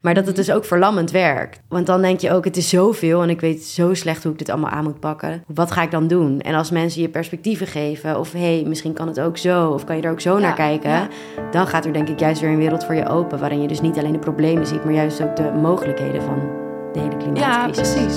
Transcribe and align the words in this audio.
Maar 0.00 0.14
dat 0.14 0.26
het 0.26 0.36
dus 0.36 0.50
ook 0.50 0.64
verlammend 0.64 1.10
werkt. 1.10 1.60
Want 1.68 1.86
dan 1.86 2.02
denk 2.02 2.20
je 2.20 2.32
ook, 2.32 2.44
het 2.44 2.56
is 2.56 2.68
zoveel 2.68 3.22
en 3.22 3.30
ik 3.30 3.40
weet 3.40 3.64
zo 3.64 3.94
slecht 3.94 4.22
hoe 4.22 4.32
ik 4.32 4.38
dit 4.38 4.48
allemaal 4.48 4.70
aan 4.70 4.84
moet 4.84 5.00
pakken. 5.00 5.44
Wat 5.46 5.70
ga 5.70 5.82
ik 5.82 5.90
dan 5.90 6.06
doen? 6.06 6.40
En 6.40 6.54
als 6.54 6.70
mensen 6.70 7.02
je 7.02 7.08
perspectieven 7.08 7.66
geven, 7.66 8.18
of 8.18 8.32
hé, 8.32 8.38
hey, 8.38 8.64
misschien 8.66 8.92
kan 8.92 9.06
het 9.06 9.20
ook 9.20 9.36
zo, 9.36 9.68
of 9.68 9.84
kan 9.84 9.96
je 9.96 10.02
er 10.02 10.10
ook 10.10 10.20
zo 10.20 10.38
naar 10.38 10.54
kijken, 10.54 11.08
dan 11.50 11.66
gaat 11.66 11.84
er 11.84 11.92
denk 11.92 12.08
ik 12.08 12.20
juist 12.20 12.40
weer 12.40 12.50
een 12.50 12.56
wereld 12.56 12.84
voor 12.84 12.94
je 12.94 13.08
open. 13.08 13.38
Waarin 13.38 13.62
je 13.62 13.68
dus 13.68 13.80
niet 13.80 13.98
alleen 13.98 14.12
de 14.12 14.18
problemen 14.18 14.66
ziet, 14.66 14.84
maar 14.84 14.94
juist 14.94 15.22
ook 15.22 15.36
de 15.36 15.52
mogelijkheden 15.62 16.22
van 16.22 16.38
de 16.92 17.00
hele 17.00 17.16
klimaatcrisis. 17.16 17.94
Ja, 17.94 18.02
precies. 18.02 18.16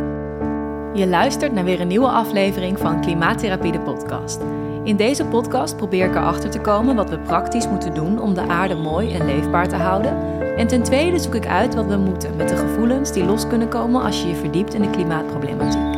Je 0.94 1.08
luistert 1.08 1.54
naar 1.54 1.64
weer 1.64 1.82
een 1.82 1.88
nieuwe 1.88 2.08
aflevering 2.08 2.80
van 2.80 3.02
Klimaattherapie, 3.02 3.72
de 3.72 3.80
podcast. 3.80 4.40
In 4.84 4.96
deze 4.96 5.26
podcast 5.26 5.78
probeer 5.78 6.06
ik 6.06 6.16
erachter 6.16 6.50
te 6.50 6.60
komen 6.60 6.96
wat 6.96 7.10
we 7.10 7.20
praktisch 7.20 7.68
moeten 7.68 7.94
doen 7.94 8.22
om 8.22 8.34
de 8.34 8.48
aarde 8.48 8.76
mooi 8.76 9.14
en 9.14 9.26
leefbaar 9.26 9.68
te 9.68 9.76
houden. 9.76 10.18
En 10.58 10.68
ten 10.68 10.84
tweede 10.84 11.20
zoek 11.20 11.36
ik 11.36 11.48
uit 11.48 11.76
wat 11.76 11.86
we 11.86 11.98
moeten 11.98 12.36
met 12.36 12.50
de 12.50 12.58
gevoelens 12.58 13.12
die 13.12 13.24
los 13.24 13.48
kunnen 13.48 13.70
komen 13.70 14.02
als 14.02 14.22
je 14.22 14.28
je 14.28 14.36
verdiept 14.36 14.74
in 14.74 14.82
de 14.82 14.90
klimaatproblematiek. 14.90 15.94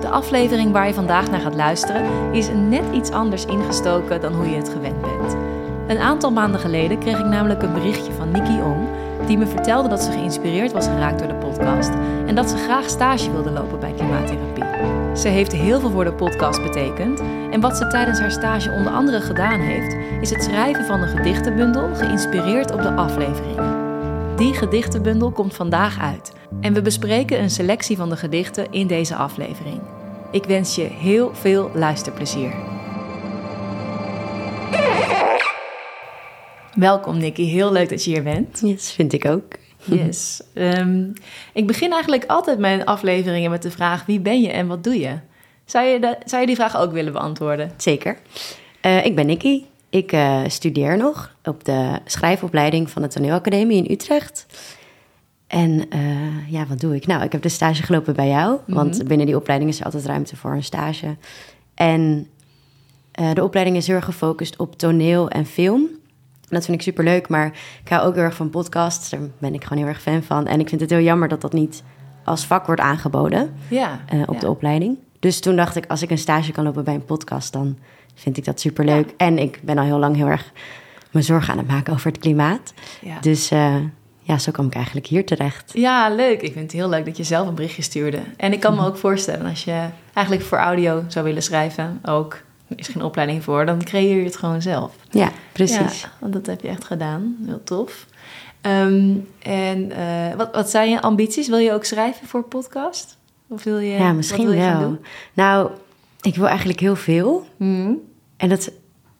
De 0.00 0.08
aflevering 0.08 0.72
waar 0.72 0.86
je 0.86 0.94
vandaag 0.94 1.30
naar 1.30 1.40
gaat 1.40 1.54
luisteren 1.54 2.32
is 2.32 2.48
net 2.68 2.84
iets 2.92 3.10
anders 3.10 3.44
ingestoken 3.44 4.20
dan 4.20 4.34
hoe 4.34 4.50
je 4.50 4.56
het 4.56 4.68
gewend 4.68 5.00
bent. 5.00 5.36
Een 5.86 5.98
aantal 5.98 6.30
maanden 6.30 6.60
geleden 6.60 6.98
kreeg 6.98 7.18
ik 7.18 7.26
namelijk 7.26 7.62
een 7.62 7.72
berichtje 7.72 8.12
van 8.12 8.30
Nikki 8.30 8.62
Ong, 8.62 8.88
die 9.30 9.38
me 9.38 9.46
vertelde 9.46 9.88
dat 9.88 10.02
ze 10.02 10.10
geïnspireerd 10.10 10.72
was 10.72 10.86
geraakt 10.86 11.18
door 11.18 11.28
de 11.28 11.34
podcast 11.34 11.90
en 12.26 12.34
dat 12.34 12.50
ze 12.50 12.56
graag 12.56 12.88
stage 12.88 13.32
wilde 13.32 13.50
lopen 13.50 13.80
bij 13.80 13.92
klimaattherapie. 13.92 14.64
Ze 15.16 15.28
heeft 15.28 15.52
heel 15.52 15.80
veel 15.80 15.90
voor 15.90 16.04
de 16.04 16.12
podcast 16.12 16.62
betekend 16.62 17.20
en 17.50 17.60
wat 17.60 17.76
ze 17.76 17.86
tijdens 17.86 18.18
haar 18.18 18.30
stage 18.30 18.70
onder 18.70 18.92
andere 18.92 19.20
gedaan 19.20 19.60
heeft, 19.60 19.96
is 20.20 20.30
het 20.30 20.42
schrijven 20.42 20.84
van 20.84 21.00
een 21.00 21.16
gedichtenbundel 21.16 21.94
geïnspireerd 21.94 22.72
op 22.72 22.82
de 22.82 22.92
afleveringen. 22.92 24.36
Die 24.36 24.54
gedichtenbundel 24.54 25.30
komt 25.30 25.54
vandaag 25.54 26.00
uit 26.00 26.32
en 26.60 26.72
we 26.72 26.82
bespreken 26.82 27.42
een 27.42 27.50
selectie 27.50 27.96
van 27.96 28.08
de 28.08 28.16
gedichten 28.16 28.72
in 28.72 28.86
deze 28.86 29.14
aflevering. 29.14 29.80
Ik 30.30 30.44
wens 30.44 30.74
je 30.74 30.82
heel 30.82 31.30
veel 31.34 31.70
luisterplezier. 31.74 32.79
Welkom 36.74 37.18
Nikki, 37.18 37.44
heel 37.44 37.72
leuk 37.72 37.88
dat 37.88 38.04
je 38.04 38.10
hier 38.10 38.22
bent. 38.22 38.60
Yes, 38.64 38.92
vind 38.92 39.12
ik 39.12 39.24
ook. 39.24 39.44
Yes. 39.84 40.42
Um, 40.54 41.12
ik 41.52 41.66
begin 41.66 41.92
eigenlijk 41.92 42.24
altijd 42.26 42.58
mijn 42.58 42.84
afleveringen 42.84 43.50
met 43.50 43.62
de 43.62 43.70
vraag: 43.70 44.06
wie 44.06 44.20
ben 44.20 44.40
je 44.40 44.48
en 44.48 44.66
wat 44.66 44.84
doe 44.84 44.98
je? 44.98 45.18
Zou 45.64 45.86
je, 45.86 46.16
zou 46.24 46.40
je 46.40 46.46
die 46.46 46.56
vraag 46.56 46.76
ook 46.76 46.92
willen 46.92 47.12
beantwoorden? 47.12 47.72
Zeker. 47.76 48.18
Uh, 48.86 49.04
ik 49.04 49.14
ben 49.14 49.26
Nikki. 49.26 49.66
Ik 49.88 50.12
uh, 50.12 50.40
studeer 50.46 50.96
nog 50.96 51.34
op 51.44 51.64
de 51.64 51.98
schrijfopleiding 52.04 52.90
van 52.90 53.02
de 53.02 53.08
Toneelacademie 53.08 53.84
in 53.84 53.92
Utrecht. 53.92 54.46
En 55.46 55.86
uh, 55.96 56.50
ja, 56.52 56.66
wat 56.66 56.80
doe 56.80 56.94
ik? 56.94 57.06
Nou, 57.06 57.22
ik 57.22 57.32
heb 57.32 57.42
de 57.42 57.48
stage 57.48 57.82
gelopen 57.82 58.14
bij 58.14 58.28
jou, 58.28 58.50
mm 58.52 58.58
-hmm. 58.64 58.74
want 58.74 59.08
binnen 59.08 59.26
die 59.26 59.36
opleiding 59.36 59.70
is 59.70 59.78
er 59.78 59.84
altijd 59.84 60.06
ruimte 60.06 60.36
voor 60.36 60.52
een 60.52 60.64
stage. 60.64 61.16
En 61.74 62.28
de 63.32 63.44
opleiding 63.44 63.76
is 63.76 63.86
heel 63.86 63.96
erg 63.96 64.04
gefocust 64.04 64.58
op 64.58 64.78
toneel 64.78 65.28
en 65.28 65.46
film. 65.46 65.98
Dat 66.50 66.64
vind 66.64 66.76
ik 66.76 66.82
super 66.82 67.04
leuk, 67.04 67.28
maar 67.28 67.46
ik 67.82 67.88
hou 67.88 68.06
ook 68.06 68.14
heel 68.14 68.22
erg 68.22 68.34
van 68.34 68.50
podcasts. 68.50 69.10
Daar 69.10 69.20
ben 69.38 69.54
ik 69.54 69.64
gewoon 69.64 69.78
heel 69.78 69.92
erg 69.92 70.02
fan 70.02 70.22
van. 70.22 70.46
En 70.46 70.60
ik 70.60 70.68
vind 70.68 70.80
het 70.80 70.90
heel 70.90 71.00
jammer 71.00 71.28
dat 71.28 71.40
dat 71.40 71.52
niet 71.52 71.82
als 72.24 72.46
vak 72.46 72.66
wordt 72.66 72.80
aangeboden 72.80 73.54
ja, 73.68 74.00
uh, 74.14 74.22
op 74.26 74.34
ja. 74.34 74.40
de 74.40 74.48
opleiding. 74.48 74.98
Dus 75.18 75.40
toen 75.40 75.56
dacht 75.56 75.76
ik, 75.76 75.86
als 75.86 76.02
ik 76.02 76.10
een 76.10 76.18
stage 76.18 76.52
kan 76.52 76.64
lopen 76.64 76.84
bij 76.84 76.94
een 76.94 77.04
podcast, 77.04 77.52
dan 77.52 77.78
vind 78.14 78.36
ik 78.36 78.44
dat 78.44 78.60
super 78.60 78.84
leuk. 78.84 79.08
Ja. 79.08 79.14
En 79.16 79.38
ik 79.38 79.60
ben 79.62 79.78
al 79.78 79.84
heel 79.84 79.98
lang 79.98 80.16
heel 80.16 80.26
erg 80.26 80.52
me 81.10 81.22
zorgen 81.22 81.52
aan 81.52 81.58
het 81.58 81.68
maken 81.68 81.92
over 81.92 82.10
het 82.10 82.20
klimaat. 82.20 82.74
Ja. 83.00 83.20
Dus 83.20 83.52
uh, 83.52 83.74
ja, 84.18 84.38
zo 84.38 84.52
kwam 84.52 84.66
ik 84.66 84.74
eigenlijk 84.74 85.06
hier 85.06 85.26
terecht. 85.26 85.70
Ja, 85.74 86.08
leuk. 86.14 86.40
Ik 86.40 86.52
vind 86.52 86.64
het 86.64 86.72
heel 86.72 86.88
leuk 86.88 87.04
dat 87.04 87.16
je 87.16 87.24
zelf 87.24 87.48
een 87.48 87.54
berichtje 87.54 87.82
stuurde. 87.82 88.20
En 88.36 88.52
ik 88.52 88.60
kan 88.60 88.74
me 88.74 88.86
ook 88.86 88.96
voorstellen, 88.96 89.46
als 89.46 89.64
je 89.64 89.88
eigenlijk 90.12 90.46
voor 90.46 90.58
audio 90.58 91.04
zou 91.08 91.24
willen 91.24 91.42
schrijven, 91.42 92.00
ook 92.04 92.42
is 92.76 92.88
geen 92.88 93.02
opleiding 93.02 93.44
voor, 93.44 93.66
dan 93.66 93.84
creëer 93.84 94.16
je 94.16 94.24
het 94.24 94.36
gewoon 94.36 94.62
zelf. 94.62 94.94
Ja, 95.10 95.30
precies. 95.52 96.00
Ja, 96.00 96.08
want 96.18 96.32
dat 96.32 96.46
heb 96.46 96.60
je 96.60 96.68
echt 96.68 96.84
gedaan. 96.84 97.36
Heel 97.46 97.62
tof. 97.64 98.06
Um, 98.62 99.28
en 99.42 99.90
uh, 99.90 100.34
wat, 100.36 100.54
wat 100.54 100.70
zijn 100.70 100.90
je 100.90 101.00
ambities? 101.02 101.48
Wil 101.48 101.58
je 101.58 101.72
ook 101.72 101.84
schrijven 101.84 102.26
voor 102.26 102.42
podcast? 102.42 103.18
Of 103.48 103.64
wil 103.64 103.78
je, 103.78 103.92
ja, 103.92 104.12
misschien 104.12 104.44
wil 104.44 104.54
je 104.54 104.76
wel. 104.78 104.98
Nou, 105.32 105.70
ik 106.20 106.36
wil 106.36 106.46
eigenlijk 106.46 106.80
heel 106.80 106.96
veel. 106.96 107.46
Mm. 107.56 107.98
En 108.36 108.48
dat, 108.48 108.70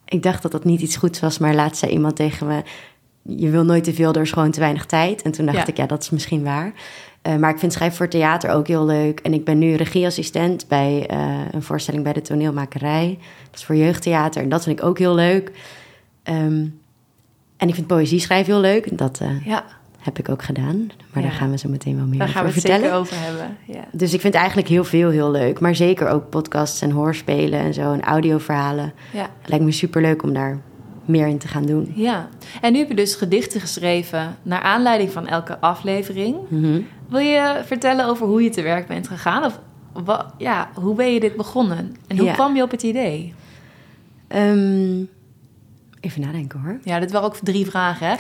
ik 0.04 0.22
dacht 0.22 0.42
dat 0.42 0.53
dat 0.53 0.64
niet 0.64 0.80
iets 0.80 0.97
goeds 0.97 1.20
was, 1.20 1.38
maar 1.38 1.54
laatst 1.54 1.78
zei 1.78 1.92
iemand 1.92 2.16
tegen 2.16 2.47
me: 2.47 2.62
Je 3.22 3.50
wil 3.50 3.64
nooit 3.64 3.84
te 3.84 3.94
veel, 3.94 4.12
er 4.12 4.20
is 4.20 4.32
gewoon 4.32 4.50
te 4.50 4.60
weinig 4.60 4.86
tijd. 4.86 5.22
En 5.22 5.30
toen 5.32 5.44
dacht 5.47 5.58
Ja. 5.58 5.66
ik, 5.66 5.76
ja, 5.76 5.86
dat 5.86 6.03
is 6.03 6.10
misschien 6.10 6.44
waar. 6.44 6.72
Uh, 7.28 7.36
maar 7.36 7.50
ik 7.50 7.58
vind 7.58 7.72
schrijven 7.72 7.97
voor 7.97 8.08
theater 8.08 8.50
ook 8.50 8.66
heel 8.66 8.84
leuk. 8.84 9.20
En 9.20 9.32
ik 9.34 9.44
ben 9.44 9.58
nu 9.58 9.75
regieassistent 9.75 10.69
bij 10.69 11.10
uh, 11.12 11.38
een 11.50 11.62
voorstelling 11.62 12.04
bij 12.04 12.12
de 12.12 12.20
toneelmakerij. 12.20 13.19
Dat 13.50 13.58
is 13.60 13.64
voor 13.64 13.76
jeugdtheater 13.76 14.42
en 14.42 14.48
dat 14.48 14.62
vind 14.64 14.78
ik 14.78 14.84
ook 14.84 14.98
heel 14.98 15.14
leuk. 15.14 15.50
Um, 16.25 16.80
en 17.56 17.69
ik 17.69 17.75
vind 17.75 17.86
poëzie 17.86 18.20
schrijven 18.20 18.53
heel 18.53 18.60
leuk. 18.62 18.86
En 18.86 18.97
dat 18.97 19.20
uh, 19.22 19.47
Ja, 19.47 19.64
heb 19.98 20.19
ik 20.19 20.28
ook 20.28 20.42
gedaan. 20.42 20.76
Maar 21.12 21.22
Ja. 21.22 21.28
daar 21.28 21.38
gaan 21.38 21.50
we 21.50 21.59
zo 21.59 21.69
meteen 21.69 21.97
wel 21.97 22.06
meer 22.06 22.19
daar 22.19 22.28
over 22.28 22.38
gaan 22.41 22.47
we 22.47 22.53
het 22.53 22.60
vertellen. 22.60 22.82
zeker 22.84 22.98
over 22.98 23.16
hebben. 23.19 23.56
Ja. 23.66 23.84
Dus 23.92 24.12
ik 24.14 24.20
vind 24.20 24.34
eigenlijk 24.34 24.69
heel 24.69 24.84
veel 24.84 25.10
heel 25.10 25.30
leuk. 25.30 25.60
Maar 25.60 25.75
zeker 25.75 26.09
ook 26.09 26.28
podcasts 26.30 26.80
en 26.82 26.91
hoorspelen 26.91 27.60
en 27.60 27.75
zo. 27.75 27.92
En 27.92 28.00
audioverhalen. 28.03 28.92
Ja. 29.12 29.30
Lijkt 29.44 29.64
me 29.64 29.72
super 29.72 30.03
leuk 30.03 30.22
om 30.22 30.32
daar 30.32 30.59
meer 31.10 31.26
in 31.26 31.38
te 31.38 31.48
gaan 31.48 31.66
doen. 31.66 31.93
ja, 31.94 32.28
en 32.60 32.72
nu 32.72 32.78
heb 32.78 32.88
je 32.88 32.94
dus 32.94 33.15
gedichten 33.15 33.60
geschreven 33.60 34.37
naar 34.43 34.60
aanleiding 34.62 35.10
van 35.10 35.26
elke 35.26 35.59
aflevering. 35.60 36.37
Mhm. 36.48 36.81
Wil 37.09 37.21
je 37.21 37.62
vertellen 37.65 38.06
over 38.06 38.26
hoe 38.26 38.43
je 38.43 38.50
te 38.50 38.62
werk 38.62 38.87
bent 38.87 39.09
gegaan? 39.09 39.44
Of 39.44 39.59
wa- 40.04 40.34
ja, 40.38 40.71
hoe 40.75 40.94
ben 40.94 41.12
je 41.12 41.21
dit 41.21 41.37
begonnen? 41.37 41.97
En 42.06 42.16
hoe 42.19 42.26
Ja. 42.26 42.32
kwam 42.32 42.56
je 42.56 42.62
op 42.62 42.71
het 42.71 42.82
idee? 42.82 43.34
Um, 44.37 45.09
even 46.00 46.21
nadenken 46.21 46.60
hoor. 46.60 46.78
Ja, 46.84 46.98
dit 47.00 47.10
waren 47.12 47.27
ook 47.28 47.37
drie 47.42 47.66
vragen, 47.66 48.06
hè? 48.06 48.15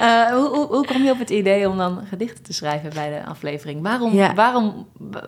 uh, 0.00 0.22
hoe, 0.36 0.48
hoe, 0.48 0.66
hoe, 0.66 0.84
kwam 0.86 1.02
je 1.02 1.10
op 1.10 1.18
het 1.18 1.30
idee 1.30 1.68
om 1.68 1.76
dan 1.76 2.00
gedichten 2.08 2.42
te 2.44 2.52
schrijven 2.52 2.90
bij 2.94 3.08
de 3.10 3.24
aflevering? 3.26 3.82
Waarom, 3.82 4.12
Ja. 4.14 4.34
waarom 4.34 4.86
uh, 5.12 5.18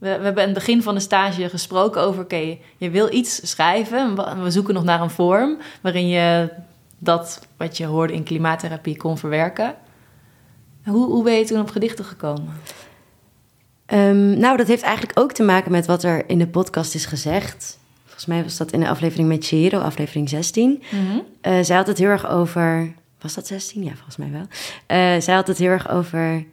we, 0.00 0.08
we, 0.18 0.24
hebben 0.24 0.42
aan 0.42 0.48
het 0.48 0.58
begin 0.58 0.82
van 0.82 0.94
de 0.94 1.00
stage 1.00 1.48
gesproken 1.48 2.02
over... 2.02 2.22
oké, 2.22 2.34
okay, 2.34 2.60
je 2.76 2.90
wil 2.90 3.12
iets 3.12 3.50
schrijven. 3.50 4.16
We 4.42 4.50
zoeken 4.50 4.74
nog 4.74 4.84
naar 4.84 5.00
een 5.00 5.10
vorm 5.10 5.58
waarin 5.80 6.08
je 6.08 6.50
dat 6.98 7.46
wat 7.56 7.76
je 7.76 7.84
hoorde 7.84 8.12
in 8.12 8.22
klimaattherapie 8.22 8.96
kon 8.96 9.18
verwerken. 9.18 9.74
Hoe, 10.84 11.06
hoe 11.06 11.24
ben 11.24 11.34
je 11.34 11.44
toen 11.44 11.60
op 11.60 11.70
gedichten 11.70 12.04
gekomen? 12.04 12.52
Um, 13.86 14.38
nou, 14.38 14.56
dat 14.56 14.66
heeft 14.66 14.82
eigenlijk 14.82 15.18
ook 15.18 15.32
te 15.32 15.42
maken 15.42 15.70
met 15.70 15.86
wat 15.86 16.02
er 16.02 16.28
in 16.28 16.38
de 16.38 16.46
podcast 16.46 16.94
is 16.94 17.06
gezegd. 17.06 17.78
Volgens 18.04 18.26
mij 18.26 18.42
was 18.42 18.56
dat 18.56 18.72
in 18.72 18.80
de 18.80 18.88
aflevering 18.88 19.28
met 19.28 19.46
Chiro, 19.46 19.78
aflevering 19.78 20.28
16. 20.28 20.82
Mm-hmm. 20.90 21.22
Uh, 21.42 21.58
zij 21.62 21.76
had 21.76 21.86
het 21.86 21.98
heel 21.98 22.08
erg 22.08 22.28
over... 22.28 22.92
Was 23.20 23.34
dat 23.34 23.46
16? 23.46 23.82
Ja, 23.84 23.92
volgens 23.94 24.16
mij 24.16 24.30
wel. 24.30 24.40
Uh, 24.40 25.20
zij 25.20 25.34
had 25.34 25.46
het 25.46 25.58
heel 25.58 25.68
erg 25.68 25.90
over 25.90 26.44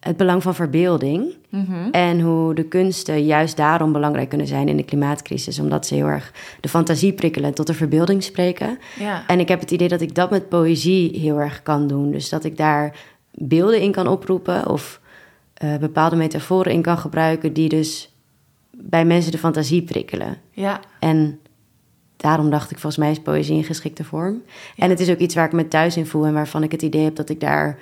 het 0.00 0.16
belang 0.16 0.42
van 0.42 0.54
verbeelding. 0.54 1.34
Mm-hmm. 1.48 1.90
En 1.90 2.20
hoe 2.20 2.54
de 2.54 2.64
kunsten 2.64 3.24
juist 3.24 3.56
daarom 3.56 3.92
belangrijk 3.92 4.28
kunnen 4.28 4.46
zijn 4.46 4.68
in 4.68 4.76
de 4.76 4.84
klimaatcrisis. 4.84 5.58
Omdat 5.58 5.86
ze 5.86 5.94
heel 5.94 6.06
erg 6.06 6.32
de 6.60 6.68
fantasie 6.68 7.12
prikkelen 7.12 7.48
en 7.48 7.54
tot 7.54 7.66
de 7.66 7.74
verbeelding 7.74 8.22
spreken. 8.22 8.78
Ja. 8.98 9.26
En 9.26 9.40
ik 9.40 9.48
heb 9.48 9.60
het 9.60 9.70
idee 9.70 9.88
dat 9.88 10.00
ik 10.00 10.14
dat 10.14 10.30
met 10.30 10.48
poëzie 10.48 11.18
heel 11.18 11.40
erg 11.40 11.62
kan 11.62 11.86
doen. 11.86 12.10
Dus 12.10 12.28
dat 12.28 12.44
ik 12.44 12.56
daar 12.56 12.96
beelden 13.34 13.80
in 13.80 13.92
kan 13.92 14.06
oproepen 14.06 14.68
of 14.68 15.00
uh, 15.64 15.76
bepaalde 15.76 16.16
metaforen 16.16 16.72
in 16.72 16.82
kan 16.82 16.98
gebruiken... 16.98 17.52
die 17.52 17.68
dus 17.68 18.14
bij 18.70 19.04
mensen 19.04 19.32
de 19.32 19.38
fantasie 19.38 19.82
prikkelen. 19.82 20.36
Ja. 20.50 20.80
En 20.98 21.38
daarom 22.16 22.50
dacht 22.50 22.70
ik, 22.70 22.78
volgens 22.78 23.02
mij 23.02 23.10
is 23.10 23.20
poëzie 23.20 23.56
een 23.56 23.64
geschikte 23.64 24.04
vorm. 24.04 24.42
Ja. 24.74 24.84
En 24.84 24.90
het 24.90 25.00
is 25.00 25.10
ook 25.10 25.18
iets 25.18 25.34
waar 25.34 25.46
ik 25.46 25.52
me 25.52 25.68
thuis 25.68 25.96
in 25.96 26.06
voel... 26.06 26.26
en 26.26 26.32
waarvan 26.32 26.62
ik 26.62 26.72
het 26.72 26.82
idee 26.82 27.04
heb 27.04 27.16
dat 27.16 27.28
ik 27.28 27.40
daar 27.40 27.78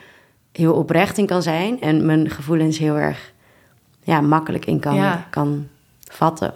heel 0.58 0.74
oprecht 0.74 1.19
in 1.19 1.26
kan 1.26 1.43
zijn... 1.43 1.81
en 1.81 2.06
mijn 2.06 2.31
gevoelens 2.31 2.78
heel 2.78 2.96
erg 2.96 3.32
ja, 4.02 4.20
makkelijk 4.20 4.66
in 4.66 4.78
kan, 4.78 4.94
Ja. 4.94 5.26
kan 5.31 5.66
vatten. 6.10 6.55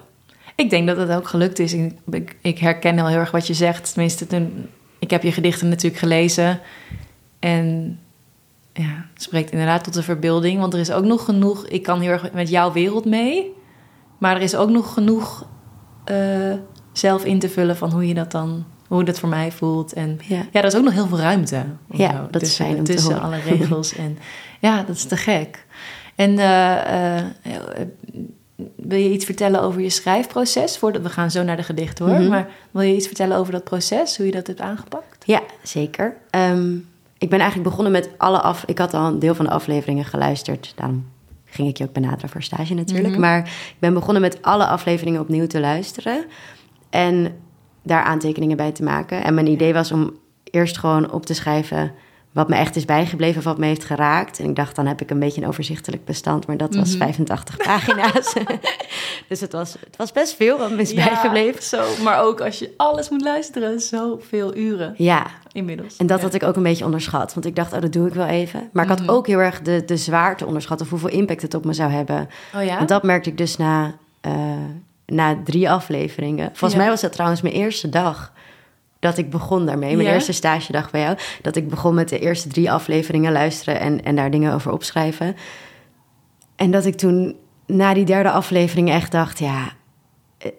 Ik 0.54 0.70
denk 0.70 0.86
dat 0.86 0.96
het 0.96 1.10
ook 1.10 1.28
gelukt 1.28 1.58
is. 1.58 1.72
Ik, 1.72 1.94
ik, 2.10 2.36
ik 2.40 2.58
herken 2.58 3.06
heel 3.06 3.18
erg 3.18 3.30
wat 3.30 3.46
je 3.46 3.54
zegt. 3.54 3.92
Tenminste, 3.92 4.26
toen, 4.26 4.66
ik 4.98 5.10
heb 5.10 5.22
je 5.22 5.32
gedichten 5.32 5.68
natuurlijk 5.68 5.96
gelezen. 5.96 6.60
En 7.38 7.98
ja, 8.72 9.06
het 9.12 9.22
spreekt 9.22 9.50
inderdaad 9.50 9.84
tot 9.84 9.94
de 9.94 10.02
verbeelding. 10.02 10.60
Want 10.60 10.74
er 10.74 10.80
is 10.80 10.92
ook 10.92 11.04
nog 11.04 11.24
genoeg... 11.24 11.66
Ik 11.66 11.82
kan 11.82 12.00
heel 12.00 12.10
erg 12.10 12.32
met 12.32 12.48
jouw 12.48 12.72
wereld 12.72 13.04
mee. 13.04 13.52
Maar 14.18 14.36
er 14.36 14.42
is 14.42 14.56
ook 14.56 14.70
nog 14.70 14.92
genoeg 14.92 15.46
uh, 16.10 16.54
zelf 16.92 17.24
in 17.24 17.38
te 17.38 17.48
vullen 17.48 17.76
van 17.76 17.90
hoe 17.90 18.08
je 18.08 18.14
dat 18.14 18.30
dan... 18.30 18.64
Hoe 18.92 19.04
dat 19.04 19.18
voor 19.18 19.28
mij 19.28 19.52
voelt. 19.52 19.92
En 19.92 20.20
Ja. 20.26 20.36
ja, 20.50 20.60
er 20.60 20.64
is 20.64 20.76
ook 20.76 20.84
nog 20.84 20.92
heel 20.92 21.06
veel 21.06 21.18
ruimte. 21.18 21.64
Ja, 21.90 22.28
dat 22.30 22.42
is 22.42 22.48
tussen, 22.48 22.64
fijn 22.64 22.78
om 22.78 22.84
te 22.84 22.92
Tussen 22.92 23.12
horen. 23.12 23.26
alle 23.26 23.40
regels. 23.40 23.94
En 24.04 24.18
ja, 24.60 24.82
dat 24.82 24.96
is 24.96 25.04
te 25.04 25.16
gek. 25.16 25.66
En 26.14 26.38
eh, 26.38 27.18
eh, 27.18 27.24
wil 28.76 28.98
je 28.98 29.10
iets 29.12 29.24
vertellen 29.24 29.62
over 29.62 29.80
je 29.80 29.90
schrijfproces? 29.90 30.78
Voordat 30.78 31.02
we 31.02 31.08
gaan 31.08 31.30
zo 31.30 31.42
naar 31.42 31.56
de 31.56 31.62
gedicht 31.62 31.98
hoor. 31.98 32.08
Mhm. 32.08 32.28
Maar 32.28 32.48
wil 32.70 32.82
je 32.82 32.94
iets 32.94 33.06
vertellen 33.06 33.36
over 33.36 33.52
dat 33.52 33.64
proces? 33.64 34.16
Hoe 34.16 34.26
je 34.26 34.32
dat 34.32 34.46
hebt 34.46 34.60
aangepakt? 34.60 35.22
Ja, 35.26 35.40
zeker. 35.62 36.16
Ehm, 36.30 36.74
ik 37.18 37.30
ben 37.30 37.38
eigenlijk 37.40 37.68
begonnen 37.68 37.92
met 37.92 38.10
alle 38.16 38.40
af. 38.40 38.64
Ik 38.66 38.78
had 38.78 38.94
al 38.94 39.06
een 39.06 39.18
deel 39.18 39.34
van 39.34 39.44
de 39.44 39.50
afleveringen 39.50 40.04
geluisterd. 40.04 40.72
Daarom 40.76 41.06
ging 41.44 41.68
ik 41.68 41.76
je 41.76 41.84
ook 41.84 41.92
benaderen 41.92 42.28
voor 42.28 42.42
stage 42.42 42.74
natuurlijk. 42.74 43.12
Mhm. 43.12 43.20
Maar 43.20 43.38
ik 43.48 43.76
ben 43.78 43.94
begonnen 43.94 44.22
met 44.22 44.42
alle 44.42 44.66
afleveringen 44.66 45.20
opnieuw 45.20 45.46
te 45.46 45.60
luisteren. 45.60 46.24
En 46.90 47.36
daar 47.82 48.02
aantekeningen 48.02 48.56
bij 48.56 48.72
te 48.72 48.82
maken. 48.82 49.24
En 49.24 49.34
mijn 49.34 49.46
idee 49.46 49.72
was 49.72 49.92
om 49.92 50.16
eerst 50.44 50.78
gewoon 50.78 51.12
op 51.12 51.26
te 51.26 51.34
schrijven 51.34 51.92
wat 52.32 52.48
me 52.48 52.54
echt 52.56 52.76
is 52.76 52.84
bijgebleven 52.84 53.38
of 53.38 53.44
wat 53.44 53.58
me 53.58 53.66
heeft 53.66 53.84
geraakt. 53.84 54.38
En 54.38 54.48
ik 54.48 54.56
dacht, 54.56 54.76
dan 54.76 54.86
heb 54.86 55.00
ik 55.00 55.10
een 55.10 55.18
beetje 55.18 55.40
een 55.42 55.48
overzichtelijk 55.48 56.04
bestand, 56.04 56.46
maar 56.46 56.56
dat 56.56 56.74
was 56.74 56.88
Mhm. 56.90 56.98
85 56.98 57.56
pagina's. 57.66 58.34
dus 59.28 59.40
het 59.40 59.52
was, 59.52 59.72
het 59.72 59.96
was 59.96 60.12
best 60.12 60.34
veel 60.34 60.58
wat 60.58 60.70
me 60.70 60.80
is 60.80 60.94
bijgebleven. 60.94 61.62
Zo, 61.62 61.82
maar 62.04 62.22
ook 62.22 62.40
als 62.40 62.58
je 62.58 62.74
alles 62.76 63.08
moet 63.10 63.22
luisteren, 63.22 63.80
zoveel 63.80 64.56
uren 64.56 64.94
Ja, 64.96 65.26
inmiddels. 65.52 65.96
en 65.96 66.06
dat 66.06 66.18
Ja. 66.18 66.24
had 66.24 66.34
ik 66.34 66.42
ook 66.42 66.56
een 66.56 66.62
beetje 66.62 66.84
onderschat. 66.84 67.34
Want 67.34 67.46
ik 67.46 67.56
dacht, 67.56 67.72
oh, 67.72 67.80
dat 67.80 67.92
doe 67.92 68.06
ik 68.06 68.14
wel 68.14 68.26
even. 68.26 68.68
Maar 68.72 68.84
ik 68.84 68.90
had 68.90 69.00
Mhm. 69.00 69.10
ook 69.10 69.26
heel 69.26 69.38
erg 69.38 69.62
de, 69.62 69.82
de 69.86 69.96
zwaarte 69.96 70.46
onderschat... 70.46 70.80
of 70.80 70.90
hoeveel 70.90 71.08
impact 71.10 71.42
het 71.42 71.54
op 71.54 71.64
me 71.64 71.72
zou 71.72 71.90
hebben. 71.90 72.28
Oh 72.56 72.64
ja? 72.64 72.76
Want 72.76 72.88
dat 72.88 73.02
merkte 73.02 73.30
ik 73.30 73.38
dus 73.38 73.56
na, 73.56 73.94
eh, 74.20 74.32
na 75.06 75.36
drie 75.44 75.70
afleveringen. 75.70 76.46
Volgens 76.46 76.72
Ja. 76.72 76.78
mij 76.78 76.88
was 76.88 77.00
dat 77.00 77.12
trouwens 77.12 77.40
mijn 77.42 77.54
eerste 77.54 77.88
dag 77.88 78.32
dat 78.98 79.18
ik 79.18 79.30
begon 79.30 79.66
daarmee. 79.66 79.96
Mijn 79.96 80.08
Ja? 80.08 80.14
eerste 80.14 80.32
stagedag 80.32 80.90
bij 80.90 81.00
jou. 81.00 81.16
Dat 81.42 81.56
ik 81.56 81.68
begon 81.68 81.94
met 81.94 82.08
de 82.08 82.18
eerste 82.18 82.48
drie 82.48 82.72
afleveringen 82.72 83.32
luisteren 83.32 83.80
en, 83.80 84.04
en 84.04 84.16
daar 84.16 84.30
dingen 84.30 84.54
over 84.54 84.72
opschrijven. 84.72 85.36
En 86.56 86.70
dat 86.70 86.84
ik 86.84 86.94
toen 86.96 87.36
na 87.66 87.94
die 87.94 88.04
derde 88.04 88.30
aflevering 88.30 88.90
echt 88.90 89.12
dacht, 89.12 89.38
ja, 89.38 89.72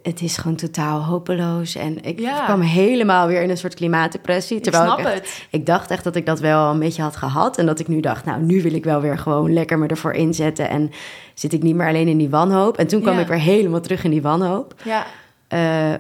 het 0.04 0.22
is 0.22 0.38
gewoon 0.38 0.58
totaal 0.58 1.04
hopeloos. 1.04 1.76
En 1.76 2.04
ik 2.04 2.20
Ja. 2.20 2.44
kwam 2.46 2.62
helemaal 2.62 3.28
weer 3.28 3.42
in 3.42 3.50
een 3.50 3.58
soort 3.58 3.74
klimaatdepressie. 3.76 4.58
ik 4.58 4.64
Terwijl 4.64 4.86
snap 4.86 5.00
ik, 5.00 5.06
echt- 5.06 5.16
het. 5.16 5.48
ik 5.50 5.66
dacht 5.66 5.92
echt 5.92 6.04
dat 6.04 6.16
ik 6.16 6.26
dat 6.26 6.40
wel 6.40 6.70
een 6.72 6.80
beetje 6.80 7.02
had 7.02 7.16
gehad. 7.16 7.58
En 7.58 7.66
dat 7.66 7.80
ik 7.80 7.88
nu 7.88 8.00
dacht, 8.00 8.26
nou, 8.26 8.42
nu 8.42 8.62
wil 8.62 8.74
ik 8.74 8.84
wel 8.84 9.02
weer 9.02 9.18
gewoon 9.18 9.54
lekker 9.54 9.80
me 9.80 9.88
ervoor 9.88 10.14
inzetten. 10.14 10.70
En 10.70 10.92
zit 11.34 11.54
ik 11.54 11.64
niet 11.64 11.76
meer 11.76 11.88
alleen 11.88 12.08
in 12.08 12.18
die 12.18 12.30
wanhoop. 12.30 12.78
En 12.78 12.88
toen 12.88 13.02
kwam 13.02 13.16
Ja. 13.16 13.22
ik 13.22 13.28
weer 13.28 13.40
helemaal 13.40 13.82
terug 13.82 14.04
in 14.04 14.12
die 14.12 14.22
wanhoop. 14.22 14.74
Ja. 14.84 15.06
Eh, 15.48 15.94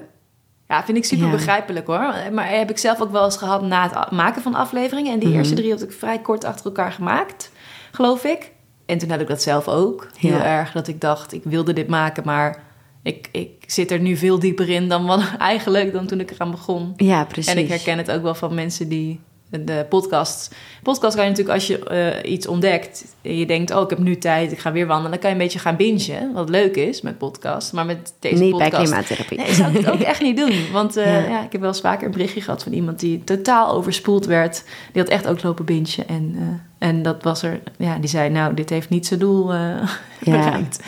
Ja, 0.68 0.84
vind 0.84 0.98
ik 0.98 1.06
super 1.06 1.26
Ja. 1.26 1.32
begrijpelijk 1.32 1.88
hoor. 1.88 2.14
Maar 2.32 2.50
heb 2.50 2.70
ik 2.70 2.78
zelf 2.78 3.02
ook 3.02 3.12
wel 3.12 3.24
eens 3.24 3.38
gehad 3.38 3.62
na 3.62 3.90
het 3.90 4.12
maken 4.12 4.42
van 4.42 4.56
afleveringen. 4.56 5.14
En 5.14 5.20
die 5.20 5.28
Mhm. 5.28 5.38
eerste 5.38 5.54
drie 5.56 5.72
had 5.72 5.82
ik 5.82 5.92
vrij 5.92 6.20
kort 6.20 6.44
achter 6.44 6.66
elkaar 6.66 6.92
gemaakt, 6.92 7.52
geloof 7.92 8.24
ik. 8.24 8.52
En 8.86 8.98
toen 8.98 9.10
had 9.10 9.20
ik 9.22 9.28
dat 9.28 9.42
zelf 9.42 9.68
ook. 9.68 10.08
Heel 10.20 10.40
erg 10.40 10.72
dat 10.72 10.88
ik 10.88 11.02
dacht, 11.02 11.34
ik 11.34 11.42
wilde 11.44 11.74
dit 11.74 11.88
maken, 11.88 12.24
maar 12.26 12.62
ik, 13.04 13.30
ik 13.32 13.52
zit 13.68 13.92
er 13.92 14.00
nu 14.00 14.16
veel 14.18 14.40
dieper 14.40 14.70
in 14.70 14.90
dan 14.90 15.06
wat 15.06 15.22
eigenlijk 15.38 15.94
dan 15.94 16.06
toen 16.08 16.20
ik 16.20 16.32
eraan 16.32 16.52
begon. 16.52 16.94
ja, 16.98 17.26
precies. 17.26 17.52
En 17.52 17.58
ik 17.58 17.68
herken 17.68 17.98
het 17.98 18.12
ook 18.12 18.22
wel 18.22 18.36
van 18.36 18.54
mensen 18.54 18.90
die 18.90 19.20
de 19.66 19.86
podcast. 19.90 20.56
Podcast 20.84 21.16
kan 21.16 21.24
je 21.24 21.30
natuurlijk 21.30 21.56
als 21.58 21.68
je 21.68 21.84
eh, 21.84 22.32
iets 22.32 22.48
ontdekt 22.48 23.06
en 23.22 23.38
je 23.38 23.46
denkt, 23.46 23.72
oh, 23.76 23.82
ik 23.82 23.90
heb 23.90 24.00
nu 24.00 24.18
tijd, 24.18 24.52
ik 24.52 24.60
ga 24.60 24.72
weer 24.72 24.88
wandelen, 24.88 25.12
dan 25.12 25.20
kan 25.20 25.30
je 25.30 25.36
een 25.36 25.42
beetje 25.42 25.60
gaan 25.60 25.76
bingen, 25.76 26.34
wat 26.34 26.50
leuk 26.50 26.76
is 26.76 27.02
met 27.02 27.18
podcast. 27.18 27.74
Maar 27.74 27.86
met 27.86 28.14
deze 28.20 28.44
Niet 28.44 28.58
bij 28.58 28.70
podcast 28.70 28.84
klimaattherapie. 28.90 29.38
Nee, 29.38 29.54
zou 29.54 29.72
ik 29.72 29.78
het 29.78 29.90
ook 29.90 30.00
echt 30.00 30.22
niet 30.22 30.38
doen. 30.38 30.72
Want 30.72 30.98
eh, 30.98 31.06
Ja. 31.24 31.30
ja. 31.30 31.44
ik 31.44 31.52
heb 31.52 31.62
wel 31.62 31.70
eens 31.70 31.82
vaker 31.82 32.06
een 32.06 32.12
berichtje 32.12 32.42
gehad 32.42 32.64
van 32.64 32.72
iemand 32.74 33.00
die 33.00 33.24
totaal 33.24 33.72
overspoeld 33.74 34.26
werd. 34.26 34.64
Die 34.92 35.02
had 35.02 35.12
echt 35.12 35.28
ook 35.28 35.44
lopen 35.44 35.66
bingen. 35.66 36.08
En, 36.08 36.34
eh, 36.38 36.88
en 36.88 37.02
dat 37.02 37.24
was 37.24 37.44
er, 37.44 37.60
ja, 37.78 37.98
die 37.98 38.10
zei, 38.10 38.30
nou, 38.30 38.54
dit 38.54 38.70
heeft 38.70 38.90
niet 38.90 39.08
zijn 39.08 39.20
doel 39.20 39.54
Ja. 39.54 39.86
bereikt. 40.20 40.84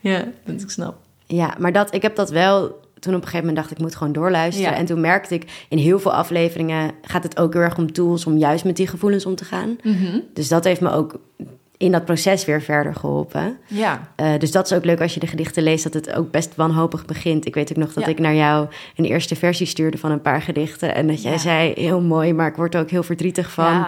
Ja, 0.00 0.24
dat 0.44 0.60
ik 0.62 0.70
snap. 0.70 0.96
Ja, 1.36 1.54
maar 1.58 1.72
dat, 1.72 1.94
ik 1.94 2.02
heb 2.02 2.16
dat 2.16 2.30
wel... 2.30 2.78
Toen 2.98 3.14
op 3.14 3.20
een 3.20 3.26
gegeven 3.28 3.46
moment 3.46 3.56
dacht 3.64 3.70
ik, 3.70 3.78
moet 3.84 3.94
gewoon 3.96 4.12
doorluisteren. 4.12 4.70
Ja. 4.70 4.76
En 4.76 4.84
toen 4.86 5.00
merkte 5.00 5.34
ik, 5.34 5.64
in 5.68 5.78
heel 5.78 5.98
veel 6.00 6.12
afleveringen 6.12 6.90
gaat 7.02 7.22
het 7.22 7.38
ook 7.38 7.52
heel 7.52 7.62
erg 7.62 7.78
om 7.78 7.92
tools... 7.92 8.26
om 8.26 8.36
juist 8.38 8.64
met 8.64 8.76
die 8.76 8.86
gevoelens 8.86 9.26
om 9.26 9.34
te 9.34 9.44
gaan. 9.44 9.76
Dus 10.34 10.48
dat 10.48 10.64
heeft 10.64 10.80
me 10.80 10.90
ook 10.90 11.18
in 11.76 11.92
dat 11.92 12.04
proces 12.04 12.44
weer 12.44 12.62
verder 12.62 12.94
geholpen. 12.94 13.58
Ja, 13.66 14.08
Eh, 14.16 14.38
dus 14.38 14.50
dat 14.52 14.70
is 14.70 14.76
ook 14.76 14.84
leuk 14.84 15.00
als 15.00 15.14
je 15.14 15.20
de 15.20 15.26
gedichten 15.26 15.62
leest, 15.62 15.84
dat 15.84 15.94
het 15.94 16.12
ook 16.14 16.30
best 16.30 16.54
wanhopig 16.56 17.04
begint. 17.04 17.46
Ik 17.46 17.54
weet 17.54 17.70
ook 17.70 17.76
nog 17.76 17.92
dat 17.92 18.04
Ja. 18.04 18.10
ik 18.10 18.18
naar 18.18 18.34
jou 18.34 18.68
een 18.96 19.04
eerste 19.04 19.36
versie 19.36 19.66
stuurde 19.66 19.98
van 19.98 20.10
een 20.10 20.22
paar 20.22 20.42
gedichten. 20.42 20.94
En 20.94 21.06
dat 21.06 21.22
jij 21.22 21.32
Ja. 21.32 21.38
zei, 21.38 21.72
heel 21.74 22.00
mooi, 22.00 22.32
maar 22.32 22.46
ik 22.48 22.56
word 22.56 22.74
er 22.74 22.80
ook 22.80 22.90
heel 22.90 23.02
verdrietig 23.02 23.50
van. 23.52 23.86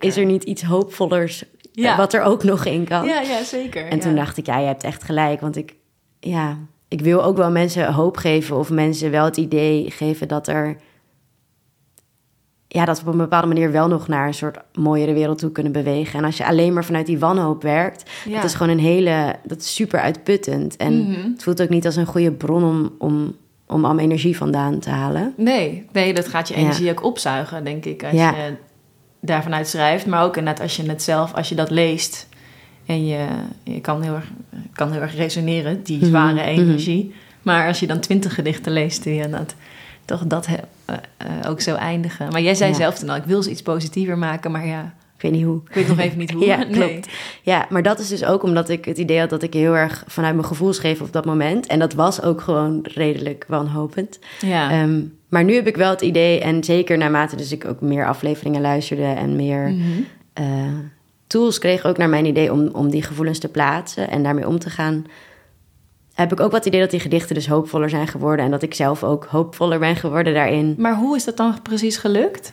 Is 0.00 0.16
er 0.16 0.24
niet 0.24 0.44
iets 0.44 0.62
hoopvollers 0.62 1.44
eh, 1.74 1.96
wat 1.96 2.12
er 2.14 2.22
ook 2.22 2.44
nog 2.44 2.64
in 2.64 2.84
kan? 2.84 3.06
Ja, 3.06 3.20
ja, 3.20 3.42
zeker. 3.44 3.86
En 3.86 3.98
toen 3.98 4.14
dacht 4.14 4.36
ik, 4.36 4.46
ja, 4.46 4.58
je 4.58 4.66
hebt 4.66 4.84
echt 4.84 5.02
gelijk. 5.04 5.40
Want 5.40 5.56
ik, 5.56 5.74
ja, 6.20 6.58
ik 6.88 7.00
wil 7.00 7.24
ook 7.24 7.36
wel 7.36 7.50
mensen 7.50 7.92
hoop 7.92 8.16
geven 8.16 8.56
of 8.56 8.70
mensen 8.70 9.10
wel 9.10 9.24
het 9.24 9.36
idee 9.36 9.90
geven 9.90 10.28
dat 10.28 10.48
er... 10.48 10.76
Ja, 12.70 12.84
dat 12.84 13.00
we 13.02 13.06
op 13.06 13.12
een 13.12 13.18
bepaalde 13.18 13.46
manier 13.46 13.72
wel 13.72 13.88
nog 13.88 14.08
naar 14.08 14.26
een 14.26 14.34
soort 14.34 14.58
mooiere 14.74 15.12
wereld 15.12 15.38
toe 15.38 15.52
kunnen 15.52 15.72
bewegen. 15.72 16.18
En 16.18 16.24
als 16.24 16.36
je 16.36 16.46
alleen 16.46 16.72
maar 16.72 16.84
vanuit 16.84 17.06
die 17.06 17.18
wanhoop 17.18 17.62
werkt, 17.62 18.10
Ja. 18.24 18.34
dat 18.34 18.44
is 18.44 18.54
gewoon 18.54 18.72
een 18.72 18.84
hele, 18.84 19.34
dat 19.44 19.60
is 19.60 19.74
super 19.74 20.00
uitputtend. 20.00 20.76
En 20.76 21.02
Mhm. 21.02 21.30
het 21.32 21.42
voelt 21.42 21.62
ook 21.62 21.68
niet 21.68 21.86
als 21.86 21.96
een 21.96 22.06
goede 22.06 22.32
bron 22.32 22.64
om, 22.64 22.92
om, 22.98 23.36
om 23.66 23.84
allemaal 23.84 23.98
energie 24.04 24.36
vandaan 24.36 24.78
te 24.78 24.90
halen. 24.90 25.32
Nee, 25.36 25.86
nee, 25.92 26.14
dat 26.14 26.28
gaat 26.28 26.48
je 26.48 26.54
Ja. 26.54 26.60
energie 26.60 26.90
ook 26.90 27.04
opzuigen, 27.04 27.64
denk 27.64 27.84
ik. 27.84 28.02
Als 28.04 28.12
Ja. 28.12 28.30
je 28.30 28.54
daarvan 29.20 29.54
uit 29.54 29.68
schrijft. 29.68 30.06
Maar 30.06 30.24
ook 30.24 30.36
inderdaad 30.36 30.62
als 30.62 30.76
je 30.76 30.88
het 30.90 31.02
zelf, 31.02 31.34
als 31.34 31.48
je 31.48 31.54
dat 31.54 31.70
leest. 31.70 32.27
En 32.88 33.06
je, 33.06 33.26
je 33.64 33.80
kan, 33.80 34.02
heel 34.02 34.14
erg, 34.14 34.30
kan 34.72 34.92
heel 34.92 35.00
erg 35.00 35.16
resoneren, 35.16 35.82
die 35.82 35.96
Mhm, 35.96 36.06
zware 36.06 36.32
mhm. 36.34 36.44
energie. 36.60 37.14
Maar 37.42 37.66
als 37.66 37.80
je 37.80 37.86
dan 37.86 38.00
twintig 38.00 38.34
gedichten 38.34 38.72
leest, 38.72 39.02
die 39.02 39.14
inderdaad 39.14 39.54
toch 40.04 40.26
dat 40.26 40.46
he- 40.46 40.54
eh, 40.84 40.94
eh, 41.16 41.50
ook 41.50 41.60
zo 41.60 41.74
eindigen. 41.74 42.28
Maar 42.32 42.40
jij 42.42 42.54
zei 42.54 42.70
Ja. 42.70 42.76
zelf 42.76 42.98
toen 42.98 43.08
al, 43.08 43.16
ik 43.16 43.24
wil 43.24 43.42
ze 43.42 43.50
iets 43.50 43.62
positiever 43.62 44.18
maken. 44.18 44.50
Maar 44.50 44.66
ja, 44.66 44.94
Ik 45.16 45.22
weet 45.22 45.32
niet 45.32 45.44
hoe. 45.44 45.60
ik 45.68 45.74
weet 45.74 45.88
nog 45.88 45.98
even 45.98 46.18
niet 46.18 46.30
hoe. 46.30 46.44
Ja, 46.52 46.56
Nee. 46.64 46.70
klopt. 46.70 47.08
Ja, 47.42 47.66
maar 47.70 47.82
dat 47.82 47.98
is 47.98 48.08
dus 48.08 48.24
ook 48.24 48.42
omdat 48.42 48.68
ik 48.68 48.84
het 48.84 48.98
idee 48.98 49.18
had 49.20 49.30
dat 49.30 49.42
ik 49.42 49.52
heel 49.52 49.76
erg 49.76 50.04
vanuit 50.06 50.34
mijn 50.34 50.46
gevoel 50.46 50.72
schreef 50.72 51.00
op 51.00 51.12
dat 51.12 51.24
moment. 51.24 51.66
En 51.66 51.78
dat 51.78 51.94
was 51.94 52.22
ook 52.22 52.40
gewoon 52.40 52.80
redelijk 52.82 53.44
wanhopend. 53.48 54.18
Ja. 54.40 54.70
Ehm, 54.70 55.00
maar 55.28 55.44
nu 55.44 55.54
heb 55.54 55.66
ik 55.66 55.76
wel 55.76 55.90
het 55.90 56.02
idee, 56.02 56.40
en 56.40 56.64
zeker 56.64 56.98
naarmate 56.98 57.36
dus 57.36 57.52
ik 57.52 57.64
ook 57.64 57.80
meer 57.80 58.06
afleveringen 58.06 58.60
luisterde 58.60 59.02
en 59.04 59.36
meer 59.36 59.68
Mhm. 59.68 59.82
eh, 60.32 60.44
tools 61.28 61.58
kreeg, 61.58 61.84
ook 61.84 61.96
naar 61.96 62.08
mijn 62.08 62.26
idee 62.26 62.52
om, 62.52 62.68
om 62.72 62.90
die 62.90 63.02
gevoelens 63.02 63.38
te 63.38 63.48
plaatsen 63.48 64.10
en 64.10 64.22
daarmee 64.22 64.48
om 64.48 64.58
te 64.58 64.70
gaan, 64.70 65.04
heb 66.14 66.32
ik 66.32 66.40
ook 66.40 66.50
wat 66.52 66.66
idee 66.66 66.80
dat 66.80 66.90
die 66.90 67.00
gedichten 67.00 67.34
dus 67.34 67.46
hoopvoller 67.48 67.90
zijn 67.90 68.06
geworden 68.08 68.44
en 68.44 68.50
dat 68.50 68.62
ik 68.62 68.74
zelf 68.74 69.04
ook 69.04 69.24
hoopvoller 69.24 69.78
ben 69.78 69.96
geworden 69.96 70.34
daarin. 70.34 70.74
Maar 70.78 70.94
hoe 70.96 71.16
is 71.16 71.24
dat 71.24 71.36
dan 71.36 71.62
precies 71.62 71.96
gelukt? 71.96 72.52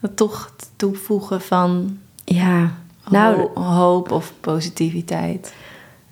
Dat 0.00 0.16
toch 0.16 0.54
toevoegen 0.76 1.40
van 1.40 1.98
Ja, 2.24 2.70
nou, 3.08 3.36
Ho- 3.54 3.62
hoop 3.62 4.10
of 4.10 4.32
positiviteit. 4.40 5.54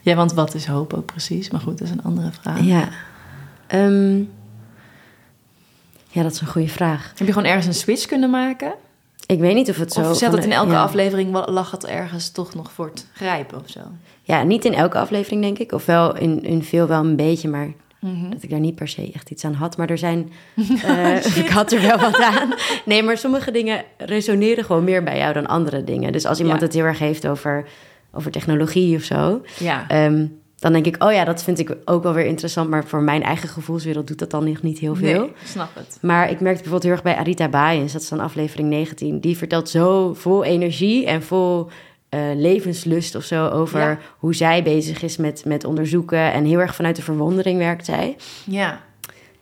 Ja, 0.00 0.14
want 0.14 0.32
wat 0.32 0.54
is 0.54 0.66
hoop 0.66 0.92
ook 0.94 1.06
precies? 1.06 1.50
Maar 1.50 1.60
goed, 1.60 1.78
dat 1.78 1.88
is 1.88 1.94
een 1.94 2.02
andere 2.02 2.30
vraag. 2.32 2.60
ja. 2.60 2.88
Ehm, 3.66 4.18
ja, 6.08 6.22
dat 6.22 6.32
is 6.32 6.40
een 6.40 6.46
goede 6.46 6.68
vraag. 6.68 7.12
Heb 7.16 7.26
je 7.26 7.32
gewoon 7.32 7.48
ergens 7.48 7.66
een 7.66 7.74
switch 7.74 8.06
kunnen 8.06 8.30
maken? 8.30 8.72
Ik 9.30 9.38
weet 9.40 9.54
niet 9.54 9.70
of 9.70 9.76
het 9.76 9.92
zo... 9.92 10.00
of 10.00 10.18
van- 10.18 10.34
het 10.34 10.44
in 10.44 10.52
elke 10.52 10.70
ja. 10.72 10.82
aflevering, 10.82 11.46
lag 11.48 11.70
het 11.70 11.86
ergens 11.86 12.30
toch 12.30 12.54
nog 12.54 12.72
voor 12.72 12.86
het 12.86 13.06
grijpen 13.14 13.58
of 13.60 13.68
zo? 13.70 13.80
Ja, 14.22 14.42
niet 14.42 14.64
in 14.64 14.74
elke 14.74 14.98
aflevering, 14.98 15.42
denk 15.42 15.58
ik. 15.58 15.72
Of 15.72 15.86
wel 15.86 16.16
in, 16.16 16.42
in 16.42 16.62
veel 16.62 16.86
wel 16.86 17.00
een 17.04 17.16
beetje, 17.16 17.48
maar 17.48 17.72
Mhm. 18.00 18.30
dat 18.30 18.42
ik 18.42 18.50
daar 18.50 18.60
niet 18.60 18.74
per 18.74 18.88
se 18.88 19.10
echt 19.14 19.30
iets 19.30 19.44
aan 19.44 19.52
had. 19.54 19.76
Maar 19.76 19.90
er 19.90 19.98
zijn... 19.98 20.32
eh, 20.86 21.36
ik 21.44 21.48
had 21.48 21.72
er 21.72 21.80
wel 21.80 21.98
wat 21.98 22.20
aan. 22.20 22.52
Nee, 22.84 23.02
maar 23.02 23.16
sommige 23.18 23.50
dingen 23.50 23.84
resoneren 23.96 24.64
gewoon 24.64 24.84
meer 24.84 25.02
bij 25.02 25.18
jou 25.18 25.32
dan 25.32 25.46
andere 25.46 25.84
dingen. 25.84 26.12
Dus 26.12 26.26
als 26.26 26.38
iemand 26.40 26.60
Ja. 26.60 26.66
het 26.66 26.74
heel 26.74 26.84
erg 26.84 26.98
heeft 26.98 27.26
over, 27.26 27.64
over 28.12 28.30
technologie 28.30 28.96
of 28.96 29.02
zo... 29.02 29.42
Ja. 29.58 29.84
ehm, 29.88 30.26
dan 30.60 30.72
denk 30.72 30.86
ik, 30.86 31.02
oh 31.04 31.12
ja, 31.12 31.24
dat 31.24 31.42
vind 31.42 31.58
ik 31.58 31.76
ook 31.84 32.02
wel 32.02 32.12
weer 32.12 32.26
interessant. 32.26 32.70
Maar 32.70 32.84
voor 32.84 33.02
mijn 33.02 33.22
eigen 33.22 33.48
gevoelswereld 33.48 34.06
doet 34.06 34.18
dat 34.18 34.30
dan 34.30 34.44
nog 34.48 34.62
niet 34.62 34.78
heel 34.78 34.94
veel. 34.94 35.20
Nee, 35.20 35.32
snap 35.44 35.74
het. 35.74 35.98
Maar 36.00 36.22
ik 36.30 36.40
merkte 36.40 36.62
bijvoorbeeld 36.62 36.82
heel 36.82 36.92
erg 36.92 37.02
bij 37.02 37.16
Arita 37.16 37.48
Baaiens, 37.48 37.92
dat 37.92 38.02
is 38.02 38.08
dan 38.08 38.20
aflevering 38.20 38.68
19. 38.68 39.20
Die 39.20 39.36
vertelt 39.36 39.68
zo 39.68 40.14
vol 40.14 40.44
energie 40.44 41.06
en 41.06 41.22
vol 41.22 41.68
eh, 42.08 42.20
levenslust 42.34 43.14
of 43.14 43.24
zo 43.24 43.48
over 43.48 43.80
Ja. 43.80 43.98
hoe 44.18 44.34
zij 44.34 44.62
bezig 44.62 45.02
is 45.02 45.16
met, 45.16 45.44
met 45.44 45.64
onderzoeken. 45.64 46.32
En 46.32 46.44
heel 46.44 46.58
erg 46.58 46.74
vanuit 46.74 46.96
de 46.96 47.02
verwondering 47.02 47.58
werkt 47.58 47.84
zij. 47.84 48.16
Ja. 48.44 48.80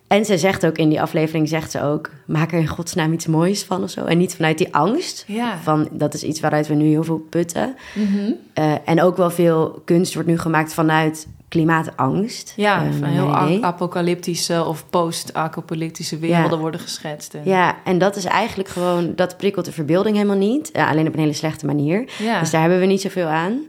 En 0.09 0.25
ze 0.25 0.37
zegt 0.37 0.65
ook 0.65 0.77
in 0.77 0.89
die 0.89 1.01
aflevering, 1.01 1.47
zegt 1.47 1.71
ze 1.71 1.81
ook, 1.81 2.09
maak 2.25 2.51
er 2.51 2.59
in 2.59 2.67
godsnaam 2.67 3.13
iets 3.13 3.27
moois 3.27 3.63
van 3.63 3.83
of 3.83 3.89
zo. 3.89 4.05
En 4.05 4.17
niet 4.17 4.35
vanuit 4.35 4.57
die 4.57 4.73
angst. 4.73 5.23
Ja. 5.27 5.57
Van, 5.57 5.87
dat 5.91 6.13
is 6.13 6.23
iets 6.23 6.39
waaruit 6.39 6.67
we 6.67 6.73
nu 6.73 6.87
heel 6.87 7.03
veel 7.03 7.27
putten. 7.29 7.75
Mhm. 7.95 8.31
Eh, 8.53 8.73
en 8.85 9.01
ook 9.01 9.17
wel 9.17 9.29
veel 9.29 9.81
kunst 9.85 10.13
wordt 10.13 10.29
nu 10.29 10.37
gemaakt 10.37 10.73
vanuit 10.73 11.27
klimaatangst. 11.47 12.53
Ja, 12.55 12.85
eh, 12.85 12.91
van 12.99 13.07
heel 13.07 13.63
apocalyptische 13.63 14.65
of 14.65 14.89
post-apocalyptische 14.89 16.17
werelden 16.17 16.59
worden 16.59 16.79
geschetst. 16.79 17.33
En... 17.33 17.41
Ja, 17.43 17.75
en 17.83 17.97
dat 17.97 18.15
is 18.15 18.25
eigenlijk 18.25 18.69
gewoon, 18.69 19.13
dat 19.15 19.37
prikkelt 19.37 19.65
de 19.65 19.71
verbeelding 19.71 20.15
helemaal 20.15 20.37
niet. 20.37 20.69
Ja, 20.73 20.89
alleen 20.89 21.07
op 21.07 21.13
een 21.13 21.19
hele 21.19 21.33
slechte 21.33 21.65
manier. 21.65 22.09
Ja. 22.19 22.39
Dus 22.39 22.51
daar 22.51 22.61
hebben 22.61 22.79
we 22.79 22.85
niet 22.85 23.01
zoveel 23.01 23.27
aan. 23.27 23.59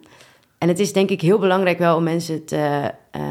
En 0.59 0.69
het 0.69 0.79
is 0.79 0.93
denk 0.93 1.11
ik 1.11 1.21
heel 1.21 1.39
belangrijk 1.39 1.79
wel 1.79 1.97
om 1.97 2.03
mensen 2.03 2.45
te, 2.45 2.93
eh, 3.11 3.23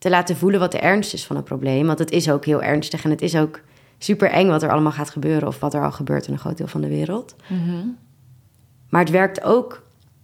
te 0.00 0.10
laten 0.10 0.36
voelen 0.36 0.60
wat 0.60 0.72
de 0.72 0.78
ernst 0.78 1.12
is 1.14 1.26
van 1.26 1.36
het 1.36 1.44
probleem. 1.44 1.86
Want 1.86 1.98
het 1.98 2.10
is 2.10 2.30
ook 2.30 2.44
heel 2.44 2.62
ernstig 2.62 3.04
en 3.04 3.10
het 3.10 3.22
is 3.22 3.36
ook 3.36 3.60
super 3.98 4.30
eng 4.30 4.48
wat 4.48 4.62
er 4.62 4.70
allemaal 4.70 4.92
gaat 4.92 5.10
gebeuren 5.10 5.48
of 5.48 5.60
wat 5.60 5.74
er 5.74 5.84
al 5.84 5.92
gebeurt 5.92 6.26
in 6.26 6.32
een 6.32 6.38
groot 6.38 6.56
deel 6.56 6.66
van 6.66 6.80
de 6.80 6.88
wereld. 6.88 7.34
Maar 8.88 9.00
het 9.00 9.10
werkt 9.10 9.42
ook, 9.44 9.82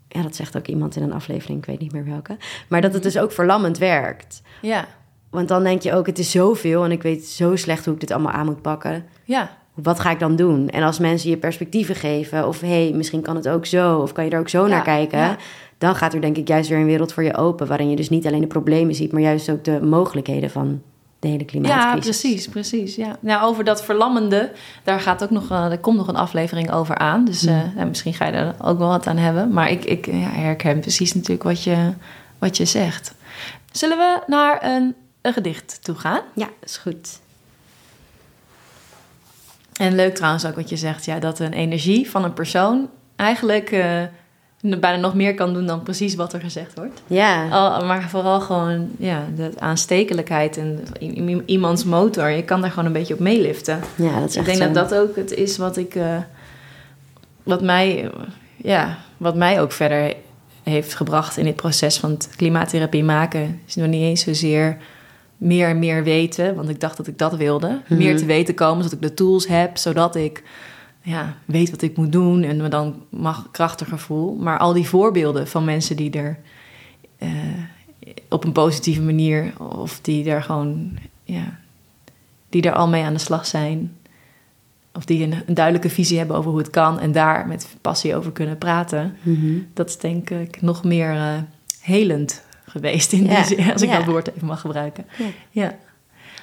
ja, 0.08 0.22
dat 0.22 0.36
zegt 0.36 0.56
ook 0.56 0.66
iemand 0.66 0.96
in 0.96 1.02
een 1.02 1.12
aflevering, 1.12 1.58
ik 1.58 1.64
weet 1.66 1.80
niet 1.80 1.92
meer 1.92 2.04
welke, 2.04 2.36
maar 2.68 2.80
dat 2.80 2.92
het 2.94 3.02
dus 3.02 3.18
ook 3.18 3.32
verlammend 3.32 3.78
werkt. 3.78 4.42
Ja, 4.62 4.86
Want 5.30 5.48
dan 5.48 5.62
denk 5.62 5.82
je 5.82 5.92
ook, 5.94 6.06
het 6.06 6.18
is 6.18 6.30
zoveel 6.30 6.84
en 6.84 6.90
ik 6.90 7.02
weet 7.02 7.24
zo 7.26 7.56
slecht 7.56 7.84
hoe 7.84 7.94
ik 7.94 8.00
dit 8.00 8.10
allemaal 8.10 8.32
aan 8.32 8.46
moet 8.46 8.62
pakken. 8.62 9.04
ja, 9.24 9.56
Wat 9.74 10.00
ga 10.00 10.10
ik 10.10 10.18
dan 10.18 10.36
doen? 10.36 10.68
En 10.68 10.82
als 10.82 10.98
mensen 10.98 11.30
je 11.30 11.36
perspectieven 11.36 11.94
geven, 11.94 12.46
of 12.46 12.60
hé, 12.60 12.68
hey, 12.84 12.92
misschien 12.92 13.22
kan 13.22 13.36
het 13.36 13.48
ook 13.48 13.66
zo, 13.66 13.98
of 13.98 14.12
kan 14.12 14.24
je 14.24 14.30
er 14.30 14.38
ook 14.38 14.48
zo 14.48 14.62
Ja, 14.62 14.68
naar 14.68 14.82
kijken, 14.82 15.18
ja. 15.18 15.36
Dan 15.78 15.94
gaat 15.94 16.14
er 16.14 16.20
denk 16.20 16.36
ik 16.36 16.48
juist 16.48 16.68
weer 16.68 16.78
een 16.78 16.84
wereld 16.84 17.12
voor 17.12 17.22
je 17.22 17.36
open, 17.36 17.66
waarin 17.66 17.90
je 17.90 17.96
dus 17.96 18.08
niet 18.08 18.26
alleen 18.26 18.40
de 18.40 18.46
problemen 18.46 18.94
ziet, 18.94 19.12
maar 19.12 19.22
juist 19.22 19.50
ook 19.50 19.64
de 19.64 19.80
mogelijkheden 19.82 20.50
van 20.50 20.82
de 21.18 21.28
hele 21.28 21.38
ja, 21.38 21.46
klimaatcrisis. 21.46 22.20
precies, 22.20 22.48
precies. 22.48 22.94
Ja. 22.94 23.16
Nou, 23.20 23.44
over 23.44 23.64
dat 23.64 23.84
verlammende, 23.84 24.52
daar, 24.84 25.00
gaat 25.00 25.22
ook 25.22 25.30
nog, 25.30 25.50
eh, 25.50 25.70
er 25.70 25.78
komt 25.78 25.96
nog 25.96 26.08
een 26.08 26.16
aflevering 26.16 26.72
over 26.72 26.98
aan. 26.98 27.24
Dus 27.24 27.46
eh, 27.46 27.60
Hmm. 27.60 27.72
ja, 27.76 27.84
misschien 27.84 28.14
ga 28.14 28.26
je 28.26 28.32
er 28.32 28.54
ook 28.62 28.78
wel 28.78 28.88
wat 28.88 29.06
aan 29.06 29.16
hebben. 29.16 29.52
Maar 29.52 29.70
ik, 29.70 29.84
ik 29.84 30.06
ja, 30.06 30.12
herken 30.30 30.80
precies 30.80 31.14
natuurlijk 31.14 31.42
wat 31.42 31.62
je, 31.62 31.92
wat 32.38 32.56
je 32.56 32.64
zegt. 32.64 33.14
Zullen 33.72 33.96
we 33.96 34.22
naar 34.26 34.64
een, 34.64 34.94
een 35.20 35.32
gedicht 35.32 35.78
toe 35.82 35.94
gaan? 35.94 36.20
Ja, 36.34 36.48
is 36.62 36.76
goed. 36.76 37.20
En 39.72 39.94
leuk 39.94 40.14
trouwens 40.14 40.46
ook 40.46 40.54
wat 40.54 40.68
je 40.68 40.76
zegt, 40.76 41.04
ja, 41.04 41.18
dat 41.18 41.38
een 41.38 41.52
energie 41.52 42.10
van 42.10 42.24
een 42.24 42.32
persoon 42.32 42.88
eigenlijk 43.16 43.70
eh, 43.70 44.02
bijna 44.60 44.96
nog 44.96 45.14
meer 45.14 45.34
kan 45.34 45.54
doen 45.54 45.66
dan 45.66 45.82
precies 45.82 46.14
wat 46.14 46.32
er 46.32 46.40
gezegd 46.40 46.74
wordt. 46.74 47.02
Ja, 47.06 47.48
Al, 47.48 47.84
maar 47.84 48.08
vooral 48.08 48.40
gewoon 48.40 48.88
ja, 48.98 49.24
de 49.36 49.50
aanstekelijkheid 49.58 50.56
en 50.56 50.80
iemands 51.46 51.84
motor. 51.84 52.28
Je 52.30 52.44
kan 52.44 52.60
daar 52.60 52.70
gewoon 52.70 52.84
een 52.84 52.92
beetje 52.92 53.14
op 53.14 53.20
meeliften. 53.20 53.80
ja 53.96 54.20
dat 54.20 54.28
is 54.28 54.36
Ik 54.36 54.46
echt 54.46 54.58
denk 54.58 54.68
zo. 54.68 54.80
dat 54.80 54.88
dat 54.88 54.98
ook 54.98 55.16
het 55.16 55.32
is 55.32 55.56
wat 55.56 55.76
ik, 55.76 55.94
eh, 55.94 56.16
wat 57.42 57.62
mij, 57.62 58.10
ja, 58.56 58.98
wat 59.16 59.36
mij 59.36 59.60
ook 59.60 59.72
verder 59.72 60.14
heeft 60.62 60.94
gebracht 60.94 61.36
in 61.36 61.44
dit 61.44 61.56
proces 61.56 61.96
van 61.98 62.18
klimaattherapie 62.36 63.04
maken. 63.04 63.60
Is 63.66 63.74
nog 63.74 63.86
niet 63.86 64.02
eens 64.02 64.22
zozeer 64.22 64.76
meer 65.36 65.68
en 65.68 65.78
meer 65.78 66.04
weten, 66.04 66.54
want 66.54 66.68
ik 66.68 66.80
dacht 66.80 66.96
dat 66.96 67.06
ik 67.06 67.18
dat 67.18 67.36
wilde. 67.36 67.80
Mhm. 67.88 67.96
Meer 67.98 68.16
te 68.16 68.24
weten 68.24 68.54
komen, 68.54 68.82
zodat 68.84 68.92
ik 69.02 69.08
de 69.08 69.14
tools 69.14 69.46
heb, 69.46 69.76
zodat 69.76 70.16
ik 70.16 70.42
ja, 71.06 71.36
weet 71.44 71.70
wat 71.70 71.82
ik 71.82 71.96
moet 71.96 72.12
doen 72.12 72.42
en 72.42 72.56
me 72.56 72.68
dan 72.68 73.02
mag 73.08 73.48
krachtiger 73.50 73.98
voel. 73.98 74.34
Maar 74.34 74.58
al 74.58 74.72
die 74.72 74.88
voorbeelden 74.88 75.48
van 75.48 75.64
mensen 75.64 75.96
die 75.96 76.10
er 76.10 76.38
eh, 77.18 77.28
op 78.28 78.44
een 78.44 78.52
positieve 78.52 79.02
manier 79.02 79.52
of 79.60 80.00
die 80.00 80.30
er 80.30 80.42
gewoon, 80.42 80.98
ja, 81.24 81.58
die 82.48 82.62
er 82.62 82.72
al 82.72 82.88
mee 82.88 83.02
aan 83.02 83.12
de 83.12 83.18
slag 83.18 83.46
zijn. 83.46 83.96
Of 84.94 85.04
die 85.04 85.22
een, 85.22 85.42
een 85.46 85.54
duidelijke 85.54 85.90
visie 85.90 86.18
hebben 86.18 86.36
over 86.36 86.50
hoe 86.50 86.58
het 86.60 86.70
kan 86.70 87.00
en 87.00 87.12
daar 87.12 87.46
met 87.46 87.76
passie 87.80 88.16
over 88.16 88.32
kunnen 88.32 88.58
praten. 88.58 89.16
Mhm. 89.22 89.58
Dat 89.74 89.88
is 89.88 89.98
denk 89.98 90.30
ik 90.30 90.62
nog 90.62 90.84
meer 90.84 91.10
eh, 91.10 91.38
helend 91.80 92.42
geweest 92.64 93.12
in 93.12 93.24
Ja, 93.24 93.36
die 93.36 93.44
zin, 93.44 93.72
als 93.72 93.82
ik 93.82 93.88
ja. 93.88 93.96
dat 93.96 94.06
woord 94.06 94.28
even 94.34 94.46
mag 94.46 94.60
gebruiken. 94.60 95.06
Ja. 95.18 95.26
Ja. 95.50 95.74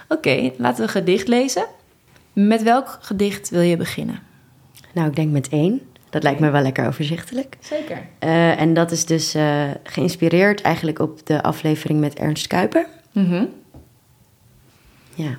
Oké, 0.08 0.52
laten 0.58 0.78
we 0.78 0.84
een 0.84 0.90
gedicht 0.90 1.28
lezen. 1.28 1.66
Met 2.34 2.64
welk 2.64 2.98
gedicht 3.02 3.50
wil 3.50 3.62
je 3.62 3.78
beginnen? 3.78 4.32
Nou, 4.94 5.08
ik 5.10 5.16
denk 5.16 5.32
met 5.32 5.50
één. 5.50 5.82
Dat 6.10 6.24
lijkt 6.24 6.40
me 6.40 6.50
wel 6.50 6.62
lekker 6.62 6.88
overzichtelijk. 6.88 7.58
Zeker. 7.60 8.08
Eh, 8.20 8.60
en 8.60 8.74
dat 8.74 8.92
is 8.92 9.06
dus 9.06 9.34
eh, 9.34 9.70
geïnspireerd 9.84 10.62
eigenlijk 10.62 11.00
op 11.00 11.26
de 11.26 11.44
aflevering 11.44 12.00
met 12.00 12.14
Ernst 12.20 12.48
Kuiper. 12.48 12.88
Ja, 15.16 15.38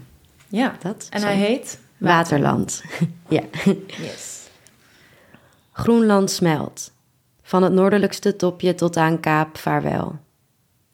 Ja. 0.49 0.77
dat. 0.83 1.07
En 1.11 1.23
hij 1.23 1.37
heet? 1.37 1.79
Waterland. 1.99 2.83
ja. 3.29 3.43
Yes. 3.87 4.49
Groenland 5.73 6.31
smelt. 6.31 6.93
Van 7.43 7.63
het 7.63 7.73
noordelijkste 7.73 8.37
topje 8.37 8.75
tot 8.75 8.97
aan 8.97 9.21
Kaap 9.21 9.59
vaarwel. 9.59 10.19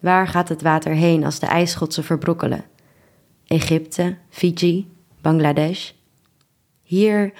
Waar 0.00 0.28
gaat 0.28 0.48
het 0.48 0.62
water 0.62 0.92
heen 0.92 1.24
als 1.24 1.38
de 1.38 1.46
ijsschotsen 1.46 2.04
verbrokkelen? 2.04 2.64
Egypte, 3.46 4.16
Fiji, 4.30 4.90
Bangladesh. 5.20 5.90
Hier 6.82 7.32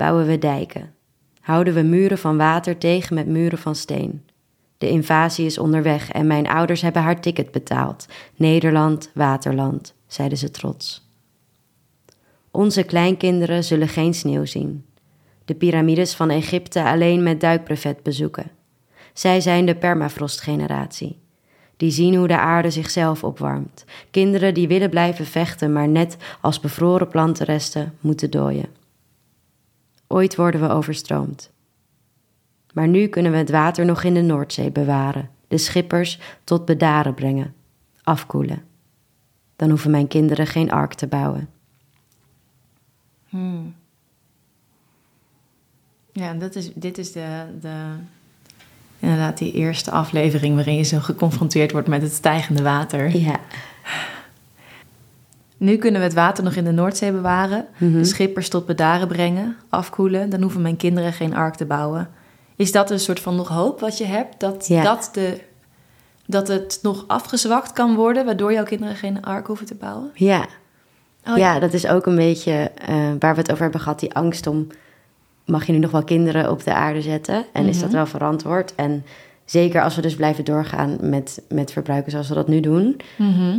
bouwen 0.00 0.26
we 0.26 0.38
dijken. 0.38 0.94
Houden 1.40 1.74
we 1.74 1.82
muren 1.82 2.18
van 2.18 2.36
water 2.36 2.78
tegen 2.78 3.14
met 3.14 3.26
muren 3.26 3.58
van 3.58 3.74
steen. 3.74 4.22
De 4.78 4.88
invasie 4.88 5.46
is 5.46 5.58
onderweg 5.58 6.10
en 6.10 6.26
mijn 6.26 6.48
ouders 6.48 6.80
hebben 6.80 7.02
haar 7.02 7.20
ticket 7.20 7.50
betaald. 7.50 8.06
Nederland, 8.36 9.10
waterland, 9.14 9.94
zeiden 10.06 10.38
ze 10.38 10.50
trots. 10.50 11.08
Onze 12.50 12.82
kleinkinderen 12.82 13.64
zullen 13.64 13.88
geen 13.88 14.14
sneeuw 14.14 14.44
zien 14.44 14.84
de 15.50 15.56
piramides 15.56 16.14
van 16.14 16.30
Egypte 16.30 16.82
alleen 16.82 17.22
met 17.22 17.40
duikbrevet 17.40 18.02
bezoeken. 18.02 18.50
Zij 19.12 19.40
zijn 19.40 19.66
de 19.66 19.74
permafrostgeneratie. 19.74 21.18
Die 21.76 21.90
zien 21.90 22.14
hoe 22.14 22.28
de 22.28 22.38
aarde 22.38 22.70
zichzelf 22.70 23.24
opwarmt. 23.24 23.84
Kinderen 24.10 24.54
die 24.54 24.68
willen 24.68 24.90
blijven 24.90 25.26
vechten, 25.26 25.72
maar 25.72 25.88
net 25.88 26.16
als 26.40 26.60
bevroren 26.60 27.08
plantenresten 27.08 27.94
moeten 28.00 28.30
dooien. 28.30 28.79
Ooit 30.12 30.36
worden 30.36 30.60
we 30.60 30.68
overstroomd. 30.68 31.50
Maar 32.72 32.88
nu 32.88 33.06
kunnen 33.06 33.32
we 33.32 33.38
het 33.38 33.50
water 33.50 33.84
nog 33.84 34.02
in 34.02 34.14
de 34.14 34.20
Noordzee 34.20 34.70
bewaren, 34.70 35.30
de 35.48 35.58
schippers 35.58 36.18
tot 36.44 36.64
bedaren 36.64 37.14
brengen, 37.14 37.54
afkoelen. 38.02 38.62
Dan 39.56 39.68
hoeven 39.68 39.90
mijn 39.90 40.08
kinderen 40.08 40.46
geen 40.46 40.70
ark 40.70 40.94
te 40.94 41.06
bouwen. 41.06 41.48
Hmm. 43.28 43.74
Ja, 46.12 46.34
dat 46.34 46.54
is, 46.54 46.72
dit 46.74 46.98
is 46.98 47.12
de, 47.12 47.44
de, 47.60 47.94
inderdaad 48.98 49.38
die 49.38 49.52
eerste 49.52 49.90
aflevering 49.90 50.54
waarin 50.54 50.76
je 50.76 50.82
zo 50.82 50.98
geconfronteerd 50.98 51.72
wordt 51.72 51.88
met 51.88 52.02
het 52.02 52.12
stijgende 52.12 52.62
water. 52.62 53.16
Ja, 53.16 53.40
Nu 55.60 55.76
kunnen 55.76 56.00
we 56.00 56.06
het 56.06 56.16
water 56.16 56.44
nog 56.44 56.54
in 56.54 56.64
de 56.64 56.70
Noordzee 56.72 57.12
bewaren, 57.12 57.66
Mhm. 57.78 57.92
de 57.92 58.04
schippers 58.04 58.48
tot 58.48 58.66
bedaren 58.66 59.08
brengen, 59.08 59.56
afkoelen. 59.68 60.30
Dan 60.30 60.42
hoeven 60.42 60.62
mijn 60.62 60.76
kinderen 60.76 61.12
geen 61.12 61.34
ark 61.34 61.54
te 61.54 61.64
bouwen. 61.64 62.08
Is 62.56 62.72
dat 62.72 62.90
een 62.90 63.00
soort 63.00 63.20
van 63.20 63.36
nog 63.36 63.48
hoop 63.48 63.80
wat 63.80 63.98
je 63.98 64.04
hebt? 64.04 64.40
Dat, 64.40 64.66
Ja. 64.68 64.82
dat, 64.82 65.10
de, 65.12 65.40
dat 66.26 66.48
het 66.48 66.78
nog 66.82 67.04
afgezwakt 67.06 67.72
kan 67.72 67.94
worden, 67.94 68.24
waardoor 68.24 68.52
jouw 68.52 68.64
kinderen 68.64 68.96
geen 68.96 69.22
ark 69.24 69.46
hoeven 69.46 69.66
te 69.66 69.74
bouwen? 69.74 70.10
ja. 70.14 70.46
Oh, 71.28 71.36
ja, 71.36 71.58
dat 71.58 71.72
is 71.72 71.86
ook 71.86 72.06
een 72.06 72.16
beetje 72.16 72.52
eh, 72.52 72.96
waar 73.18 73.34
we 73.34 73.40
het 73.40 73.50
over 73.50 73.62
hebben 73.62 73.80
gehad. 73.80 74.00
Die 74.00 74.14
angst 74.14 74.46
om, 74.46 74.66
mag 75.46 75.66
je 75.66 75.72
nu 75.72 75.78
nog 75.78 75.90
wel 75.90 76.04
kinderen 76.04 76.50
op 76.50 76.64
de 76.64 76.74
aarde 76.74 77.02
zetten? 77.02 77.44
En 77.52 77.66
is 77.66 77.78
dat 77.78 77.86
Mhm. 77.88 77.96
wel 77.96 78.06
verantwoord? 78.06 78.74
En 78.74 79.04
zeker 79.44 79.82
als 79.82 79.96
we 79.96 80.02
dus 80.02 80.14
blijven 80.14 80.44
doorgaan 80.44 80.96
met, 81.00 81.42
met 81.48 81.72
verbruiken 81.72 82.10
zoals 82.10 82.28
we 82.28 82.34
dat 82.34 82.48
nu 82.48 82.60
doen... 82.60 83.00
Mhm. 83.18 83.58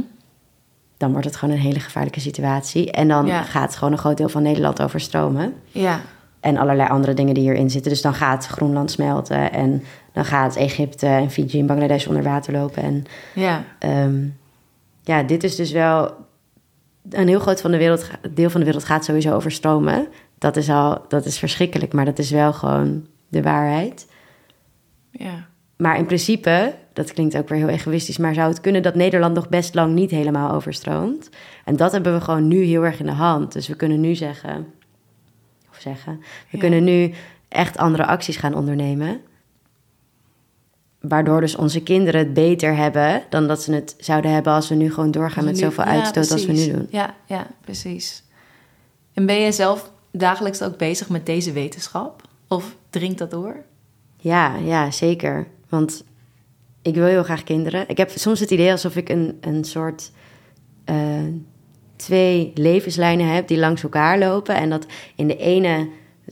Dan 1.01 1.11
wordt 1.11 1.25
het 1.27 1.35
gewoon 1.35 1.55
een 1.55 1.61
hele 1.61 1.79
gevaarlijke 1.79 2.19
situatie. 2.19 2.91
En 2.91 3.07
dan 3.07 3.25
Ja. 3.25 3.41
gaat 3.41 3.75
gewoon 3.75 3.93
een 3.93 3.99
groot 3.99 4.17
deel 4.17 4.29
van 4.29 4.43
Nederland 4.43 4.81
overstromen. 4.81 5.53
Ja, 5.67 6.01
En 6.39 6.57
allerlei 6.57 6.89
andere 6.89 7.13
dingen 7.13 7.33
die 7.33 7.43
hierin 7.43 7.69
zitten. 7.69 7.91
Dus 7.91 8.01
dan 8.01 8.13
gaat 8.13 8.47
Groenland 8.47 8.91
smelten 8.91 9.51
en 9.51 9.83
dan 10.13 10.25
gaat 10.25 10.55
Egypte 10.55 11.05
en 11.07 11.31
Fiji 11.31 11.59
en 11.59 11.65
Bangladesh 11.65 12.07
onder 12.07 12.23
water 12.23 12.53
lopen. 12.53 12.83
En 12.83 13.03
ja, 13.35 13.63
Ehm, 13.79 14.25
ja, 15.03 15.23
dit 15.23 15.43
is 15.43 15.55
dus 15.55 15.71
wel. 15.71 16.11
Een 17.09 17.27
heel 17.27 17.39
groot 17.39 17.61
van 17.61 17.71
de 17.71 17.77
wereld, 17.77 18.09
deel 18.31 18.49
van 18.49 18.59
de 18.59 18.65
wereld 18.65 18.83
gaat 18.85 19.05
sowieso 19.05 19.33
overstromen. 19.35 20.07
Dat 20.37 20.57
is 20.57 20.69
al, 20.69 21.01
dat 21.07 21.25
is 21.25 21.39
verschrikkelijk, 21.39 21.93
maar 21.93 22.05
dat 22.05 22.19
is 22.19 22.31
wel 22.31 22.53
gewoon 22.53 23.05
de 23.27 23.41
waarheid. 23.41 24.07
ja. 25.11 25.47
Maar 25.77 25.97
in 25.97 26.05
principe, 26.05 26.73
dat 26.93 27.13
klinkt 27.13 27.37
ook 27.37 27.49
weer 27.49 27.57
heel 27.57 27.67
egoïstisch, 27.67 28.17
maar 28.17 28.33
zou 28.33 28.49
het 28.49 28.61
kunnen 28.61 28.83
dat 28.83 28.95
Nederland 28.95 29.33
nog 29.35 29.49
best 29.49 29.75
lang 29.75 29.93
niet 29.93 30.11
helemaal 30.11 30.51
overstroomt? 30.51 31.29
En 31.65 31.75
dat 31.75 31.91
hebben 31.91 32.13
we 32.13 32.21
gewoon 32.21 32.47
nu 32.47 32.63
heel 32.63 32.85
erg 32.85 32.99
in 32.99 33.05
de 33.05 33.11
hand. 33.11 33.53
Dus 33.53 33.67
we 33.67 33.75
kunnen 33.75 33.99
nu 33.99 34.15
zeggen, 34.15 34.67
of 35.69 35.77
zeggen, 35.79 36.17
we 36.19 36.25
Ja. 36.49 36.59
kunnen 36.59 36.83
nu 36.83 37.11
echt 37.47 37.77
andere 37.77 38.05
acties 38.05 38.37
gaan 38.37 38.53
ondernemen. 38.53 39.21
Waardoor 40.99 41.41
dus 41.41 41.55
onze 41.55 41.83
kinderen 41.83 42.19
het 42.19 42.33
beter 42.33 42.75
hebben 42.75 43.23
dan 43.29 43.47
dat 43.47 43.61
ze 43.61 43.73
het 43.73 43.95
zouden 43.97 44.31
hebben 44.33 44.53
als 44.53 44.69
we 44.69 44.75
nu 44.75 44.93
gewoon 44.93 45.11
doorgaan 45.11 45.43
met 45.45 45.53
Nu- 45.53 45.59
zoveel 45.59 45.83
ja, 45.83 45.89
uitstoot 45.89 46.31
als 46.31 46.45
we 46.45 46.51
nu 46.51 46.71
doen. 46.71 46.87
Ja, 46.89 47.15
ja, 47.25 47.47
precies. 47.61 48.23
En 49.13 49.25
ben 49.25 49.35
je 49.35 49.51
zelf 49.51 49.91
dagelijks 50.11 50.61
ook 50.61 50.77
bezig 50.77 51.09
met 51.09 51.25
deze 51.25 51.51
wetenschap? 51.51 52.21
Of 52.47 52.75
dringt 52.89 53.17
dat 53.17 53.31
door? 53.31 53.55
Ja, 54.17 54.55
ja, 54.55 54.91
zeker. 54.91 55.47
Want 55.69 56.03
ik 56.81 56.95
wil 56.95 57.05
heel 57.05 57.23
graag 57.23 57.43
kinderen. 57.43 57.83
Ik 57.87 57.97
heb 57.97 58.09
soms 58.09 58.39
het 58.39 58.51
idee 58.51 58.71
alsof 58.71 58.95
ik 58.95 59.09
een, 59.09 59.37
een 59.41 59.63
soort 59.63 60.11
eh, 60.85 61.23
twee 61.95 62.51
levenslijnen 62.55 63.33
heb 63.33 63.47
die 63.47 63.57
langs 63.57 63.83
elkaar 63.83 64.19
lopen. 64.19 64.55
En 64.55 64.69
dat 64.69 64.85
in 65.15 65.27
de 65.27 65.37
ene, 65.37 65.89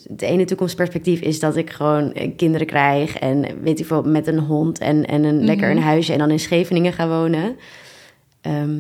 het 0.07 0.21
ene 0.21 0.45
toekomstperspectief 0.45 1.21
is 1.21 1.39
dat 1.39 1.55
ik 1.55 1.69
gewoon 1.69 2.13
eh, 2.13 2.31
kinderen 2.35 2.67
krijg. 2.67 3.17
En 3.17 3.61
weet 3.63 3.79
ik 3.79 3.85
veel, 3.85 4.03
met 4.03 4.27
een 4.27 4.39
hond 4.39 4.79
en, 4.79 5.05
en 5.05 5.23
een 5.23 5.45
lekker 5.45 5.69
een 5.71 5.81
huisje. 5.81 6.13
En 6.13 6.19
dan 6.19 6.31
in 6.31 6.39
Scheveningen 6.39 6.93
gaan 6.93 7.09
wonen. 7.09 7.57
Ehm, 8.41 8.79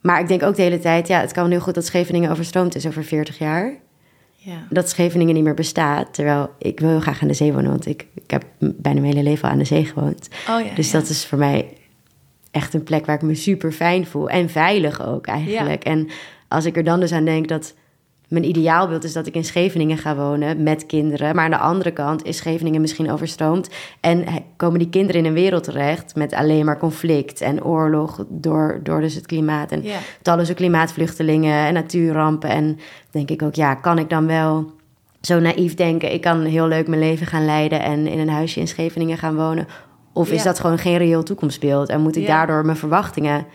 Maar 0.00 0.20
ik 0.20 0.28
denk 0.28 0.42
ook 0.42 0.56
de 0.56 0.62
hele 0.62 0.78
tijd, 0.78 1.08
ja, 1.08 1.20
het 1.20 1.32
kan 1.32 1.50
heel 1.50 1.60
goed 1.60 1.74
dat 1.74 1.86
Scheveningen 1.86 2.30
overstroomd 2.30 2.74
is 2.74 2.86
over 2.86 3.04
40 3.04 3.38
jaar. 3.38 3.74
Ja. 4.42 4.66
Dat 4.70 4.88
Scheveningen 4.88 5.34
niet 5.34 5.44
meer 5.44 5.54
bestaat. 5.54 6.14
Terwijl 6.14 6.50
ik 6.58 6.80
wil 6.80 6.88
heel 6.88 7.00
graag 7.00 7.22
aan 7.22 7.28
de 7.28 7.34
zee 7.34 7.52
wonen, 7.52 7.70
want 7.70 7.86
ik, 7.86 8.06
ik 8.14 8.30
heb 8.30 8.44
bijna 8.58 9.00
mijn 9.00 9.12
hele 9.12 9.28
leven 9.28 9.44
al 9.44 9.50
aan 9.50 9.58
de 9.58 9.64
zee 9.64 9.84
gewoond. 9.84 10.28
Oh 10.48 10.64
ja, 10.64 10.74
dus 10.74 10.90
ja. 10.90 10.98
dat 10.98 11.08
is 11.08 11.26
voor 11.26 11.38
mij 11.38 11.72
echt 12.50 12.74
een 12.74 12.82
plek 12.82 13.06
waar 13.06 13.16
ik 13.16 13.22
me 13.22 13.34
super 13.34 13.72
fijn 13.72 14.06
voel. 14.06 14.28
En 14.28 14.50
veilig 14.50 15.06
ook 15.06 15.26
eigenlijk. 15.26 15.84
En 15.84 16.08
als 16.48 16.64
ik 16.64 16.76
er 16.76 16.84
dan 16.84 17.00
dus 17.00 17.12
aan 17.12 17.24
denk 17.24 17.48
dat 17.48 17.74
mijn 18.30 18.48
ideaalbeeld 18.48 19.04
is 19.04 19.12
dat 19.12 19.26
ik 19.26 19.34
in 19.34 19.44
Scheveningen 19.44 19.98
ga 19.98 20.16
wonen 20.16 20.62
met 20.62 20.86
kinderen. 20.86 21.34
Maar 21.34 21.44
aan 21.44 21.50
de 21.50 21.56
andere 21.56 21.90
kant 21.90 22.24
is 22.24 22.36
Scheveningen 22.36 22.80
misschien 22.80 23.10
overstroomd. 23.10 23.70
En 24.00 24.24
komen 24.56 24.78
die 24.78 24.88
kinderen 24.88 25.20
in 25.20 25.26
een 25.26 25.32
wereld 25.32 25.64
terecht 25.64 26.14
met 26.14 26.34
alleen 26.34 26.64
maar 26.64 26.78
conflict 26.78 27.40
en 27.40 27.64
oorlog 27.64 28.24
door, 28.28 28.80
door 28.82 29.00
dus 29.00 29.14
het 29.14 29.26
klimaat. 29.26 29.72
En 29.72 29.84
talloze 30.22 30.54
klimaatvluchtelingen 30.54 31.66
en 31.66 31.74
natuurrampen. 31.74 32.50
En 32.50 32.78
denk 33.10 33.30
ik 33.30 33.42
ook, 33.42 33.54
ja, 33.54 33.74
kan 33.74 33.98
ik 33.98 34.10
dan 34.10 34.26
wel 34.26 34.70
zo 35.20 35.40
naïef 35.40 35.74
denken... 35.74 36.12
ik 36.12 36.20
kan 36.20 36.44
heel 36.44 36.68
leuk 36.68 36.88
mijn 36.88 37.00
leven 37.00 37.26
gaan 37.26 37.44
leiden 37.44 37.82
en 37.82 38.06
in 38.06 38.18
een 38.18 38.28
huisje 38.28 38.60
in 38.60 38.68
Scheveningen 38.68 39.18
gaan 39.18 39.36
wonen... 39.36 39.66
Of 40.12 40.30
is 40.30 40.42
dat 40.42 40.60
gewoon 40.60 40.78
geen 40.78 40.98
reëel 40.98 41.22
toekomstbeeld? 41.22 41.88
En 41.88 42.00
moet 42.00 42.16
ik 42.16 42.26
daardoor 42.26 42.64
mijn 42.64 42.76
verwachtingen 42.76 43.46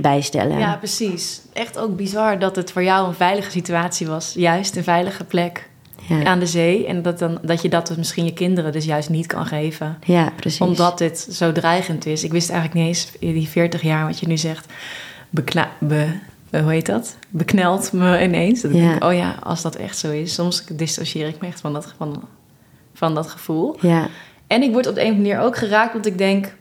bijstellen? 0.00 0.58
Ja, 0.58 0.76
precies. 0.76 1.40
Echt 1.52 1.78
ook 1.78 1.96
bizar 1.96 2.38
dat 2.38 2.56
het 2.56 2.72
voor 2.72 2.82
jou 2.82 3.08
een 3.08 3.14
veilige 3.14 3.50
situatie 3.50 4.06
was. 4.06 4.32
Juist 4.36 4.76
een 4.76 4.84
veilige 4.84 5.24
plek 5.24 5.68
ja. 6.08 6.24
aan 6.24 6.38
de 6.38 6.46
zee. 6.46 6.86
En 6.86 7.02
dat, 7.02 7.18
dan, 7.18 7.38
dat 7.42 7.62
je 7.62 7.68
dat 7.68 7.86
dus 7.86 7.96
misschien 7.96 8.24
je 8.24 8.32
kinderen 8.32 8.72
dus 8.72 8.84
juist 8.84 9.08
niet 9.08 9.26
kan 9.26 9.46
geven. 9.46 9.98
Ja, 10.04 10.32
precies. 10.36 10.60
Omdat 10.60 10.98
dit 10.98 11.28
zo 11.30 11.52
dreigend 11.52 12.06
is. 12.06 12.24
Ik 12.24 12.32
wist 12.32 12.50
eigenlijk 12.50 12.80
niet 12.80 12.88
eens, 12.88 13.12
in 13.18 13.32
die 13.32 13.48
40 13.48 13.82
jaar 13.82 14.06
wat 14.06 14.20
je 14.20 14.26
nu 14.26 14.36
zegt, 14.36 14.72
bekna 15.30 15.70
be, 15.78 16.18
eh, 16.50 16.62
hoe 16.62 16.70
heet 16.70 16.86
dat? 16.86 17.16
Beknelt 17.28 17.92
me 17.92 18.22
ineens. 18.22 18.60
Dat 18.60 18.70
ik 18.70 18.76
denk, 18.76 19.04
oh 19.04 19.14
ja, 19.14 19.36
als 19.42 19.62
dat 19.62 19.76
echt 19.76 19.98
zo 19.98 20.10
is. 20.10 20.34
Soms 20.34 20.64
dissocieer 20.72 21.28
ik 21.28 21.40
me 21.40 21.46
echt 21.46 21.60
van 21.60 21.72
dat, 21.72 21.94
van, 21.96 22.22
van 22.94 23.14
dat 23.14 23.28
gevoel. 23.28 23.76
Ja, 23.80 24.08
En 24.46 24.62
ik 24.62 24.72
word 24.72 24.86
op 24.86 24.94
de 24.94 25.04
een 25.04 25.16
manier 25.16 25.40
ook 25.40 25.56
geraakt, 25.56 25.92
want 25.92 26.06
ik 26.06 26.18
denk... 26.18 26.56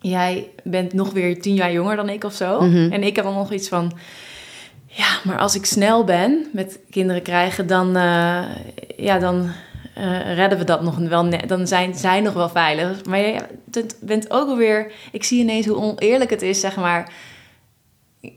Jij 0.00 0.48
bent 0.64 0.92
nog 0.92 1.12
weer 1.12 1.40
tien 1.40 1.54
jaar 1.54 1.72
jonger 1.72 1.96
dan 1.96 2.08
ik 2.08 2.24
of 2.24 2.34
zo. 2.34 2.60
Mhm. 2.60 2.92
En 2.92 3.02
ik 3.02 3.16
heb 3.16 3.24
dan 3.24 3.34
nog 3.34 3.52
iets 3.52 3.68
van... 3.68 3.92
Ja, 4.86 5.18
maar 5.24 5.38
als 5.38 5.54
ik 5.54 5.66
snel 5.66 6.04
ben 6.04 6.46
met 6.52 6.78
kinderen 6.90 7.22
krijgen, 7.22 7.66
dan, 7.66 7.96
eh, 7.96 8.44
ja, 8.96 9.18
dan 9.18 9.50
eh, 9.94 10.34
redden 10.34 10.58
we 10.58 10.64
dat 10.64 10.82
nog 10.82 10.96
wel 10.96 11.24
net. 11.24 11.48
Dan 11.48 11.66
zijn 11.66 11.94
zij 11.94 12.20
nog 12.20 12.34
wel 12.34 12.48
veilig. 12.48 13.04
Maar 13.04 13.18
jij 13.18 13.40
bent 14.00 14.30
ook 14.30 14.48
alweer... 14.48 14.92
Ik 15.12 15.24
zie 15.24 15.40
ineens 15.40 15.66
hoe 15.66 15.76
oneerlijk 15.76 16.30
het 16.30 16.42
is, 16.42 16.60
zeg 16.60 16.76
maar... 16.76 17.12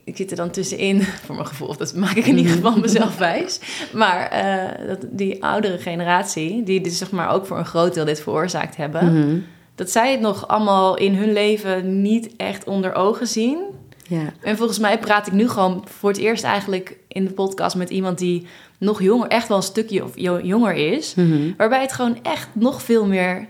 Ik 0.04 0.16
zit 0.16 0.30
er 0.30 0.36
dan 0.36 0.50
tussenin, 0.50 1.02
voor 1.24 1.34
mijn 1.34 1.46
gevoel. 1.46 1.76
Dat 1.76 1.94
maak 1.94 2.16
ik 2.16 2.26
in 2.26 2.38
ieder 2.38 2.52
geval 2.52 2.78
mezelf 2.78 3.18
wijs. 3.18 3.60
Maar 3.92 4.28
eh, 4.28 4.86
dat, 4.86 4.98
die 5.10 5.44
oudere 5.44 5.78
generatie, 5.78 6.62
die 6.62 6.80
dus 6.80 6.98
zeg 6.98 7.10
maar 7.10 7.30
ook 7.30 7.46
voor 7.46 7.58
een 7.58 7.64
groot 7.64 7.94
deel 7.94 8.04
dit 8.04 8.20
veroorzaakt 8.20 8.76
hebben... 8.76 9.12
Mhm. 9.12 9.38
Dat 9.82 9.90
zij 9.90 10.10
het 10.10 10.20
nog 10.20 10.48
allemaal 10.48 10.96
in 10.96 11.14
hun 11.14 11.32
leven 11.32 12.02
niet 12.02 12.36
echt 12.36 12.64
onder 12.64 12.94
ogen 12.94 13.26
zien. 13.26 13.58
ja. 14.06 14.32
En 14.40 14.56
volgens 14.56 14.78
mij 14.78 14.98
praat 14.98 15.26
ik 15.26 15.32
nu 15.32 15.48
gewoon 15.48 15.84
voor 15.98 16.08
het 16.10 16.18
eerst 16.18 16.44
eigenlijk 16.44 16.96
in 17.08 17.24
de 17.24 17.30
podcast 17.32 17.76
met 17.76 17.90
iemand 17.90 18.18
die 18.18 18.46
nog 18.78 19.02
jonger, 19.02 19.28
echt 19.28 19.48
wel 19.48 19.56
een 19.56 19.62
stukje 19.62 20.04
of 20.04 20.10
jo- 20.14 20.40
jonger 20.40 20.74
is. 20.74 21.14
Mhm. 21.14 21.52
Waarbij 21.56 21.80
het 21.80 21.92
gewoon 21.92 22.18
echt 22.22 22.48
nog 22.52 22.82
veel 22.82 23.06
meer 23.06 23.46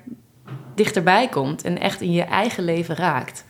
dichterbij 0.74 1.28
komt 1.28 1.62
en 1.64 1.78
echt 1.80 2.00
in 2.00 2.12
je 2.12 2.22
eigen 2.22 2.64
leven 2.64 2.94
raakt. 2.96 3.44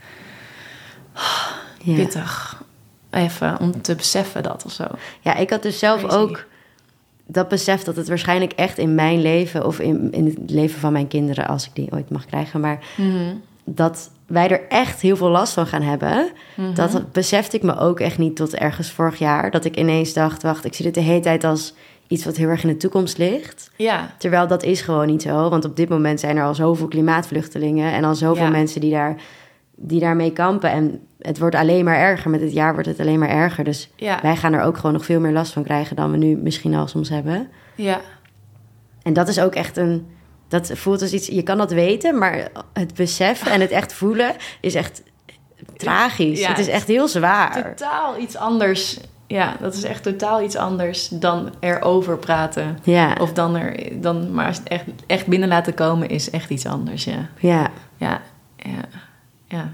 ja. 1.83 1.95
Pittig. 1.95 2.62
Even 3.11 3.59
om 3.61 3.83
te 3.83 3.95
beseffen 3.95 4.43
dat 4.43 4.62
of 4.65 4.73
zo. 4.73 4.85
Ja, 5.21 5.35
ik 5.35 5.51
had 5.51 5.62
dus 5.62 5.79
zelf 5.79 6.01
Crazy. 6.01 6.17
ook 6.17 6.45
dat 7.33 7.49
besef 7.49 7.83
dat 7.83 7.97
het 7.97 8.09
waarschijnlijk 8.09 8.53
echt 8.53 8.79
in 8.79 8.95
mijn 8.95 9.23
leven... 9.23 9.67
of 9.67 9.81
in, 9.81 10.12
in 10.12 10.25
het 10.25 10.51
leven 10.51 10.81
van 10.81 10.93
mijn 10.93 11.09
kinderen, 11.09 11.47
als 11.47 11.67
ik 11.67 11.75
die 11.75 11.93
ooit 11.93 12.11
mag 12.11 12.27
krijgen... 12.27 12.61
maar 12.61 12.79
dat 13.65 14.11
wij 14.26 14.49
er 14.49 14.69
echt 14.69 15.00
heel 15.00 15.17
veel 15.17 15.28
last 15.28 15.52
van 15.52 15.67
gaan 15.67 15.83
hebben. 15.83 16.30
Mhm. 16.56 16.75
Dat 16.75 17.13
besefte 17.13 17.56
ik 17.56 17.63
me 17.63 17.78
ook 17.78 18.00
echt 18.00 18.19
niet 18.19 18.37
tot 18.37 18.54
ergens 18.54 18.91
vorig 18.91 19.19
jaar. 19.19 19.50
Dat 19.50 19.65
ik 19.65 19.76
ineens 19.76 20.13
dacht, 20.13 20.43
wacht, 20.43 20.65
ik 20.65 20.75
zie 20.75 20.85
dit 20.85 20.95
de 20.95 21.00
hele 21.00 21.21
tijd 21.21 21.45
als 21.45 21.75
iets 22.09 22.25
wat 22.25 22.37
heel 22.37 22.49
erg 22.49 22.63
in 22.63 22.69
de 22.69 22.76
toekomst 22.76 23.19
ligt. 23.19 23.71
Ja, 23.76 24.15
Terwijl 24.19 24.47
dat 24.47 24.63
is 24.63 24.80
gewoon 24.80 25.06
niet 25.06 25.23
zo. 25.23 25.49
Want 25.49 25.65
op 25.65 25.76
dit 25.76 25.89
moment 25.89 26.21
zijn 26.21 26.37
er 26.37 26.45
al 26.45 26.54
zoveel 26.54 26.89
klimaatvluchtelingen... 26.89 27.93
en 27.93 28.04
al 28.04 28.15
zoveel 28.15 28.45
Ja. 28.45 28.50
mensen 28.50 28.80
die, 28.80 28.91
daar, 28.91 29.17
die 29.75 30.00
daarmee 30.00 30.33
kampen. 30.33 30.71
En 30.71 31.00
het 31.23 31.39
wordt 31.39 31.54
alleen 31.54 31.85
maar 31.85 31.97
erger. 31.97 32.30
Met 32.30 32.41
het 32.41 32.52
jaar 32.52 32.73
wordt 32.73 32.89
het 32.89 33.00
alleen 33.00 33.19
maar 33.19 33.28
erger. 33.28 33.65
Dus 33.65 33.91
ja, 33.97 34.19
wij 34.23 34.37
gaan 34.37 34.52
er 34.52 34.63
ook 34.63 34.76
gewoon 34.76 34.93
nog 34.93 35.04
veel 35.04 35.21
meer 35.21 35.32
last 35.32 35.52
van 35.52 35.63
krijgen... 35.65 35.97
dan 35.97 36.11
we 36.11 36.17
nu 36.17 36.37
misschien 36.37 36.75
al 36.75 36.87
soms 36.87 37.08
hebben. 37.08 37.49
ja. 37.75 38.00
En 39.02 39.13
dat 39.13 39.28
is 39.28 39.41
ook 39.41 39.54
echt 39.54 39.76
een... 39.76 40.06
Dat 40.49 40.71
voelt 40.75 41.02
als 41.02 41.13
iets... 41.13 41.26
Je 41.26 41.43
kan 41.43 41.58
dat 41.58 41.73
weten, 41.73 42.19
maar 42.19 42.49
het 42.73 42.95
beseffen 42.95 43.52
en 43.52 43.61
het 43.61 43.71
echt 43.71 43.93
voelen... 43.93 44.35
is 44.61 44.75
echt 44.75 45.02
tragisch. 45.76 46.41
Ja, 46.41 46.49
het 46.49 46.58
is 46.58 46.69
echt 46.69 46.89
heel 46.89 47.08
zwaar. 47.08 47.75
Totaal 47.76 48.19
iets 48.19 48.37
anders. 48.37 49.00
Ja, 49.26 49.56
dat 49.61 49.75
is 49.75 49.82
echt 49.82 50.02
totaal 50.02 50.43
iets 50.43 50.56
anders 50.56 51.08
dan 51.08 51.50
erover 51.61 52.17
praten. 52.17 52.78
Ja, 52.82 53.17
Of 53.21 53.32
dan 53.32 53.56
er, 53.56 54.00
dan 54.00 54.35
maar 54.35 54.58
echt, 54.65 54.85
echt 55.06 55.26
binnen 55.26 55.49
laten 55.49 55.75
komen 55.75 56.08
is 56.08 56.30
echt 56.30 56.50
iets 56.50 56.67
anders, 56.67 57.04
ja. 57.04 57.28
ja, 57.39 57.71
Ja, 57.97 58.21
ja, 58.56 58.85
ja. 59.47 59.73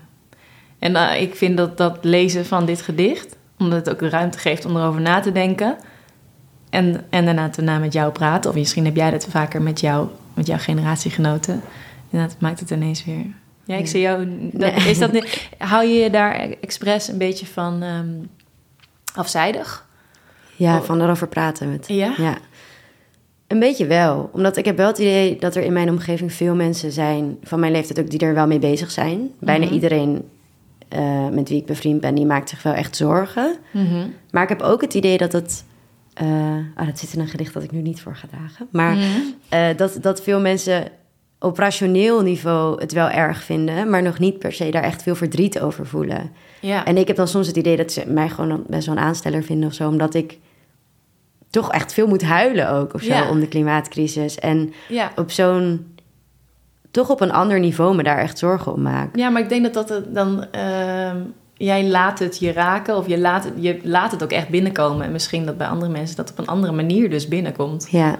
En 0.78 0.96
eh, 0.96 1.20
ik 1.22 1.34
vind 1.34 1.56
dat 1.56 1.76
dat 1.76 1.98
lezen 2.02 2.46
van 2.46 2.66
dit 2.66 2.82
gedicht, 2.82 3.36
omdat 3.58 3.78
het 3.78 3.90
ook 3.90 3.98
de 3.98 4.08
ruimte 4.08 4.38
geeft 4.38 4.64
om 4.64 4.76
erover 4.76 5.00
na 5.00 5.20
te 5.20 5.32
denken. 5.32 5.76
En, 6.70 7.04
en 7.10 7.24
daarna 7.24 7.48
daarna 7.48 7.78
met 7.78 7.92
jou 7.92 8.12
praten. 8.12 8.50
Of 8.50 8.56
misschien 8.56 8.84
heb 8.84 8.96
jij 8.96 9.10
dat 9.10 9.26
vaker 9.30 9.62
met, 9.62 9.80
jou, 9.80 10.08
met 10.34 10.46
jouw 10.46 10.58
generatiegenoten. 10.58 11.60
En 12.10 12.18
dat 12.20 12.36
maakt 12.38 12.60
het 12.60 12.70
ineens 12.70 13.04
weer. 13.04 13.26
Ja, 13.64 13.76
ik 13.76 13.86
zie 13.86 14.00
jou. 14.00 14.28
Dat, 14.52 14.74
Nee. 14.76 14.90
is 14.90 14.98
dat, 14.98 15.12
niet- 15.12 15.48
hou 15.58 15.84
je 15.86 15.94
je 15.94 16.10
daar 16.10 16.34
expres 16.60 17.08
een 17.08 17.18
beetje 17.18 17.46
van 17.46 17.82
ehm, 17.82 18.08
afzijdig? 19.14 19.86
ja, 20.56 20.76
Oh. 20.76 20.82
van 20.82 21.00
erover 21.00 21.28
praten. 21.28 21.70
Met, 21.70 21.84
Ja? 21.88 22.12
ja. 22.16 22.38
Een 23.46 23.58
beetje 23.58 23.86
wel. 23.86 24.30
Omdat 24.32 24.56
ik 24.56 24.64
heb 24.64 24.76
wel 24.76 24.86
het 24.86 24.98
idee 24.98 25.36
dat 25.38 25.56
er 25.56 25.62
in 25.62 25.72
mijn 25.72 25.90
omgeving 25.90 26.32
veel 26.32 26.54
mensen 26.54 26.92
zijn... 26.92 27.36
van 27.42 27.60
mijn 27.60 27.72
leeftijd 27.72 28.00
ook 28.00 28.10
die 28.10 28.18
er 28.20 28.34
wel 28.34 28.46
mee 28.46 28.58
bezig 28.58 28.90
zijn. 28.90 29.30
Bijna 29.40 29.64
Mhm. 29.64 29.74
iedereen 29.74 30.28
eh, 30.88 31.28
met 31.28 31.48
wie 31.48 31.58
ik 31.58 31.66
bevriend 31.66 32.00
ben... 32.00 32.14
die 32.14 32.26
maakt 32.26 32.48
zich 32.48 32.62
wel 32.62 32.72
echt 32.72 32.96
zorgen. 32.96 33.54
Mhm. 33.70 34.06
Maar 34.30 34.42
ik 34.42 34.48
heb 34.48 34.62
ook 34.62 34.80
het 34.80 34.94
idee 34.94 35.18
dat 35.18 35.32
het... 35.32 35.64
eh 36.14 36.26
ah, 36.74 36.86
dat 36.86 36.98
zit 36.98 37.12
in 37.14 37.20
een 37.20 37.28
gedicht 37.28 37.54
dat 37.54 37.62
ik 37.62 37.72
nu 37.72 37.80
niet 37.80 38.00
voor 38.00 38.16
ga 38.16 38.26
dragen. 38.30 38.66
Maar 38.70 38.94
Mhm. 38.94 39.04
eh, 39.48 39.66
dat, 39.76 39.98
dat 40.00 40.22
veel 40.22 40.40
mensen 40.40 40.84
op 41.40 41.58
rationeel 41.58 42.22
niveau 42.22 42.80
het 42.80 42.92
wel 42.92 43.08
erg 43.08 43.42
vinden... 43.42 43.90
maar 43.90 44.02
nog 44.02 44.18
niet 44.18 44.38
per 44.38 44.52
se 44.52 44.70
daar 44.70 44.82
echt 44.82 45.02
veel 45.02 45.14
verdriet 45.14 45.60
over 45.60 45.86
voelen. 45.86 46.30
Ja. 46.60 46.84
En 46.84 46.96
ik 46.96 47.06
heb 47.06 47.16
dan 47.16 47.28
soms 47.28 47.46
het 47.46 47.56
idee 47.56 47.76
dat 47.76 47.92
ze 47.92 48.04
mij 48.06 48.28
gewoon 48.28 48.64
best 48.66 48.86
wel 48.86 48.96
een 48.96 49.02
aansteller 49.02 49.42
vinden 49.42 49.68
of 49.68 49.74
zo... 49.74 49.88
omdat 49.88 50.14
ik 50.14 50.38
toch 51.50 51.72
echt 51.72 51.92
veel 51.92 52.06
moet 52.06 52.22
huilen 52.22 52.70
ook 52.70 52.94
of 52.94 53.02
zo 53.02 53.12
Ja. 53.12 53.30
om 53.30 53.40
de 53.40 53.48
klimaatcrisis. 53.48 54.38
En 54.38 54.72
ja. 54.88 55.12
op 55.16 55.30
zo'n... 55.30 55.96
toch 56.90 57.10
op 57.10 57.20
een 57.20 57.32
ander 57.32 57.60
niveau 57.60 57.94
me 57.96 58.02
daar 58.02 58.18
echt 58.18 58.38
zorgen 58.38 58.72
om 58.72 58.82
maak. 58.82 59.16
Ja, 59.16 59.28
maar 59.28 59.42
ik 59.42 59.48
denk 59.48 59.72
dat 59.74 59.88
dat 59.88 60.02
dan. 60.14 60.44
ehm, 60.50 61.16
jij 61.54 61.86
laat 61.88 62.18
het 62.18 62.38
je 62.38 62.52
raken 62.52 62.96
of 62.96 63.06
je 63.06 63.18
laat, 63.18 63.44
het, 63.44 63.52
je 63.56 63.78
laat 63.82 64.10
het 64.12 64.22
ook 64.22 64.30
echt 64.30 64.48
binnenkomen. 64.48 65.06
En 65.06 65.12
misschien 65.12 65.46
dat 65.46 65.56
bij 65.58 65.66
andere 65.66 65.92
mensen 65.92 66.16
dat 66.16 66.30
op 66.30 66.38
een 66.38 66.46
andere 66.46 66.72
manier 66.72 67.10
dus 67.10 67.28
binnenkomt. 67.28 67.88
Ja, 67.90 68.16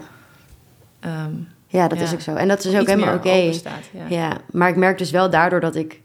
Ehm 0.99 1.31
ja 1.67 1.87
dat 1.87 1.97
Ja. 1.97 2.03
is 2.03 2.13
ook 2.13 2.21
zo. 2.21 2.35
En 2.35 2.47
dat 2.47 2.63
is 2.63 2.79
ook 2.79 2.87
helemaal 2.87 3.15
oké. 3.15 3.29
Ja. 3.31 3.51
Ja, 4.09 4.37
maar 4.51 4.69
ik 4.69 4.75
merk 4.75 4.97
dus 4.97 5.11
wel 5.11 5.29
daardoor 5.29 5.59
dat 5.59 5.75
ik 5.75 6.01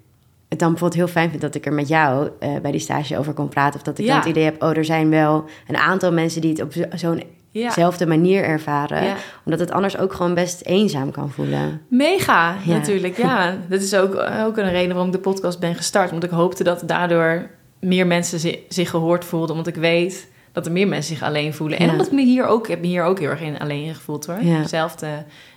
het 0.49 0.59
dan 0.59 0.69
bijvoorbeeld 0.71 1.01
heel 1.01 1.09
fijn 1.13 1.29
vind 1.31 1.43
dat 1.43 1.55
ik 1.55 1.67
er 1.67 1.73
met 1.73 1.89
jou 1.89 2.31
eh, 2.39 2.51
bij 2.63 2.71
die 2.71 2.81
stage 2.81 3.19
over 3.19 3.33
kon 3.33 3.49
praten. 3.49 3.75
Of 3.77 3.83
dat 3.83 3.99
ik 3.99 4.05
Ja. 4.05 4.11
dan 4.11 4.21
het 4.21 4.29
idee 4.29 4.45
heb, 4.45 4.63
oh, 4.63 4.77
er 4.77 4.85
zijn 4.85 5.11
wel 5.11 5.45
een 5.69 5.77
aantal 5.77 6.13
mensen 6.13 6.41
die 6.41 6.51
het 6.51 6.63
op 6.63 6.73
zo- 6.95 7.17
zo'n 7.55 7.63
Ja. 7.63 7.71
zelfde 7.71 8.07
manier 8.07 8.43
ervaren. 8.45 9.05
Ja. 9.05 9.15
Omdat 9.45 9.61
het 9.61 9.71
anders 9.71 9.99
ook 9.99 10.13
gewoon 10.13 10.35
best 10.35 10.61
eenzaam 10.65 11.11
kan 11.11 11.31
voelen. 11.31 11.81
Mega, 11.89 12.57
Ja. 12.65 12.73
natuurlijk. 12.73 13.17
Ja, 13.17 13.57
dat 13.69 13.81
is 13.83 13.95
ook, 13.95 14.15
ook 14.47 14.57
een 14.57 14.71
reden 14.71 14.89
waarom 14.89 15.07
ik 15.07 15.13
de 15.13 15.19
podcast 15.31 15.61
ben 15.61 15.75
gestart. 15.75 16.11
Want 16.11 16.25
ik 16.25 16.31
hoopte 16.31 16.65
dat 16.65 16.83
daardoor 16.87 17.51
meer 17.81 18.07
mensen 18.07 18.39
zi- 18.41 18.59
zich 18.69 18.91
gehoord 18.91 19.25
voelden. 19.25 19.55
Want 19.55 19.67
ik 19.67 19.75
weet 19.75 20.29
dat 20.53 20.67
er 20.67 20.73
meer 20.73 20.89
mensen 20.89 21.15
zich 21.17 21.25
alleen 21.27 21.55
voelen. 21.55 21.79
En 21.79 21.91
omdat 21.91 22.07
ik 22.07 22.13
me 22.13 22.23
hier 22.25 22.47
ook, 22.47 22.65
ik 22.65 22.71
heb 22.71 22.81
me 22.81 22.87
hier 22.87 23.05
ook 23.05 23.19
heel 23.19 23.29
erg 23.31 23.41
in 23.41 23.59
alleen 23.59 23.95
gevoeld 23.95 24.27
hoor. 24.27 24.37
Hetzelfde, 24.37 25.07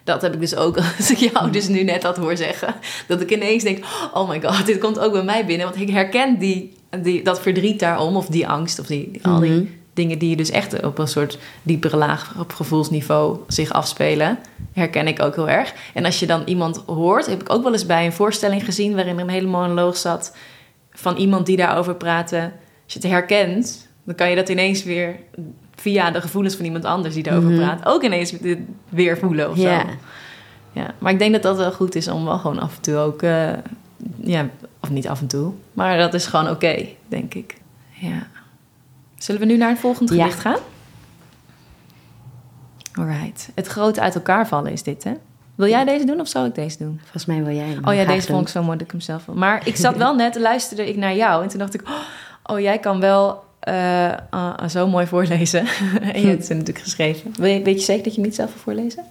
dat 0.03 0.21
heb 0.21 0.33
ik 0.33 0.39
dus 0.39 0.55
ook 0.55 0.77
als 0.97 1.12
ik 1.12 1.17
jou 1.17 1.51
dus 1.51 1.67
nu 1.67 1.83
net 1.83 2.03
had 2.03 2.17
hoor 2.17 2.38
zeggen. 2.38 2.75
Dat 3.07 3.21
ik 3.21 3.31
ineens 3.31 3.63
denk, 3.63 3.86
oh 4.13 4.29
my 4.29 4.41
god, 4.41 4.65
dit 4.65 4.77
komt 4.77 4.99
ook 4.99 5.12
bij 5.12 5.23
mij 5.23 5.45
binnen. 5.45 5.65
Want 5.67 5.81
ik 5.81 5.89
herken 5.89 6.38
die, 6.39 6.73
die, 7.01 7.23
dat 7.23 7.41
verdriet 7.41 7.79
daarom, 7.79 8.15
of 8.15 8.25
die 8.27 8.47
angst, 8.47 8.79
of 8.79 8.86
die, 8.86 9.12
die- 9.12 9.23
al 9.25 9.39
die 9.39 9.51
Mhm. 9.51 9.65
Dingen 9.97 10.19
die 10.19 10.36
dus 10.36 10.49
echt 10.49 10.83
op 10.83 10.97
een 10.97 11.07
soort 11.07 11.38
diepere 11.63 11.97
laag 11.97 12.33
op 12.39 12.53
gevoelsniveau 12.53 13.39
zich 13.47 13.71
afspelen, 13.73 14.38
herken 14.73 15.07
ik 15.07 15.21
ook 15.21 15.36
heel 15.36 15.49
erg. 15.49 15.73
En 15.93 16.05
als 16.05 16.19
je 16.19 16.25
dan 16.25 16.41
iemand 16.45 16.83
hoort, 16.86 17.25
heb 17.25 17.41
ik 17.41 17.49
ook 17.53 17.63
wel 17.63 17.71
eens 17.71 17.86
bij 17.86 18.05
een 18.05 18.13
voorstelling 18.13 18.65
gezien 18.65 18.95
waarin 18.95 19.15
er 19.15 19.21
een 19.23 19.29
hele 19.29 19.47
monoloog 19.47 19.97
zat 19.97 20.36
van 20.91 21.15
iemand 21.15 21.45
die 21.45 21.57
daarover 21.57 21.95
praten, 21.95 22.41
als 22.83 22.93
je 22.93 22.99
het 22.99 23.07
herkent, 23.10 23.88
dan 24.03 24.15
kan 24.15 24.29
je 24.29 24.36
dat 24.36 24.49
ineens 24.49 24.83
weer 24.83 25.15
via 25.75 26.12
de 26.12 26.21
gevoelens 26.21 26.55
van 26.55 26.65
iemand 26.65 26.86
anders 26.86 27.13
die 27.13 27.23
daarover 27.23 27.49
Mhm. 27.49 27.60
praat, 27.60 27.86
ook 27.86 28.03
ineens 28.03 28.33
weer 28.89 29.17
voelen 29.17 29.49
of 29.49 29.57
zo. 29.57 29.63
Ja, 30.71 30.93
maar 30.99 31.12
ik 31.12 31.19
denk 31.19 31.33
dat 31.33 31.43
dat 31.43 31.57
wel 31.57 31.71
goed 31.71 31.95
is 31.95 32.07
om 32.07 32.25
wel 32.25 32.38
gewoon 32.38 32.60
af 32.60 32.75
en 32.75 32.81
toe 32.81 32.95
ook, 32.95 33.21
eh, 33.21 33.49
ja, 34.21 34.49
of 34.79 34.89
niet 34.89 35.07
af 35.07 35.19
en 35.21 35.27
toe, 35.27 35.51
maar 35.73 35.97
dat 35.97 36.13
is 36.13 36.25
gewoon 36.25 36.49
oké, 36.49 36.86
denk 37.07 37.33
ik. 37.33 37.55
Ja. 37.91 38.27
Zullen 39.17 39.41
we 39.41 39.47
nu 39.47 39.58
naar 39.58 39.69
het 39.69 39.80
volgende 39.80 40.15
Ja. 40.15 40.23
gedicht 40.23 40.41
gaan? 40.41 40.58
Alright. 42.93 43.49
Het 43.56 43.67
grote 43.67 44.01
uit 44.01 44.15
elkaar 44.15 44.47
vallen 44.47 44.71
is 44.71 44.84
dit, 44.84 45.03
hè? 45.03 45.13
Wil 45.56 45.67
jij 45.67 45.86
deze 45.86 46.06
doen 46.06 46.19
of 46.19 46.27
zal 46.27 46.45
ik 46.45 46.56
deze 46.56 46.77
doen? 46.77 46.99
Volgens 47.01 47.25
mij 47.25 47.43
wil 47.43 47.56
jij 47.56 47.67
hem 47.67 47.86
Oh 47.88 47.93
ja, 47.93 48.06
deze 48.06 48.27
doen. 48.27 48.36
vond 48.36 48.41
ik 48.47 48.53
zo 48.53 48.63
mooi 48.63 48.77
dat 48.77 48.86
ik 48.86 48.91
hem 48.91 49.01
zelf 49.01 49.25
wil. 49.25 49.36
Maar 49.36 49.67
ik 49.67 49.75
zat 49.75 49.97
wel 49.97 50.15
net, 50.23 50.36
luisterde 50.36 50.88
ik 50.89 50.95
naar 50.95 51.15
jou 51.15 51.43
en 51.43 51.49
toen 51.49 51.60
dacht 51.60 51.73
ik... 51.73 51.82
oh, 51.88 51.95
Oh, 52.49 52.60
jij 52.60 52.80
kan 52.80 52.99
wel 52.99 53.43
eh, 53.60 54.13
ah, 54.30 54.67
zo 54.69 54.88
mooi 54.88 55.08
voorlezen. 55.08 55.67
en 56.13 56.21
je 56.21 56.27
hebt 56.27 56.45
ze 56.45 56.53
natuurlijk 56.53 56.84
geschreven. 56.86 57.34
Wil 57.38 57.49
je, 57.49 57.62
weet 57.63 57.80
je 57.80 57.86
zeker 57.86 58.03
dat 58.03 58.12
je 58.13 58.19
hem 58.19 58.30
niet 58.30 58.38
zelf 58.38 58.53
wil 58.53 58.62
voorlezen? 58.62 59.03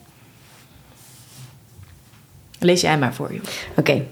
Lees 2.59 2.81
jij 2.81 2.99
maar 2.99 3.15
voor, 3.15 3.33
joh. 3.35 3.43
Oké. 3.77 4.03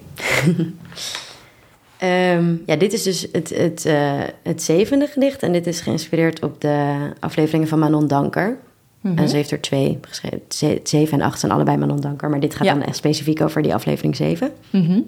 Ehm, 2.05 2.55
ja, 2.67 2.77
dit 2.77 2.93
is 2.93 3.03
dus 3.03 3.29
het, 3.33 3.49
het, 3.57 3.85
eh, 3.87 4.21
het 4.43 4.63
zevende 4.63 5.07
gedicht. 5.07 5.43
En 5.43 5.53
dit 5.53 5.67
is 5.67 5.81
geïnspireerd 5.81 6.43
op 6.43 6.61
de 6.61 6.97
afleveringen 7.21 7.69
van 7.69 7.79
Manon 7.79 8.07
Danker. 8.07 8.57
Mhm. 9.01 9.19
En 9.19 9.29
ze 9.29 9.37
heeft 9.37 9.51
er 9.51 9.61
twee 9.61 9.99
geschreven. 10.01 10.41
Ze- 10.49 10.81
Zeven 10.83 11.21
en 11.21 11.27
acht 11.27 11.41
zijn 11.41 11.53
allebei 11.53 11.77
Manon 11.77 12.01
Danker. 12.01 12.29
Maar 12.31 12.41
dit 12.41 12.55
gaat 12.55 12.67
Ja. 12.67 12.73
dan 12.75 12.83
echt 12.83 12.97
specifiek 12.97 13.41
over 13.41 13.63
die 13.63 13.75
aflevering 13.75 14.17
zeven. 14.17 14.53
Mhm. 14.71 15.01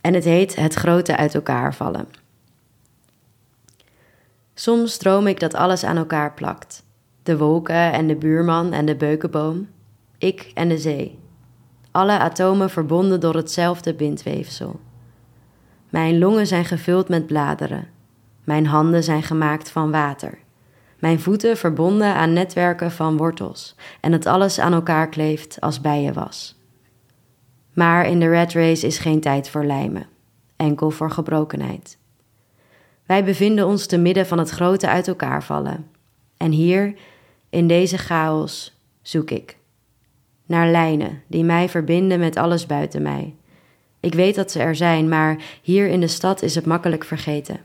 En 0.00 0.14
het 0.14 0.24
heet 0.24 0.56
Het 0.56 0.74
grote 0.74 1.16
uit 1.16 1.34
elkaar 1.34 1.74
vallen. 1.74 2.06
Soms 4.54 4.96
droom 4.96 5.26
ik 5.26 5.40
dat 5.40 5.54
alles 5.54 5.84
aan 5.84 5.96
elkaar 5.96 6.34
plakt. 6.34 6.82
De 7.22 7.36
wolken 7.38 7.92
en 7.92 8.06
de 8.06 8.16
buurman 8.16 8.72
en 8.72 8.86
de 8.86 8.96
beukenboom. 8.96 9.68
Ik 10.18 10.50
en 10.54 10.68
de 10.68 10.78
zee. 10.78 11.18
Alle 11.90 12.18
atomen 12.18 12.70
verbonden 12.70 13.20
door 13.20 13.34
hetzelfde 13.36 13.94
bindweefsel. 13.94 14.80
Mijn 15.90 16.18
longen 16.18 16.46
zijn 16.46 16.64
gevuld 16.64 17.08
met 17.08 17.26
bladeren. 17.26 17.88
Mijn 18.44 18.66
handen 18.66 19.02
zijn 19.02 19.22
gemaakt 19.22 19.70
van 19.70 19.90
water. 19.90 20.38
Mijn 20.98 21.20
voeten 21.20 21.56
verbonden 21.56 22.14
aan 22.14 22.32
netwerken 22.32 22.90
van 22.90 23.16
wortels. 23.16 23.76
En 24.00 24.12
het 24.12 24.26
alles 24.26 24.58
aan 24.58 24.72
elkaar 24.72 25.08
kleeft 25.08 25.60
als 25.60 25.80
bijenwas. 25.80 26.58
Maar 27.72 28.06
in 28.06 28.20
de 28.20 28.28
red 28.28 28.52
race 28.52 28.86
is 28.86 28.98
geen 28.98 29.20
tijd 29.20 29.48
voor 29.48 29.64
lijmen, 29.64 30.06
enkel 30.56 30.90
voor 30.90 31.10
gebrokenheid. 31.10 31.98
Wij 33.06 33.24
bevinden 33.24 33.66
ons 33.66 33.86
te 33.86 33.98
midden 33.98 34.26
van 34.26 34.38
het 34.38 34.50
grote 34.50 34.88
uit 34.88 35.08
elkaar 35.08 35.42
vallen. 35.42 35.86
En 36.36 36.50
hier, 36.50 36.94
in 37.48 37.66
deze 37.66 37.98
chaos, 37.98 38.80
zoek 39.02 39.30
ik. 39.30 39.56
Naar 40.46 40.70
lijnen 40.70 41.22
die 41.26 41.44
mij 41.44 41.68
verbinden 41.68 42.18
met 42.18 42.36
alles 42.36 42.66
buiten 42.66 43.02
mij. 43.02 43.34
Ik 44.00 44.14
weet 44.14 44.34
dat 44.34 44.50
ze 44.50 44.58
er 44.58 44.76
zijn, 44.76 45.08
maar 45.08 45.36
hier 45.62 45.88
in 45.88 46.00
de 46.00 46.08
stad 46.08 46.42
is 46.42 46.54
het 46.54 46.66
makkelijk 46.66 47.04
vergeten. 47.04 47.60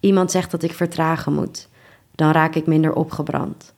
Iemand 0.00 0.30
zegt 0.30 0.50
dat 0.50 0.62
ik 0.62 0.72
vertragen 0.72 1.32
moet, 1.32 1.68
dan 2.14 2.30
raak 2.30 2.54
ik 2.54 2.66
minder 2.66 2.92
opgebrand. 2.92 3.74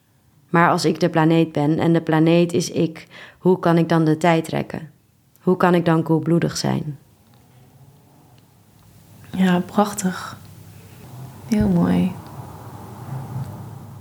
Maar 0.48 0.70
als 0.70 0.84
ik 0.84 1.00
de 1.00 1.08
planeet 1.08 1.52
ben 1.52 1.78
en 1.78 1.92
de 1.92 2.00
planeet 2.00 2.52
is 2.52 2.70
ik, 2.70 3.06
hoe 3.38 3.58
kan 3.58 3.78
ik 3.78 3.88
dan 3.88 4.04
de 4.04 4.16
tijd 4.16 4.48
rekken? 4.48 4.90
Hoe 5.40 5.56
kan 5.56 5.74
ik 5.74 5.84
dan 5.84 6.02
koelbloedig 6.02 6.56
zijn? 6.56 6.98
Ja, 9.36 9.60
prachtig. 9.60 10.36
Heel 11.46 11.68
mooi. 11.68 12.12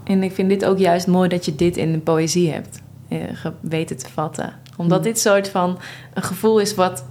En 0.03 0.23
ik 0.23 0.31
vind 0.31 0.49
dit 0.49 0.65
ook 0.65 0.77
juist 0.77 1.07
mooi 1.07 1.29
dat 1.29 1.45
je 1.45 1.55
dit 1.55 1.77
in 1.77 1.91
de 1.91 1.99
poëzie 1.99 2.51
hebt 2.51 2.81
eh, 3.07 3.45
weten 3.60 3.97
te 3.97 4.10
vatten. 4.10 4.53
Omdat 4.77 5.03
dit 5.03 5.19
soort 5.19 5.49
van 5.49 5.77
een 6.13 6.23
gevoel 6.23 6.60
is 6.60 6.75
wat 6.75 7.05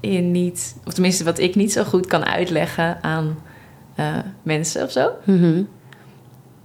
je 0.00 0.18
niet, 0.18 0.76
of 0.86 0.92
tenminste 0.92 1.24
wat 1.24 1.38
ik 1.38 1.54
niet 1.54 1.72
zo 1.72 1.84
goed 1.84 2.06
kan 2.06 2.24
uitleggen 2.24 3.02
aan 3.02 3.38
eh, 3.94 4.18
mensen 4.42 4.82
of 4.84 4.90
zo. 4.90 5.10
Mhm. 5.24 5.62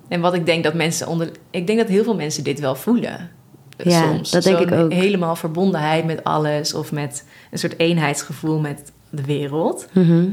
En 0.07 0.21
wat 0.21 0.33
ik 0.33 0.45
denk 0.45 0.63
dat 0.63 0.73
mensen 0.73 1.07
onder. 1.07 1.31
Ik 1.49 1.67
denk 1.67 1.79
dat 1.79 1.87
heel 1.87 2.03
veel 2.03 2.15
mensen 2.15 2.43
dit 2.43 2.59
wel 2.59 2.75
voelen. 2.75 3.29
eh, 3.77 3.85
Ja, 3.91 4.01
soms. 4.13 4.31
dat 4.31 4.43
denk 4.43 4.59
ik 4.59 4.71
ook. 4.71 4.91
Helemaal 4.91 5.35
verbondenheid 5.35 6.05
met 6.05 6.23
alles 6.23 6.73
of 6.73 6.91
met 6.91 7.25
een 7.51 7.57
soort 7.59 7.79
eenheidsgevoel 7.79 8.59
met 8.59 8.91
de 9.09 9.23
wereld. 9.25 9.87
Mhm. 9.93 10.27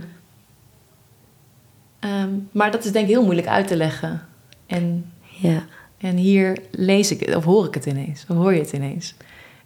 Ehm, 2.00 2.30
maar 2.52 2.70
dat 2.70 2.84
is 2.84 2.92
denk 2.92 3.06
ik 3.08 3.12
heel 3.12 3.24
moeilijk 3.24 3.46
uit 3.48 3.66
te 3.66 3.76
leggen. 3.76 4.26
En, 4.66 5.12
Ja. 5.40 5.64
en 5.98 6.16
hier 6.16 6.58
lees 6.70 7.10
ik 7.10 7.20
het, 7.26 7.34
of 7.36 7.44
hoor 7.44 7.66
ik 7.66 7.74
het 7.74 7.86
ineens, 7.86 8.24
of 8.28 8.36
hoor 8.36 8.52
je 8.54 8.60
het 8.60 8.72
ineens. 8.72 9.14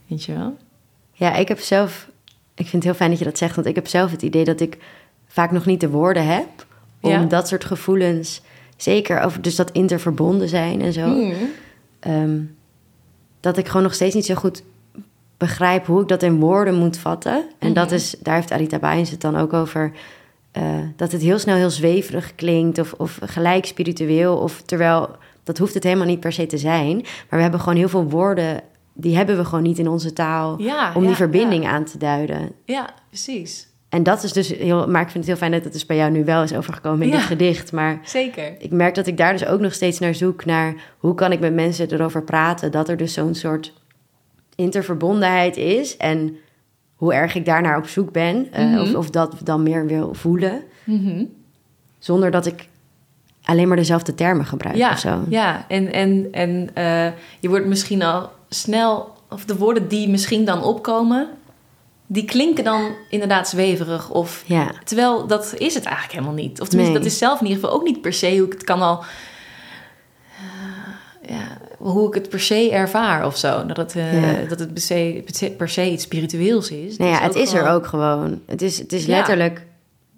Weet 0.07 0.25
je 0.25 0.33
wel? 0.35 0.57
ja, 1.13 1.35
ik 1.35 1.49
heb 1.49 1.59
zelf. 1.59 2.11
Ik 2.57 2.67
vind 2.69 2.73
het 2.73 2.85
heel 2.85 2.95
fijn 2.95 3.11
dat 3.11 3.19
je 3.19 3.25
dat 3.25 3.39
zegt, 3.39 3.55
want 3.55 3.67
ik 3.67 3.75
heb 3.75 3.87
zelf 3.87 4.11
het 4.11 4.23
idee 4.23 4.45
dat 4.45 4.61
ik 4.61 4.79
vaak 5.27 5.51
nog 5.51 5.67
niet 5.67 5.81
de 5.81 5.89
woorden 5.91 6.27
heb 6.27 6.67
om 7.01 7.11
Ja. 7.11 7.25
dat 7.25 7.49
soort 7.49 7.65
gevoelens, 7.65 8.41
zeker 8.77 9.21
over 9.21 9.43
dus 9.43 9.57
dat 9.57 9.71
interverbonden 9.71 10.49
zijn 10.49 10.81
en 10.83 10.93
zo, 10.93 11.05
Hmm. 11.05 11.33
ehm, 12.01 12.39
dat 13.41 13.57
ik 13.57 13.67
gewoon 13.67 13.83
nog 13.83 13.95
steeds 13.95 14.15
niet 14.15 14.27
zo 14.27 14.35
goed 14.35 14.63
begrijp 15.37 15.87
hoe 15.87 16.03
ik 16.03 16.09
dat 16.09 16.23
in 16.23 16.41
woorden 16.41 16.75
moet 16.75 16.97
vatten. 16.99 17.45
En 17.59 17.73
dat 17.73 17.85
Mhm. 17.87 17.95
is, 17.95 18.15
daar 18.23 18.35
heeft 18.35 18.51
Arita 18.53 18.79
Byens 18.79 19.11
het 19.11 19.21
dan 19.21 19.37
ook 19.37 19.53
over. 19.53 19.93
eh, 20.53 20.79
dat 20.97 21.13
het 21.13 21.23
heel 21.23 21.39
snel 21.39 21.57
heel 21.57 21.71
zweverig 21.71 22.35
klinkt 22.35 22.79
of, 22.79 22.93
of 22.93 23.19
gelijk 23.23 23.65
spiritueel. 23.67 24.37
Of 24.37 24.63
terwijl 24.63 25.09
dat 25.45 25.59
hoeft 25.59 25.75
het 25.75 25.83
helemaal 25.85 26.07
niet 26.07 26.21
per 26.21 26.33
se 26.33 26.47
te 26.47 26.59
zijn. 26.59 26.97
Maar 26.97 27.27
we 27.31 27.41
hebben 27.41 27.61
gewoon 27.61 27.79
heel 27.79 27.89
veel 27.89 28.09
woorden, 28.11 28.61
die 28.97 29.17
hebben 29.17 29.37
we 29.37 29.45
gewoon 29.45 29.63
niet 29.65 29.79
in 29.79 29.89
onze 29.89 30.13
taal. 30.13 30.63
Ja, 30.63 30.93
om 30.95 31.01
ja, 31.03 31.07
die 31.09 31.17
verbinding 31.17 31.65
ja. 31.65 31.71
aan 31.71 31.85
te 31.85 31.99
duiden. 31.99 32.53
Ja, 32.65 32.89
precies. 33.09 33.69
En 33.89 34.03
dat 34.03 34.23
is 34.23 34.33
dus 34.33 34.49
heel. 34.49 34.89
Maar 34.89 35.01
ik 35.03 35.09
vind 35.11 35.19
het 35.19 35.27
heel 35.27 35.37
fijn 35.37 35.53
dat 35.53 35.65
het 35.65 35.73
dus 35.73 35.87
bij 35.87 35.97
jou 35.97 36.11
nu 36.11 36.25
wel 36.25 36.43
is 36.43 36.55
overgekomen 36.55 37.03
in 37.07 37.11
dit 37.11 37.21
gedicht. 37.21 37.73
Maar 37.73 38.01
Zeker. 38.05 38.55
ik 38.59 38.71
merk 38.71 38.95
dat 38.95 39.07
ik 39.07 39.17
daar 39.17 39.33
dus 39.33 39.47
ook 39.47 39.61
nog 39.61 39.73
steeds 39.75 39.99
naar 39.99 40.15
zoek. 40.15 40.45
Naar 40.45 40.75
hoe 40.99 41.15
kan 41.15 41.33
ik 41.33 41.41
met 41.41 41.55
mensen 41.55 41.93
erover 41.93 42.23
praten. 42.23 42.71
Dat 42.73 42.89
er 42.89 42.97
dus 42.97 43.13
zo'n 43.13 43.35
soort 43.35 43.73
interverbondenheid 44.55 45.57
is. 45.57 45.97
En 45.97 46.37
hoe 46.95 47.15
erg 47.15 47.35
ik 47.35 47.45
daarnaar 47.45 47.79
op 47.79 47.87
zoek 47.87 48.13
ben. 48.13 48.53
eh, 48.53 48.65
Mhm. 48.65 48.81
of, 48.81 48.95
of 48.95 49.11
dat 49.11 49.35
dan 49.45 49.63
meer 49.63 49.87
wil 49.87 50.15
voelen. 50.15 50.63
Mhm. 50.85 51.25
Zonder 51.99 52.31
dat 52.31 52.47
ik 52.47 52.69
alleen 53.45 53.69
maar 53.69 53.77
dezelfde 53.77 54.15
termen 54.15 54.47
gebruik 54.47 54.77
Ja, 54.77 54.91
of 54.91 54.99
zo. 54.99 55.21
ja. 55.29 55.65
en, 55.69 55.93
en, 55.93 56.29
en 56.33 56.71
eh, 56.75 57.13
je 57.41 57.49
wordt 57.49 57.67
misschien 57.67 58.03
al 58.03 58.31
snel, 58.49 59.13
of 59.31 59.45
de 59.45 59.57
woorden 59.57 59.89
die 59.89 60.09
misschien 60.09 60.45
dan 60.45 60.63
opkomen, 60.63 61.29
die 62.07 62.25
klinken 62.25 62.65
dan 62.65 62.95
inderdaad 63.11 63.49
zweverig. 63.49 64.11
Of, 64.11 64.43
Ja. 64.47 64.71
Terwijl 64.85 65.27
dat 65.27 65.55
is 65.59 65.75
het 65.75 65.85
eigenlijk 65.85 66.15
helemaal 66.15 66.35
niet. 66.45 66.61
Of 66.61 66.69
tenminste, 66.69 66.95
Nee. 66.95 67.03
dat 67.05 67.13
is 67.13 67.19
zelf 67.19 67.41
in 67.41 67.47
ieder 67.47 67.63
geval 67.63 67.77
ook 67.79 67.85
niet 67.85 68.01
per 68.01 68.13
se 68.13 68.37
hoe 68.37 68.47
ik 68.47 68.53
het 68.53 68.65
kan 68.65 68.81
al. 68.83 69.05
eh, 70.37 71.31
ja, 71.37 71.59
hoe 71.79 72.09
ik 72.09 72.15
het 72.15 72.29
per 72.29 72.41
se 72.41 72.71
ervaar 72.71 73.27
of 73.27 73.37
zo. 73.37 73.67
Dat 73.67 73.77
het, 73.77 73.95
eh, 73.97 74.41
Ja. 74.43 74.49
dat 74.49 74.59
het 74.59 74.73
per 74.75 74.83
se, 74.83 75.23
per 75.57 75.69
se- 75.69 75.91
iets 75.91 76.05
spiritueels 76.05 76.71
is. 76.71 76.97
Nou 76.97 77.11
ja, 77.11 77.19
het 77.21 77.35
is 77.35 77.53
er 77.53 77.69
ook 77.69 77.87
gewoon. 77.87 78.41
Het 78.47 78.63
is, 78.63 78.79
het 78.79 78.93
is 78.93 79.07
letterlijk... 79.07 79.67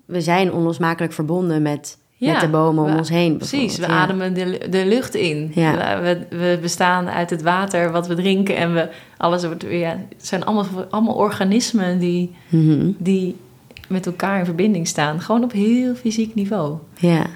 We 0.05 0.21
zijn 0.21 0.53
onlosmakelijk 0.53 1.13
verbonden 1.13 1.63
met, 1.63 1.99
Ja, 2.21 2.33
met 2.33 2.41
de 2.41 2.49
bomen 2.49 2.85
om 2.85 2.91
we- 2.93 2.97
ons 2.99 3.09
heen. 3.09 3.37
Precies, 3.37 3.77
we. 3.77 3.83
Ja. 3.87 3.89
ademen 3.89 4.35
de, 4.35 4.67
de 4.71 4.87
lucht 4.87 5.15
in. 5.15 5.51
Ja. 5.55 6.01
We, 6.01 6.27
we 6.31 6.59
bestaan 6.63 7.09
uit 7.09 7.31
het 7.31 7.43
water 7.43 7.91
wat 7.93 8.07
we 8.07 8.15
drinken 8.15 8.57
en 8.57 8.75
we 8.75 8.89
alles 9.17 9.45
wordt 9.45 9.65
ja, 9.69 9.89
het 10.17 10.27
zijn 10.27 10.45
allemaal, 10.45 10.67
allemaal 10.91 11.15
organismen 11.15 11.99
die, 11.99 12.35
Mhm. 12.49 12.91
die 12.99 13.37
met 13.89 14.07
elkaar 14.07 14.39
in 14.39 14.45
verbinding 14.45 14.87
staan, 14.89 15.21
gewoon 15.21 15.45
op 15.45 15.53
heel 15.53 15.95
fysiek 15.95 16.35
niveau. 16.35 16.77
Ja. 16.97 17.27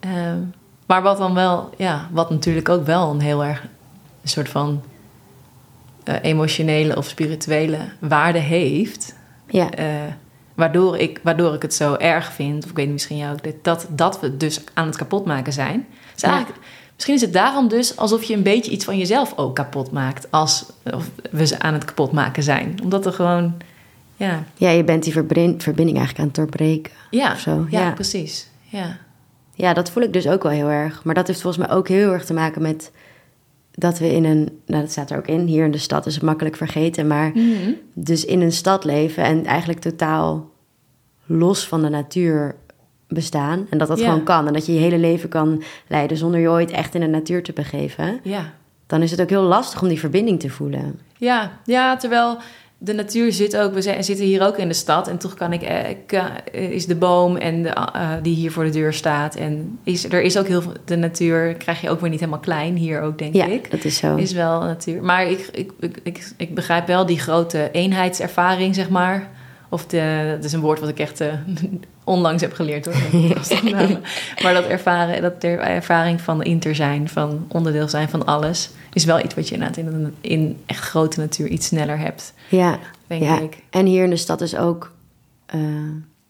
Ehm, 0.00 0.38
maar 0.86 1.02
wat 1.02 1.18
dan 1.18 1.34
wel, 1.34 1.70
ja, 1.76 2.08
wat 2.12 2.30
natuurlijk 2.30 2.68
ook 2.68 2.86
wel 2.86 3.10
een 3.10 3.20
heel 3.20 3.44
erg 3.44 3.62
een 4.22 4.28
soort 4.28 4.48
van 4.48 4.82
eh, 6.04 6.14
emotionele 6.22 6.96
of 6.96 7.06
spirituele 7.06 7.78
waarde 7.98 8.38
heeft. 8.38 9.14
Ja. 9.48 9.70
eh, 9.70 9.84
waardoor, 10.60 10.96
ik, 10.98 11.20
waardoor 11.22 11.54
ik 11.54 11.62
het 11.62 11.74
zo 11.74 11.94
erg 11.94 12.32
vind, 12.32 12.64
of 12.64 12.70
ik 12.70 12.76
weet 12.76 12.88
misschien 12.88 13.16
jou 13.16 13.32
ook, 13.32 13.52
dat- 13.64 13.86
dat, 13.88 14.20
we 14.20 14.36
dus 14.36 14.60
aan 14.74 14.86
het 14.86 14.96
kapotmaken 14.96 15.52
zijn. 15.52 15.86
Dus 16.12 16.22
Ja. 16.22 16.46
misschien 16.94 17.14
is 17.14 17.20
het 17.20 17.32
daarom 17.32 17.68
dus 17.68 17.96
alsof 17.96 18.22
je 18.22 18.34
een 18.34 18.42
beetje 18.42 18.70
iets 18.70 18.84
van 18.84 18.98
jezelf 18.98 19.32
ook 19.36 19.54
kapot 19.54 19.90
maakt, 19.92 20.26
als 20.30 20.66
of 20.94 21.10
we 21.30 21.46
ze 21.46 21.58
aan 21.60 21.74
het 21.74 21.84
kapotmaken 21.84 22.42
zijn. 22.42 22.78
Omdat 22.82 23.06
er 23.06 23.12
gewoon, 23.12 23.54
ja, 24.16 24.44
ja, 24.54 24.68
je 24.70 24.84
bent 24.84 25.02
die 25.02 25.12
verbinding 25.12 25.96
eigenlijk 25.98 26.18
aan 26.18 26.24
het 26.26 26.34
doorbreken. 26.34 26.92
ja, 27.10 27.32
Of 27.32 27.40
zo, 27.40 27.66
ja, 27.70 27.80
ja. 27.80 27.90
precies. 27.92 28.46
Ja. 28.62 28.96
Ja, 29.54 29.72
dat 29.74 29.90
voel 29.90 30.02
ik 30.02 30.12
dus 30.12 30.26
ook 30.28 30.42
wel 30.42 30.52
heel 30.52 30.68
erg. 30.68 31.04
Maar 31.04 31.14
dat 31.14 31.26
heeft 31.26 31.40
volgens 31.40 31.66
mij 31.66 31.76
ook 31.76 31.88
heel 31.88 32.12
erg 32.12 32.24
te 32.24 32.32
maken 32.34 32.62
met 32.62 32.90
dat 33.72 33.98
we 33.98 34.12
in 34.14 34.24
een... 34.24 34.60
Nou, 34.66 34.80
dat 34.82 34.90
staat 34.90 35.10
er 35.10 35.18
ook 35.18 35.26
in. 35.26 35.40
Hier 35.46 35.64
in 35.64 35.70
de 35.70 35.78
stad 35.78 36.06
is 36.06 36.14
het 36.14 36.22
makkelijk 36.22 36.56
vergeten. 36.56 37.06
Maar 37.06 37.30
Mhm. 37.34 37.70
dus 37.94 38.24
in 38.24 38.40
een 38.40 38.52
stad 38.52 38.84
leven 38.84 39.24
en 39.24 39.44
eigenlijk 39.44 39.80
totaal 39.80 40.50
los 41.26 41.68
van 41.68 41.82
de 41.82 41.88
natuur 41.88 42.54
bestaan. 43.08 43.66
En 43.70 43.78
dat 43.78 43.88
dat 43.88 43.98
Ja. 43.98 44.08
gewoon 44.08 44.24
kan. 44.24 44.46
En 44.46 44.52
dat 44.52 44.66
je 44.66 44.72
je 44.74 44.78
hele 44.80 44.98
leven 44.98 45.28
kan 45.28 45.62
leiden 45.88 46.16
zonder 46.16 46.40
je 46.40 46.48
ooit 46.48 46.70
echt 46.70 46.94
in 46.94 47.00
de 47.00 47.06
natuur 47.06 47.42
te 47.42 47.52
begeven. 47.52 48.20
Ja. 48.22 48.52
Dan 48.86 49.02
is 49.02 49.10
het 49.10 49.20
ook 49.20 49.28
heel 49.28 49.42
lastig 49.42 49.82
om 49.82 49.88
die 49.88 49.98
verbinding 49.98 50.40
te 50.40 50.50
voelen. 50.50 50.98
Ja, 51.16 51.50
ja, 51.64 51.96
terwijl 51.96 52.38
de 52.82 52.92
natuur 52.94 53.32
zit 53.32 53.56
ook, 53.56 53.74
we 53.74 53.82
zijn- 53.82 54.04
zitten 54.04 54.24
hier 54.24 54.42
ook 54.46 54.56
in 54.58 54.68
de 54.68 54.74
stad 54.74 55.08
en 55.08 55.18
toch 55.18 55.34
kan 55.34 55.52
ik, 55.52 55.62
eh, 55.62 55.90
eh, 55.90 56.70
is 56.70 56.86
de 56.86 56.94
boom 56.94 57.36
en 57.36 57.62
de, 57.62 57.68
eh, 57.68 58.10
die 58.22 58.34
hier 58.34 58.52
voor 58.52 58.64
de 58.64 58.70
deur 58.70 58.92
staat 58.92 59.34
en 59.34 59.78
is, 59.84 60.04
er 60.12 60.22
is 60.22 60.38
ook 60.38 60.46
heel 60.46 60.62
veel, 60.62 60.72
de 60.84 60.96
natuur 60.96 61.54
krijg 61.54 61.80
je 61.80 61.90
ook 61.90 62.00
weer 62.00 62.10
niet 62.10 62.20
helemaal 62.20 62.40
klein 62.40 62.76
hier 62.76 63.00
ook 63.00 63.18
denk 63.18 63.34
Ja, 63.34 63.46
ik. 63.46 63.70
dat 63.70 63.84
is 63.84 63.96
zo. 63.96 64.16
Is 64.16 64.32
wel 64.32 64.60
natuur. 64.60 65.02
Maar 65.02 65.26
ik, 65.30 65.48
ik, 65.52 65.72
ik, 66.02 66.32
ik, 66.36 66.54
begrijp 66.54 66.86
wel 66.86 67.06
die 67.06 67.18
grote 67.18 67.68
eenheidservaring, 67.72 68.74
zeg 68.74 68.88
maar. 68.88 69.28
Of 69.68 69.86
de, 69.86 70.32
dat 70.36 70.44
is 70.44 70.52
een 70.52 70.60
woord 70.60 70.80
wat 70.80 70.88
ik 70.88 70.98
echt 70.98 71.22
onlangs 72.04 72.42
heb 72.42 72.52
geleerd 72.52 72.84
hoor. 72.84 73.22
maar 74.42 74.54
dat 74.54 74.66
ervaren, 74.66 75.22
dat 75.22 75.40
de 75.40 75.48
ervaring 75.48 76.20
van 76.20 76.42
inter 76.42 76.74
zijn, 76.74 77.08
van 77.08 77.44
onderdeel 77.48 77.88
zijn 77.88 78.08
van 78.08 78.26
alles, 78.26 78.70
is 78.92 79.04
wel 79.04 79.24
iets 79.24 79.34
wat 79.34 79.48
je 79.48 79.54
inderdaad 79.54 79.76
in, 79.76 79.86
een- 79.86 80.14
in 80.20 80.60
echt 80.66 80.84
grote 80.84 81.20
natuur 81.20 81.46
iets 81.48 81.66
sneller 81.66 81.98
hebt, 81.98 82.34
Ja, 82.48 82.78
denk 83.06 83.22
ja. 83.22 83.38
ik. 83.40 83.62
En 83.70 83.86
hier 83.86 84.04
in 84.04 84.10
de 84.10 84.16
stad 84.16 84.40
is 84.40 84.56
ook... 84.56 84.92
eh, 85.46 85.60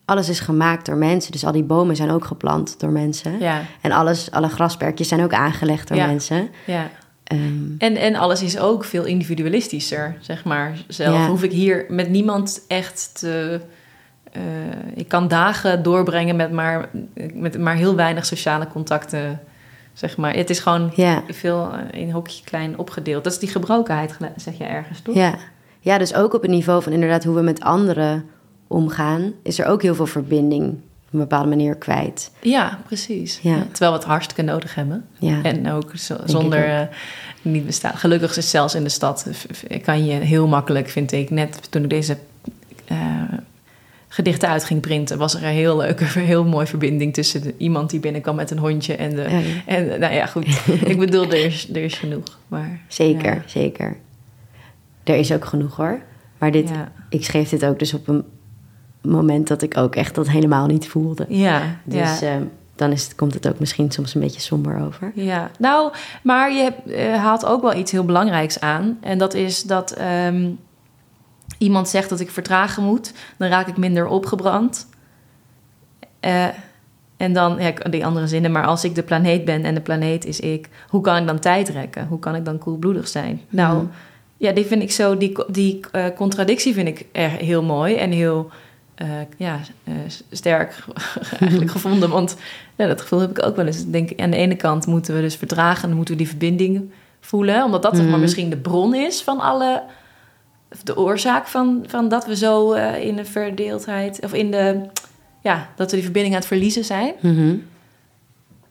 alles 0.05 0.29
is 0.29 0.41
gemaakt 0.41 0.87
door 0.87 0.97
mensen. 0.97 1.33
Dus 1.33 1.45
al 1.45 1.53
die 1.53 1.63
bomen 1.63 1.97
zijn 1.97 2.11
ook 2.11 2.25
geplant 2.25 2.81
door 2.81 2.91
mensen. 2.91 3.39
Ja, 3.39 3.63
En 3.81 3.93
alles, 3.93 4.31
alle 4.31 4.49
grasperkjes 4.49 5.09
zijn 5.09 5.23
ook 5.23 5.33
aangelegd 5.33 5.89
door 5.89 5.97
Ja. 5.97 6.07
mensen. 6.07 6.49
ja. 6.67 6.91
Ehm, 7.25 7.77
En, 7.79 7.97
en 7.97 8.15
alles 8.15 8.43
is 8.43 8.59
ook 8.59 8.85
veel 8.85 9.05
individualistischer, 9.05 10.17
zeg 10.21 10.45
maar. 10.45 10.79
Zelf 10.89 11.17
Ja. 11.17 11.29
hoef 11.29 11.43
ik 11.43 11.53
hier 11.53 11.85
met 11.89 12.09
niemand 12.09 12.61
echt 12.69 13.11
te... 13.19 13.61
eh, 14.33 14.43
ik 14.95 15.09
kan 15.09 15.29
dagen 15.29 15.83
doorbrengen 15.83 16.37
met 16.37 16.53
maar, 16.53 16.89
met 17.35 17.59
maar 17.59 17.75
heel 17.77 17.95
weinig 17.95 18.27
sociale 18.27 18.67
contacten, 18.69 19.41
zeg 20.01 20.17
maar. 20.17 20.35
Het 20.35 20.51
is 20.51 20.59
gewoon 20.59 20.93
ja, 20.95 21.23
veel 21.29 21.71
eh, 21.93 22.01
in 22.01 22.11
hokje 22.11 22.45
klein 22.45 22.79
opgedeeld. 22.79 23.25
Dat 23.25 23.33
is 23.33 23.39
die 23.39 23.49
gebrokenheid, 23.49 24.17
zeg 24.37 24.59
je 24.59 24.65
ergens, 24.65 25.01
toch? 25.01 25.15
ja. 25.15 25.35
ja, 25.81 25.99
dus 25.99 26.15
ook 26.15 26.35
op 26.35 26.43
het 26.43 26.51
niveau 26.51 26.83
van 26.83 26.93
inderdaad 26.93 27.25
hoe 27.25 27.35
we 27.35 27.41
met 27.43 27.61
anderen 27.61 28.25
omgaan... 28.67 29.33
is 29.43 29.59
er 29.59 29.67
ook 29.67 29.83
heel 29.83 29.95
veel 29.95 30.07
verbinding 30.07 30.65
op 30.73 31.13
een 31.13 31.19
bepaalde 31.19 31.49
manier 31.49 31.75
kwijt. 31.75 32.31
Ja, 32.41 32.79
precies. 32.87 33.39
Ja. 33.43 33.51
Ja, 33.57 33.63
terwijl 33.71 33.93
we 33.93 33.99
het 33.99 34.07
hartstikke 34.07 34.43
nodig 34.43 34.75
hebben. 34.75 35.07
Ja, 35.19 35.43
En 35.43 35.71
ook 35.71 35.91
zonder 36.25 36.65
eh, 36.65 36.87
niet 37.43 37.67
bestaan. 37.67 37.97
Gelukkig 37.97 38.37
is 38.37 38.51
zelfs 38.51 38.75
in 38.75 38.83
de 38.83 38.89
stad, 38.89 39.27
v- 39.31 39.81
kan 39.83 40.05
je 40.05 40.13
heel 40.13 40.47
makkelijk, 40.47 40.89
vind 40.89 41.13
ik. 41.13 41.31
Net 41.31 41.71
toen 41.71 41.83
ik 41.83 41.91
deze 41.91 42.17
eh, 42.87 42.99
gedichten 44.13 44.49
uit 44.49 44.65
ging 44.65 44.81
printen, 44.81 45.19
was 45.19 45.35
er 45.35 45.43
een 45.43 45.49
heel 45.49 45.77
leuke, 45.77 46.05
heel 46.33 46.45
mooie 46.45 46.67
verbinding 46.67 47.15
tussen 47.15 47.43
de, 47.43 47.55
iemand 47.57 47.91
die 47.91 48.01
binnenkwam 48.01 48.35
met 48.37 48.51
een 48.51 48.59
hondje 48.59 48.95
en 48.95 49.15
de. 49.15 49.23
Ja, 49.23 49.29
ja. 49.39 49.45
En 49.67 50.01
nou 50.01 50.15
ja, 50.15 50.27
goed. 50.27 50.47
ik 50.85 50.99
bedoel, 50.99 51.25
er 51.25 51.45
is, 51.45 51.69
er 51.71 51.83
is 51.85 51.95
genoeg. 51.95 52.39
Maar, 52.49 52.81
zeker, 52.89 53.35
Ja. 53.35 53.43
zeker. 53.47 53.97
Er 55.05 55.15
is 55.17 55.33
ook 55.33 55.45
genoeg 55.45 55.77
hoor. 55.77 56.01
Maar 56.39 56.51
dit, 56.51 56.71
ik 57.09 57.25
schreef 57.25 57.49
dit 57.49 57.65
ook 57.65 57.79
dus 57.79 57.95
op 57.95 58.09
een 58.09 58.25
moment 59.03 59.49
dat 59.49 59.63
ik 59.63 59.77
ook 59.77 59.95
echt 59.97 60.15
dat 60.15 60.29
helemaal 60.29 60.67
niet 60.67 60.89
voelde. 60.89 61.27
Ja, 61.29 61.63
Dus 61.85 62.21
ehm, 62.21 62.43
dan 62.77 62.93
is 62.93 63.05
het, 63.05 63.15
komt 63.15 63.35
het 63.35 63.49
ook 63.49 63.59
misschien 63.59 63.91
soms 63.91 64.15
een 64.15 64.21
beetje 64.21 64.41
somber 64.41 64.81
over. 64.87 65.13
Ja, 65.15 65.51
nou, 65.59 65.93
maar 66.23 66.53
je 66.53 66.73
eh, 66.73 67.15
haalt 67.15 67.45
ook 67.47 67.63
wel 67.63 67.75
iets 67.75 67.93
heel 67.93 68.05
belangrijks 68.05 68.61
aan. 68.61 68.99
En 69.01 69.19
dat 69.19 69.35
is 69.35 69.63
dat 69.63 69.91
ehm, 69.91 70.51
iemand 71.61 71.89
zegt 71.89 72.09
dat 72.09 72.21
ik 72.21 72.31
vertragen 72.31 72.83
moet, 72.83 73.13
dan 73.37 73.49
raak 73.49 73.67
ik 73.67 73.77
minder 73.77 74.07
opgebrand. 74.07 74.87
Eh, 76.21 76.47
en 77.17 77.33
dan, 77.33 77.57
ja, 77.59 77.71
die 77.91 78.07
andere 78.07 78.27
zinnen, 78.27 78.53
maar 78.53 78.67
als 78.67 78.85
ik 78.85 78.95
de 78.95 79.03
planeet 79.03 79.45
ben 79.45 79.65
en 79.65 79.75
de 79.75 79.81
planeet 79.81 80.25
is 80.25 80.41
ik, 80.41 80.69
hoe 80.89 81.01
kan 81.01 81.17
ik 81.17 81.27
dan 81.27 81.39
tijd 81.39 81.69
rekken? 81.69 82.07
Hoe 82.07 82.19
kan 82.19 82.35
ik 82.35 82.45
dan 82.45 82.59
koelbloedig 82.59 83.09
zijn? 83.09 83.41
Nou, 83.49 83.77
Mhm. 83.77 83.87
ja, 84.37 84.53
die 84.53 84.65
vind 84.67 84.83
ik 84.83 84.91
zo, 84.91 85.17
die, 85.17 85.45
die 85.49 85.81
eh, 85.93 86.05
contradictie 86.17 86.75
vind 86.75 86.89
ik 86.89 87.07
er 87.13 87.29
heel 87.31 87.63
mooi 87.63 87.95
en 87.95 88.11
heel 88.11 88.51
eh, 88.95 89.09
ja, 89.37 89.59
sterk 90.31 90.85
eigenlijk 91.41 91.71
gevonden. 91.71 92.11
Want 92.11 92.37
ja, 92.77 92.87
dat 92.87 93.01
gevoel 93.01 93.21
heb 93.21 93.31
ik 93.31 93.47
ook 93.47 93.57
wel 93.57 93.67
eens. 93.67 93.81
Ik 93.81 93.93
denk, 93.93 94.21
aan 94.21 94.31
de 94.31 94.37
ene 94.37 94.57
kant 94.57 94.87
moeten 94.87 95.15
we 95.15 95.21
dus 95.21 95.37
verdragen, 95.37 95.89
dan 95.89 95.97
moeten 95.97 96.15
we 96.15 96.21
die 96.21 96.29
verbinding 96.31 96.91
voelen, 97.21 97.65
omdat 97.65 97.83
dat 97.83 97.93
zeg 97.95 98.03
maar 98.05 98.13
Mhm. 98.13 98.21
misschien 98.21 98.51
de 98.51 98.57
bron 98.57 98.95
is 98.95 99.23
van 99.23 99.41
alle, 99.41 99.83
de 100.85 100.97
oorzaak 100.97 101.47
van, 101.47 101.85
van 101.89 102.09
dat 102.09 102.27
we 102.27 102.37
zo 102.37 102.73
eh, 102.73 103.05
in 103.07 103.17
de 103.17 103.25
verdeeldheid, 103.25 104.21
of 104.25 104.33
in 104.35 104.51
de, 104.51 104.81
ja, 105.41 105.69
dat 105.77 105.87
we 105.89 105.95
die 105.95 106.05
verbinding 106.05 106.35
aan 106.35 106.41
het 106.41 106.49
verliezen 106.49 106.85
zijn. 106.85 107.15
Mhm. 107.21 107.55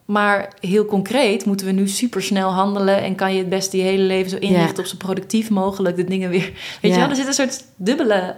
Maar 0.06 0.54
heel 0.60 0.86
concreet 0.86 1.46
moeten 1.46 1.66
we 1.66 1.72
nu 1.72 1.88
supersnel 1.88 2.50
handelen 2.52 3.02
en 3.02 3.16
kan 3.16 3.34
je 3.34 3.40
het 3.40 3.50
beste 3.50 3.78
je 3.78 3.84
hele 3.84 4.04
leven 4.04 4.30
zo 4.30 4.38
inrichten 4.38 4.76
Ja. 4.76 4.80
op 4.82 4.86
zo 4.86 4.96
productief 4.98 5.50
mogelijk 5.50 5.96
de 5.96 6.04
dingen 6.04 6.30
weer. 6.30 6.52
Weet 6.52 6.54
Ja. 6.82 6.90
je 6.94 6.96
wel, 7.00 7.10
er 7.10 7.16
zit 7.16 7.28
een 7.28 7.34
soort 7.34 7.64
dubbele, 7.76 8.36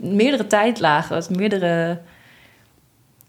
meerdere 0.00 0.46
tijdlagen, 0.46 1.24
meerdere, 1.36 1.98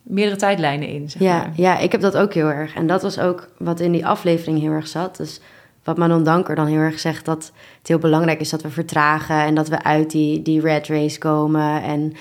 meerdere 0.03 0.37
tijdlijnen 0.37 0.87
in. 0.87 1.09
Zeg 1.09 1.21
Ja, 1.21 1.37
maar. 1.37 1.51
ja, 1.55 1.77
ik 1.77 1.91
heb 1.91 2.01
dat 2.01 2.17
ook 2.17 2.33
heel 2.33 2.47
erg. 2.49 2.73
En 2.75 2.87
dat 2.87 3.01
was 3.01 3.19
ook 3.19 3.49
wat 3.57 3.79
in 3.79 3.91
die 3.91 4.05
aflevering 4.05 4.59
heel 4.59 4.71
erg 4.71 4.87
zat. 4.87 5.17
Dus 5.17 5.39
wat 5.87 5.97
Manon 5.97 6.23
Danker 6.23 6.55
dan 6.55 6.65
heel 6.65 6.79
erg 6.79 6.99
zegt... 6.99 7.25
dat 7.25 7.51
het 7.77 7.87
heel 7.87 7.97
belangrijk 7.97 8.39
is 8.39 8.49
dat 8.49 8.61
we 8.61 8.69
vertragen... 8.69 9.35
en 9.35 9.55
dat 9.55 9.67
we 9.67 9.83
uit 9.83 10.11
die, 10.11 10.41
die 10.41 10.61
red 10.61 10.87
race 10.87 11.17
komen... 11.17 11.81
en 11.83 12.13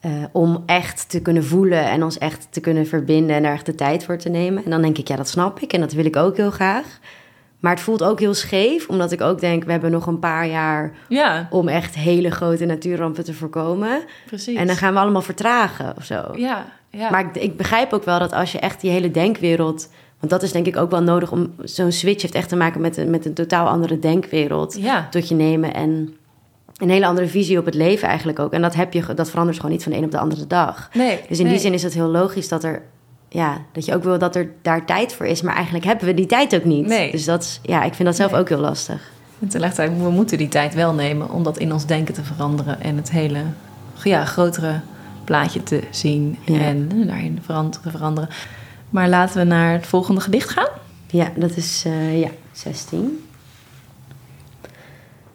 eh, 0.00 0.10
om 0.32 0.62
echt 0.66 1.10
te 1.10 1.20
kunnen 1.20 1.44
voelen 1.44 1.90
en 1.90 2.02
ons 2.02 2.18
echt 2.18 2.46
te 2.50 2.60
kunnen 2.60 2.86
verbinden... 2.86 3.36
en 3.36 3.42
daar 3.42 3.52
echt 3.52 3.66
de 3.66 3.74
tijd 3.74 4.04
voor 4.04 4.18
te 4.18 4.28
nemen. 4.28 4.64
En 4.64 4.70
dan 4.70 4.82
denk 4.82 4.98
ik, 4.98 5.08
ja, 5.08 5.16
dat 5.16 5.28
snap 5.28 5.60
ik 5.60 5.72
en 5.72 5.80
dat 5.80 5.92
wil 5.92 6.04
ik 6.04 6.16
ook 6.16 6.36
heel 6.36 6.50
graag. 6.50 6.98
Maar 7.60 7.72
het 7.72 7.82
voelt 7.82 8.02
ook 8.02 8.20
heel 8.20 8.34
scheef... 8.34 8.88
omdat 8.88 9.12
ik 9.12 9.20
ook 9.20 9.40
denk, 9.40 9.64
we 9.64 9.70
hebben 9.70 9.90
nog 9.90 10.06
een 10.06 10.18
paar 10.18 10.46
jaar... 10.46 10.92
ja, 11.08 11.48
om 11.50 11.68
echt 11.68 11.94
hele 11.94 12.30
grote 12.30 12.64
natuurrampen 12.64 13.24
te 13.24 13.34
voorkomen. 13.34 14.02
precies. 14.26 14.56
En 14.56 14.66
dan 14.66 14.76
gaan 14.76 14.94
we 14.94 15.00
allemaal 15.00 15.22
vertragen 15.22 15.94
of 15.96 16.04
zo. 16.04 16.22
Ja, 16.36 16.64
ja. 16.90 17.10
Maar 17.10 17.20
ik, 17.20 17.42
ik 17.42 17.56
begrijp 17.56 17.92
ook 17.92 18.04
wel 18.04 18.18
dat 18.18 18.32
als 18.32 18.52
je 18.52 18.58
echt 18.58 18.80
die 18.80 18.90
hele 18.90 19.10
denkwereld... 19.10 19.88
want 20.28 20.40
dat 20.40 20.42
is 20.42 20.52
denk 20.52 20.66
ik 20.66 20.76
ook 20.76 20.90
wel 20.90 21.02
nodig 21.02 21.32
om... 21.32 21.52
zo'n 21.62 21.92
switch 21.92 22.22
heeft 22.22 22.34
echt 22.34 22.48
te 22.48 22.56
maken 22.56 22.80
met 22.80 22.96
een, 22.96 23.10
met 23.10 23.26
een 23.26 23.34
totaal 23.34 23.68
andere 23.68 23.98
denkwereld... 23.98 24.76
ja, 24.80 25.06
tot 25.10 25.28
je 25.28 25.34
nemen 25.34 25.74
en 25.74 26.14
een 26.76 26.90
hele 26.90 27.06
andere 27.06 27.26
visie 27.28 27.58
op 27.58 27.64
het 27.64 27.74
leven 27.74 28.08
eigenlijk 28.08 28.38
ook. 28.38 28.52
En 28.52 28.62
dat, 28.62 28.74
heb 28.74 28.92
je, 28.92 29.14
dat 29.14 29.30
verandert 29.30 29.56
gewoon 29.56 29.72
niet 29.72 29.82
van 29.82 29.92
de 29.92 29.98
een 29.98 30.04
op 30.04 30.10
de 30.10 30.18
andere 30.18 30.46
dag. 30.46 30.90
nee. 30.94 31.20
Dus 31.28 31.38
in 31.38 31.44
nee. 31.44 31.52
die 31.52 31.62
zin 31.62 31.72
is 31.72 31.82
het 31.82 31.94
heel 31.94 32.06
logisch 32.08 32.48
dat 32.48 32.64
er... 32.64 32.82
Ja, 33.28 33.58
dat 33.72 33.84
je 33.84 33.94
ook 33.94 34.02
wil 34.02 34.18
dat 34.18 34.36
er 34.36 34.50
daar 34.62 34.86
tijd 34.86 35.12
voor 35.12 35.26
is. 35.26 35.42
Maar 35.42 35.54
eigenlijk 35.54 35.84
hebben 35.84 36.06
we 36.06 36.14
die 36.14 36.26
tijd 36.26 36.54
ook 36.54 36.64
niet. 36.64 36.86
Nee. 36.86 37.10
Dus 37.10 37.24
dat 37.24 37.42
is, 37.42 37.60
ja, 37.62 37.82
ik 37.84 37.94
vind 37.94 38.08
dat 38.08 38.16
zelf 38.16 38.30
Nee. 38.30 38.40
ook 38.40 38.48
heel 38.48 38.58
lastig. 38.58 39.10
En 39.40 39.48
tegelijkertijd, 39.48 40.02
we 40.02 40.10
moeten 40.10 40.38
die 40.38 40.48
tijd 40.48 40.74
wel 40.74 40.92
nemen 40.92 41.30
om 41.30 41.42
dat 41.42 41.58
in 41.58 41.72
ons 41.72 41.86
denken 41.86 42.14
te 42.14 42.22
veranderen 42.22 42.80
en 42.80 42.96
het 42.96 43.10
hele 43.10 43.40
ja, 44.02 44.24
grotere 44.24 44.80
plaatje 45.24 45.62
te 45.62 45.80
zien 45.90 46.38
Ja. 46.44 46.58
en 46.58 46.88
daarin 47.06 47.38
veran- 47.42 47.70
te 47.82 47.90
veranderen. 47.90 48.28
Maar 48.94 49.08
laten 49.08 49.36
we 49.38 49.44
naar 49.44 49.72
het 49.72 49.86
volgende 49.86 50.20
gedicht 50.20 50.48
gaan. 50.48 50.68
Ja, 51.06 51.32
dat 51.36 51.56
is 51.56 51.82
eh, 51.86 52.20
ja, 52.20 52.30
16. 52.52 53.24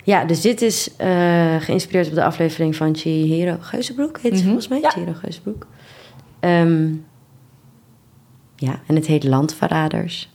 Ja, 0.03 0.25
dus 0.25 0.41
dit 0.41 0.61
is 0.61 0.95
eh, 0.95 1.55
geïnspireerd 1.59 2.07
op 2.07 2.13
de 2.13 2.23
aflevering 2.23 2.75
van 2.75 2.95
Chihiro 2.95 3.57
Geuzenbroek, 3.59 4.17
heet 4.19 4.31
ze 4.31 4.37
Mhm, 4.37 4.43
volgens 4.45 4.67
mij? 4.67 4.79
ja. 4.81 4.89
Chihiro 4.89 5.13
Geuzenbroek. 5.13 5.67
Ehm, 6.39 6.93
ja, 8.55 8.79
en 8.87 8.95
het 8.95 9.05
heet 9.05 9.23
Landverraders. 9.23 10.29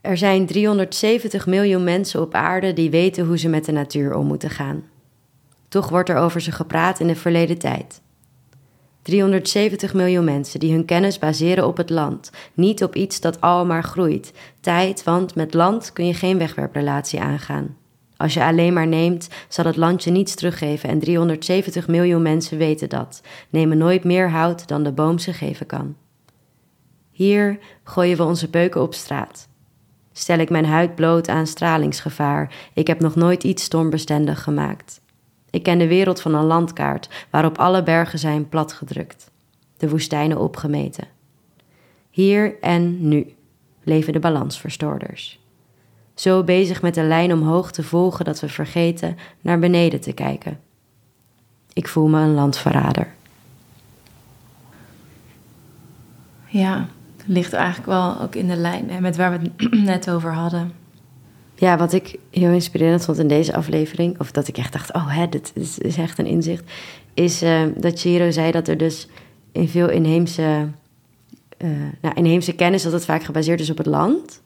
Er 0.00 0.16
zijn 0.16 0.46
370 0.46 1.46
miljoen 1.46 1.84
mensen 1.84 2.20
op 2.20 2.34
aarde 2.34 2.72
die 2.72 2.90
weten 2.90 3.26
hoe 3.26 3.38
ze 3.38 3.48
met 3.48 3.64
de 3.64 3.72
natuur 3.72 4.14
om 4.14 4.26
moeten 4.26 4.50
gaan. 4.50 4.82
Toch 5.68 5.88
wordt 5.88 6.08
er 6.08 6.16
over 6.16 6.40
ze 6.40 6.52
gepraat 6.52 7.00
in 7.00 7.06
de 7.06 7.16
verleden 7.16 7.58
tijd. 7.58 8.00
370 9.02 9.94
miljoen 9.94 10.24
mensen 10.24 10.60
die 10.60 10.72
hun 10.72 10.84
kennis 10.84 11.18
baseren 11.18 11.66
op 11.66 11.76
het 11.76 11.90
land, 11.90 12.30
niet 12.54 12.82
op 12.82 12.94
iets 12.94 13.20
dat 13.20 13.40
al 13.40 13.66
maar 13.66 13.84
groeit. 13.84 14.32
Tijd, 14.60 15.04
want 15.04 15.34
met 15.34 15.54
land 15.54 15.92
kun 15.92 16.06
je 16.06 16.14
geen 16.14 16.38
wegwerprelatie 16.38 17.20
aangaan. 17.20 17.76
Als 18.16 18.34
je 18.34 18.44
alleen 18.44 18.72
maar 18.72 18.86
neemt, 18.86 19.28
zal 19.48 19.64
het 19.64 19.76
land 19.76 20.04
je 20.04 20.10
niets 20.10 20.34
teruggeven 20.34 20.88
en 20.88 20.98
370 20.98 21.88
miljoen 21.88 22.22
mensen 22.22 22.58
weten 22.58 22.88
dat. 22.88 23.20
Nemen 23.50 23.78
nooit 23.78 24.04
meer 24.04 24.30
hout 24.30 24.68
dan 24.68 24.82
de 24.82 24.92
boom 24.92 25.18
ze 25.18 25.32
geven 25.32 25.66
kan. 25.66 25.96
Hier 27.10 27.58
gooien 27.84 28.16
we 28.16 28.22
onze 28.22 28.48
beuken 28.48 28.82
op 28.82 28.94
straat. 28.94 29.48
Stel 30.12 30.38
ik 30.38 30.50
mijn 30.50 30.64
huid 30.66 30.94
bloot 30.94 31.28
aan 31.28 31.46
stralingsgevaar, 31.46 32.54
ik 32.74 32.86
heb 32.86 33.00
nog 33.00 33.14
nooit 33.14 33.44
iets 33.44 33.64
stormbestendig 33.64 34.42
gemaakt. 34.42 35.01
Ik 35.52 35.62
ken 35.62 35.78
de 35.78 35.86
wereld 35.86 36.20
van 36.20 36.34
een 36.34 36.44
landkaart 36.44 37.08
waarop 37.30 37.58
alle 37.58 37.82
bergen 37.82 38.18
zijn 38.18 38.48
platgedrukt, 38.48 39.30
de 39.76 39.88
woestijnen 39.88 40.38
opgemeten. 40.38 41.08
Hier 42.10 42.60
en 42.60 43.08
nu 43.08 43.34
leven 43.82 44.12
de 44.12 44.18
balansverstoorders. 44.18 45.40
Zo 46.14 46.44
bezig 46.44 46.82
met 46.82 46.94
de 46.94 47.02
lijn 47.02 47.32
omhoog 47.32 47.72
te 47.72 47.82
volgen 47.82 48.24
dat 48.24 48.40
we 48.40 48.48
vergeten 48.48 49.16
naar 49.40 49.58
beneden 49.58 50.00
te 50.00 50.12
kijken. 50.12 50.60
ik 51.72 51.88
voel 51.88 52.08
me 52.08 52.20
een 52.20 52.34
landverrader. 52.34 53.14
Ja, 56.46 56.88
ligt 57.26 57.52
eigenlijk 57.52 57.86
wel 57.86 58.20
ook 58.20 58.34
in 58.34 58.48
de 58.48 58.56
lijn 58.56 59.02
met 59.02 59.16
waar 59.16 59.38
we 59.38 59.50
het 59.58 59.84
net 59.92 60.10
over 60.10 60.32
hadden. 60.32 60.81
Ja, 61.62 61.76
wat 61.76 61.92
ik 61.92 62.16
heel 62.30 62.50
inspirerend 62.50 63.04
vond 63.04 63.18
in 63.18 63.28
deze 63.28 63.54
aflevering, 63.54 64.20
of 64.20 64.30
dat 64.30 64.48
ik 64.48 64.56
echt 64.58 64.72
dacht, 64.72 64.92
oh 64.94 65.16
hè, 65.16 65.28
dit 65.28 65.52
is, 65.54 65.78
is 65.78 65.96
echt 65.96 66.18
een 66.18 66.26
inzicht, 66.26 66.64
is 67.14 67.42
eh, 67.42 67.60
dat 67.76 67.98
Chiro 68.00 68.30
zei 68.30 68.50
dat 68.50 68.68
er 68.68 68.76
dus 68.76 69.08
in 69.52 69.68
veel 69.68 69.90
inheemse, 69.90 70.68
eh, 71.56 71.68
nou, 72.00 72.14
inheemse 72.14 72.52
kennis, 72.52 72.82
dat 72.82 72.92
het 72.92 73.04
vaak 73.04 73.22
gebaseerd 73.22 73.60
is 73.60 73.70
op 73.70 73.78
het 73.78 73.86
land. 73.86 74.40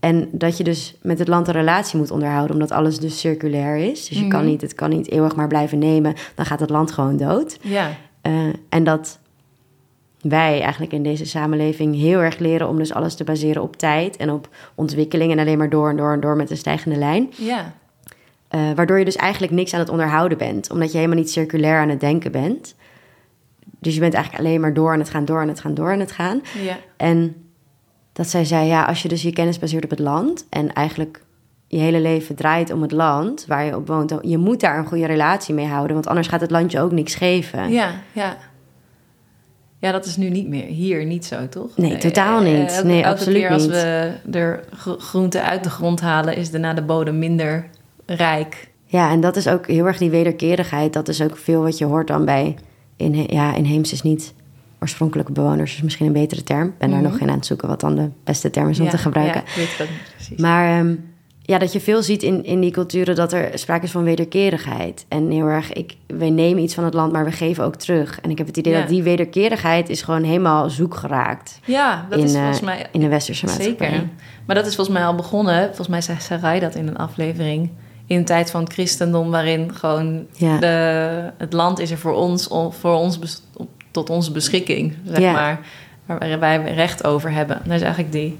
En 0.00 0.28
dat 0.32 0.56
je 0.56 0.64
dus 0.64 0.94
met 1.02 1.18
het 1.18 1.28
land 1.28 1.46
een 1.48 1.52
relatie 1.54 1.98
moet 1.98 2.10
onderhouden, 2.10 2.52
omdat 2.54 2.70
alles 2.70 2.98
dus 2.98 3.20
circulair 3.20 3.76
is. 3.76 4.08
Dus 4.08 4.18
je 4.18 4.28
kan 4.28 4.40
Mhm. 4.40 4.48
niet, 4.48 4.60
het 4.60 4.74
kan 4.74 4.90
niet 4.90 5.10
eeuwig 5.10 5.36
maar 5.36 5.48
blijven 5.48 5.78
nemen, 5.78 6.14
dan 6.34 6.46
gaat 6.46 6.60
het 6.60 6.70
land 6.70 6.90
gewoon 6.92 7.16
dood. 7.16 7.58
Ja, 7.62 7.90
Eh, 8.22 8.32
en 8.68 8.84
dat 8.84 9.18
wij 10.20 10.60
eigenlijk 10.60 10.92
in 10.92 11.02
deze 11.02 11.24
samenleving 11.26 11.94
heel 11.96 12.18
erg 12.18 12.38
leren 12.38 12.68
om 12.68 12.76
dus 12.78 12.92
alles 12.92 13.14
te 13.14 13.24
baseren 13.24 13.62
op 13.62 13.76
tijd 13.76 14.16
en 14.16 14.30
op 14.30 14.48
ontwikkeling 14.74 15.32
en 15.32 15.38
alleen 15.38 15.58
maar 15.58 15.70
door 15.70 15.88
en 15.88 15.96
door 15.96 16.12
en 16.12 16.20
door 16.20 16.36
met 16.36 16.50
een 16.50 16.56
stijgende 16.56 16.96
lijn. 16.98 17.30
ja, 17.36 17.72
Eh, 18.48 18.60
waardoor 18.74 18.98
je 18.98 19.04
dus 19.04 19.16
eigenlijk 19.16 19.52
niks 19.52 19.74
aan 19.74 19.80
het 19.80 19.88
onderhouden 19.88 20.38
bent, 20.38 20.70
omdat 20.70 20.90
je 20.90 20.96
helemaal 20.96 21.18
niet 21.18 21.30
circulair 21.30 21.80
aan 21.80 21.88
het 21.88 22.00
denken 22.00 22.32
bent. 22.32 22.74
Dus 23.78 23.94
je 23.94 24.00
bent 24.00 24.14
eigenlijk 24.14 24.44
alleen 24.44 24.60
maar 24.60 24.74
door 24.74 24.92
aan 24.92 24.98
het 24.98 25.10
gaan, 25.10 25.24
door 25.24 25.40
aan 25.40 25.48
het 25.48 25.60
gaan, 25.60 25.74
door 25.74 25.92
aan 25.92 26.00
het 26.00 26.12
gaan. 26.12 26.42
ja. 26.64 26.76
En 26.96 27.36
dat 28.12 28.28
zij 28.28 28.44
zei, 28.44 28.66
ja, 28.66 28.84
als 28.84 29.02
je 29.02 29.08
dus 29.08 29.22
je 29.22 29.32
kennis 29.32 29.58
baseert 29.58 29.84
op 29.84 29.90
het 29.90 29.98
land 29.98 30.46
en 30.50 30.72
eigenlijk 30.72 31.22
je 31.66 31.78
hele 31.78 32.00
leven 32.00 32.34
draait 32.34 32.72
om 32.72 32.82
het 32.82 32.92
land 32.92 33.46
waar 33.46 33.64
je 33.64 33.76
op 33.76 33.86
woont, 33.86 34.14
je 34.22 34.38
moet 34.38 34.60
daar 34.60 34.78
een 34.78 34.86
goede 34.86 35.06
relatie 35.06 35.54
mee 35.54 35.66
houden, 35.66 35.94
want 35.94 36.06
anders 36.06 36.28
gaat 36.28 36.40
het 36.40 36.50
land 36.50 36.72
je 36.72 36.80
ook 36.80 36.92
niks 36.92 37.14
geven. 37.14 37.70
Ja, 37.70 37.90
ja. 38.12 38.36
Ja, 39.80 39.92
dat 39.92 40.04
is 40.04 40.16
nu 40.16 40.28
niet 40.30 40.48
meer. 40.48 40.64
Hier 40.64 41.04
niet 41.04 41.24
zo, 41.24 41.48
toch? 41.48 41.76
Nee, 41.76 41.96
totaal 41.96 42.44
Eh, 42.44 42.52
niet. 42.60 42.70
elke- 42.70 42.86
Nee, 42.86 42.96
elke 43.02 43.08
absoluut 43.08 43.38
keer 43.38 43.50
als 43.50 43.62
niet. 43.62 43.70
we 43.72 44.12
er 44.30 44.64
gro- 44.76 44.98
groenten 44.98 45.42
uit 45.44 45.64
de 45.64 45.70
grond 45.70 46.00
halen, 46.00 46.36
is 46.36 46.50
daarna 46.50 46.74
de 46.74 46.82
bodem 46.82 47.18
minder 47.18 47.66
rijk. 48.06 48.68
Ja, 48.84 49.10
en 49.10 49.20
dat 49.20 49.36
is 49.36 49.48
ook 49.48 49.66
heel 49.66 49.86
erg 49.86 49.98
die 49.98 50.10
wederkerigheid. 50.10 50.92
Dat 50.92 51.08
is 51.08 51.22
ook 51.22 51.36
veel 51.36 51.62
wat 51.62 51.78
je 51.78 51.84
hoort 51.84 52.06
dan 52.06 52.24
bij... 52.24 52.56
In, 52.96 53.24
ja, 53.28 53.54
inheems 53.54 53.92
is 53.92 54.02
niet 54.02 54.34
oorspronkelijke 54.80 55.32
bewoners. 55.32 55.74
is 55.74 55.82
misschien 55.82 56.06
een 56.06 56.12
betere 56.12 56.42
term. 56.42 56.66
Ik 56.68 56.78
ben 56.78 56.90
daar 56.90 57.00
Mhm. 57.00 57.10
nog 57.10 57.20
in 57.20 57.28
aan 57.30 57.36
het 57.36 57.46
zoeken 57.46 57.68
wat 57.68 57.80
dan 57.80 57.94
de 57.94 58.08
beste 58.24 58.50
term 58.50 58.68
is 58.68 58.78
om 58.78 58.84
Ja, 58.84 58.90
te 58.90 58.98
gebruiken. 58.98 59.40
Ja, 59.44 59.46
ik 59.50 59.54
weet 59.56 59.70
het 59.78 59.82
ook 59.82 59.88
niet 59.92 60.12
precies. 60.14 60.38
Maar 60.40 60.78
ehm, 60.78 60.94
ja, 61.48 61.58
dat 61.58 61.72
je 61.72 61.80
veel 61.80 62.02
ziet 62.02 62.22
in, 62.22 62.44
in 62.44 62.60
die 62.60 62.70
culturen 62.70 63.14
dat 63.14 63.32
er 63.32 63.58
sprake 63.58 63.84
is 63.84 63.90
van 63.90 64.02
wederkerigheid. 64.04 65.04
En 65.08 65.30
heel 65.30 65.46
erg, 65.46 65.72
ik, 65.72 65.96
wij 66.06 66.30
nemen 66.30 66.62
iets 66.62 66.74
van 66.74 66.84
het 66.84 66.94
land, 66.94 67.12
maar 67.12 67.24
we 67.24 67.32
geven 67.32 67.64
ook 67.64 67.76
terug. 67.76 68.20
En 68.20 68.30
ik 68.30 68.38
heb 68.38 68.46
het 68.46 68.56
idee 68.56 68.72
Ja. 68.72 68.78
dat 68.80 68.88
die 68.88 69.02
wederkerigheid 69.02 69.88
is 69.88 70.02
gewoon 70.02 70.22
helemaal 70.22 70.70
zoek 70.70 70.94
geraakt 70.94 71.58
ja, 71.64 72.06
dat 72.10 72.18
in, 72.18 72.24
is 72.24 72.32
eh, 72.34 72.38
volgens 72.38 72.60
mij 72.60 72.86
in 72.92 73.00
de 73.00 73.08
westerse 73.08 73.46
maatschappij. 73.46 73.88
zeker. 73.88 74.06
Maar 74.46 74.56
dat 74.56 74.66
is 74.66 74.74
volgens 74.74 74.96
mij 74.98 75.06
al 75.06 75.14
begonnen. 75.14 75.64
Volgens 75.66 75.88
mij 75.88 76.00
zei 76.00 76.18
Sarai 76.20 76.60
dat 76.60 76.74
in 76.74 76.86
een 76.88 76.96
aflevering. 76.96 77.70
In 78.06 78.16
een 78.16 78.24
tijd 78.24 78.50
van 78.50 78.62
het 78.64 78.72
christendom, 78.72 79.30
waarin 79.30 79.74
gewoon 79.74 80.26
Ja. 80.32 80.58
de, 80.58 81.32
het 81.38 81.52
land 81.52 81.78
is 81.78 81.90
er 81.90 81.98
voor 81.98 82.14
ons, 82.14 82.48
voor 82.70 82.94
ons 82.94 83.18
tot 83.90 84.10
onze 84.10 84.32
beschikking, 84.32 84.94
zeg 85.04 85.18
Ja. 85.18 85.32
maar. 85.32 85.60
Waar 86.06 86.38
wij 86.38 86.72
recht 86.74 87.04
over 87.04 87.30
hebben. 87.32 87.60
Daar 87.64 87.76
is 87.76 87.82
eigenlijk 87.82 88.12
die, 88.12 88.38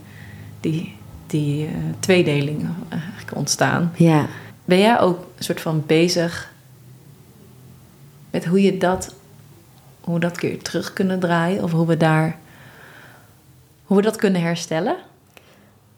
die, 0.61 0.97
die 1.31 1.67
eh, 1.67 1.73
tweedeling 1.99 2.67
eigenlijk 2.89 3.37
ontstaan. 3.37 3.93
Ja. 3.97 4.27
Ben 4.65 4.79
jij 4.79 5.01
ook 5.01 5.19
een 5.37 5.45
soort 5.45 5.61
van 5.61 5.83
bezig 5.87 6.53
met 8.31 8.45
hoe 8.47 8.63
je 8.63 8.79
dat, 8.79 9.15
hoe 10.01 10.21
dat 10.21 10.39
keer 10.39 10.63
terug 10.63 10.93
kunnen 10.93 11.19
draaien? 11.21 11.63
Of 11.63 11.73
hoe 11.73 11.87
we 11.87 11.97
daar, 11.97 12.39
hoe 13.85 13.97
we 13.97 14.03
dat 14.03 14.17
kunnen 14.17 14.41
herstellen? 14.43 14.97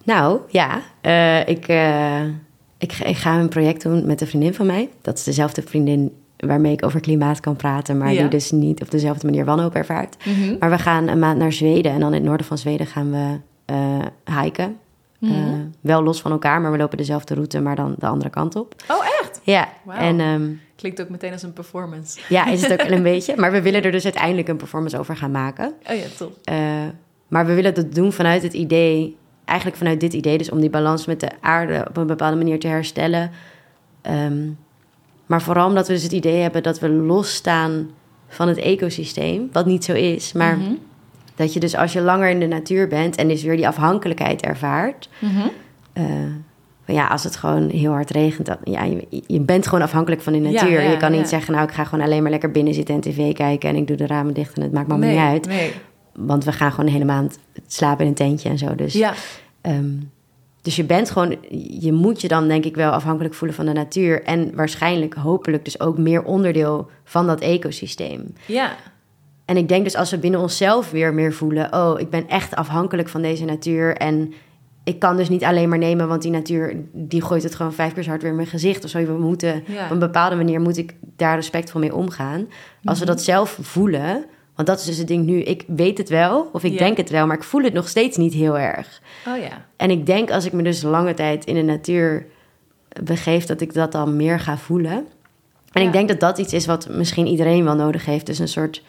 Nou, 0.05 0.41
ja. 0.49 0.81
Eh, 1.01 1.49
ik, 1.49 1.69
eh, 1.69 2.25
ik, 2.79 2.93
ga- 2.93 3.05
ik 3.05 3.17
ga 3.17 3.39
een 3.39 3.49
project 3.49 3.83
doen 3.83 4.07
met 4.07 4.21
een 4.21 4.27
vriendin 4.27 4.55
van 4.55 4.67
mij. 4.67 4.89
Dat 5.03 5.19
is 5.19 5.25
dezelfde 5.25 5.63
vriendin 5.63 6.15
waarmee 6.37 6.73
ik 6.73 6.85
over 6.85 7.01
klimaat 7.01 7.41
kan 7.41 7.57
praten... 7.57 7.99
maar 7.99 8.13
Ja. 8.13 8.21
die 8.21 8.29
dus 8.29 8.51
niet 8.51 8.83
op 8.83 8.91
dezelfde 8.91 9.27
manier 9.27 9.45
wanhoop 9.45 9.75
ervaart. 9.75 10.17
Mhm. 10.25 10.57
Maar 10.59 10.71
we 10.71 10.79
gaan 10.79 11.09
een 11.09 11.19
maand 11.19 11.39
naar 11.39 11.53
Zweden... 11.53 11.93
en 11.93 12.01
dan 12.01 12.09
in 12.09 12.15
het 12.15 12.25
noorden 12.25 12.47
van 12.47 12.59
Zweden 12.59 12.87
gaan 12.87 13.11
we 13.11 13.37
eh 13.65 14.41
hiken. 14.43 14.77
Mhm. 15.21 15.33
Eh, 15.33 15.55
wel 15.81 16.03
los 16.03 16.21
van 16.21 16.31
elkaar, 16.33 16.61
maar 16.61 16.73
we 16.73 16.79
lopen 16.79 16.97
dezelfde 16.97 17.35
route... 17.35 17.61
maar 17.61 17.77
dan 17.77 17.95
de 17.99 18.07
andere 18.07 18.31
kant 18.31 18.57
op. 18.57 18.75
Oh, 18.89 19.05
echt? 19.21 19.41
Ja, 19.43 19.69
en 19.89 20.21
ehm, 20.21 20.51
Klinkt 20.77 21.01
ook 21.01 21.09
meteen 21.09 21.33
als 21.33 21.43
een 21.43 21.53
performance. 21.53 22.21
ja, 22.29 22.47
is 22.47 22.63
het 22.67 22.73
ook 22.83 22.89
een 22.91 23.03
beetje. 23.13 23.37
Maar 23.37 23.53
we 23.53 23.63
willen 23.63 23.83
er 23.83 23.91
dus 23.93 24.05
uiteindelijk 24.05 24.49
een 24.49 24.57
performance 24.57 24.99
over 24.99 25.17
gaan 25.17 25.31
maken. 25.31 25.73
Oh 25.91 25.97
ja, 25.97 26.05
top. 26.17 26.37
Eh, 26.45 26.57
maar 27.29 27.47
we 27.47 27.55
willen 27.55 27.75
dat 27.75 27.93
doen 27.95 28.13
vanuit 28.13 28.43
het 28.43 28.53
idee, 28.53 29.17
eigenlijk 29.45 29.79
vanuit 29.79 30.01
dit 30.01 30.13
idee, 30.13 30.39
dus 30.39 30.51
om 30.51 30.61
die 30.61 30.71
balans 30.71 31.07
met 31.07 31.21
de 31.21 31.29
aarde 31.41 31.85
op 31.89 31.97
een 31.97 32.07
bepaalde 32.07 32.37
manier 32.37 32.59
te 32.59 32.67
herstellen. 32.69 33.31
Ehm, 34.03 34.49
maar 35.27 35.43
vooral 35.43 35.69
omdat 35.69 35.87
we 35.87 35.93
dus 35.93 36.03
het 36.03 36.13
idee 36.13 36.41
hebben 36.43 36.63
dat 36.63 36.79
we 36.79 36.89
losstaan 36.89 37.91
van 38.29 38.49
het 38.49 38.59
ecosysteem, 38.59 39.49
wat 39.53 39.67
niet 39.67 39.85
zo 39.85 39.93
is. 39.93 40.33
Maar 40.33 40.57
Mhm. 40.57 40.73
Dat 41.41 41.53
je 41.53 41.61
dus 41.61 41.77
als 41.77 41.93
je 41.93 42.01
langer 42.01 42.29
in 42.29 42.41
de 42.41 42.47
natuur 42.47 42.89
bent 42.89 43.17
en 43.17 43.29
dus 43.29 43.43
weer 43.43 43.57
die 43.57 43.67
afhankelijkheid 43.69 44.43
ervaart. 44.43 45.09
Van 46.85 46.95
ja, 46.95 47.07
als 47.07 47.25
het 47.25 47.37
gewoon 47.37 47.69
heel 47.69 47.93
hard 47.93 48.11
regent, 48.11 48.47
dan, 48.47 48.57
ja, 48.65 48.85
je, 48.85 49.07
je 49.27 49.41
bent 49.41 49.67
gewoon 49.67 49.85
afhankelijk 49.85 50.23
van 50.23 50.35
Ja, 50.35 50.41
natuur. 50.51 50.83
ja, 50.83 50.91
je 50.91 50.97
kan 50.97 51.11
niet 51.11 51.21
ja. 51.21 51.27
zeggen, 51.27 51.53
nou, 51.55 51.67
ik 51.67 51.75
ga 51.75 51.85
gewoon 51.85 52.05
alleen 52.05 52.23
maar 52.23 52.31
lekker 52.31 52.51
binnen 52.51 52.75
zitten 52.75 52.95
en 52.95 53.01
tv 53.01 53.33
kijken 53.33 53.69
en 53.69 53.77
ik 53.77 53.87
doe 53.87 53.97
de 53.97 54.07
ramen 54.07 54.35
dicht 54.35 54.57
en 54.57 54.63
het 54.63 54.73
maakt 54.73 54.89
me 54.89 54.97
nee, 54.97 55.11
niet 55.11 55.21
uit. 55.21 55.47
Nee. 55.47 55.73
Want 56.15 56.45
we 56.45 56.53
gaan 56.53 56.71
gewoon 56.71 56.87
de 56.87 56.93
hele 56.93 57.05
maand 57.05 57.39
slapen 57.67 58.01
in 58.03 58.09
een 58.09 58.15
tentje 58.15 58.49
en 58.49 58.59
zo. 58.59 58.75
Dus, 58.75 58.93
Ja, 58.93 59.13
ehm, 59.61 59.91
dus 60.63 60.77
je 60.77 60.85
bent 60.85 61.11
gewoon, 61.11 61.37
je 61.81 61.93
moet 61.93 62.21
je 62.21 62.29
dan 62.29 62.49
denk 62.49 62.65
ik 62.65 62.75
wel 62.75 62.91
afhankelijk 62.91 63.35
voelen 63.35 63.57
van 63.57 63.67
de 63.67 63.73
natuur. 63.73 64.23
En 64.23 64.55
waarschijnlijk, 64.55 65.15
hopelijk, 65.15 65.65
dus 65.65 65.81
ook 65.81 65.99
meer 65.99 66.23
onderdeel 66.23 66.89
van 67.05 67.27
dat 67.27 67.41
ecosysteem. 67.41 68.35
ja. 68.47 68.77
En 69.51 69.57
ik 69.57 69.69
denk 69.69 69.85
dus 69.85 69.97
als 69.97 70.11
we 70.11 70.19
binnen 70.19 70.41
onszelf 70.41 70.91
weer 70.91 71.15
meer 71.15 71.33
voelen: 71.33 71.73
oh, 71.75 72.01
ik 72.01 72.11
ben 72.11 72.29
echt 72.29 72.55
afhankelijk 72.57 73.09
van 73.09 73.23
deze 73.23 73.45
natuur. 73.45 73.97
En 73.97 74.33
ik 74.85 74.99
kan 74.99 75.17
dus 75.17 75.29
niet 75.29 75.45
alleen 75.45 75.69
maar 75.69 75.79
nemen, 75.79 76.09
want 76.09 76.23
die 76.23 76.31
natuur 76.31 76.77
die 76.93 77.23
gooit 77.23 77.43
het 77.43 77.55
gewoon 77.55 77.73
vijf 77.73 77.93
keer 77.93 78.03
zo 78.03 78.09
hard 78.09 78.23
weer 78.23 78.31
in 78.31 78.37
mijn 78.37 78.49
gezicht. 78.49 78.85
Of 78.85 78.91
zo. 78.91 79.05
We 79.05 79.13
moeten 79.13 79.63
Ja. 79.67 79.85
op 79.85 79.91
een 79.91 79.99
bepaalde 79.99 80.37
manier 80.37 80.61
moet 80.61 80.77
ik 80.77 80.95
daar 81.17 81.35
respectvol 81.35 81.81
mee 81.81 81.95
omgaan. 81.95 82.49
Als 82.85 82.99
we 82.99 83.05
Mhm. 83.05 83.15
dat 83.15 83.23
zelf 83.25 83.59
voelen, 83.61 84.25
want 84.55 84.69
dat 84.69 84.79
is 84.79 84.85
dus 84.85 84.97
het 84.99 85.09
ding 85.09 85.27
nu. 85.27 85.41
Ik 85.43 85.65
weet 85.67 85.99
het 85.99 86.09
wel, 86.09 86.49
of 86.53 86.65
ik 86.65 86.73
Ja. 86.73 86.79
denk 86.79 86.97
het 86.97 87.11
wel, 87.11 87.27
maar 87.27 87.37
ik 87.37 87.43
voel 87.45 87.63
het 87.63 87.73
nog 87.73 87.89
steeds 87.89 88.17
niet 88.17 88.35
heel 88.35 88.59
erg. 88.59 89.01
Oh 89.29 89.37
ja. 89.37 89.65
En 89.77 89.91
ik 89.91 90.07
denk 90.07 90.31
als 90.31 90.45
ik 90.47 90.53
me 90.53 90.63
dus 90.63 90.83
lange 90.83 91.15
tijd 91.15 91.45
in 91.45 91.55
de 91.55 91.63
natuur 91.63 92.27
begeef, 93.03 93.45
dat 93.47 93.61
ik 93.61 93.75
dat 93.75 93.93
dan 93.93 94.17
meer 94.17 94.41
ga 94.41 94.57
voelen. 94.59 95.07
En 95.73 95.81
Ja. 95.83 95.87
ik 95.87 95.93
denk 95.93 96.09
dat 96.09 96.21
dat 96.21 96.39
iets 96.39 96.53
is 96.53 96.67
wat 96.67 96.89
misschien 96.89 97.27
iedereen 97.27 97.65
wel 97.65 97.75
nodig 97.75 98.05
heeft. 98.05 98.27
Dus 98.27 98.39
een 98.39 98.49
soort 98.49 98.83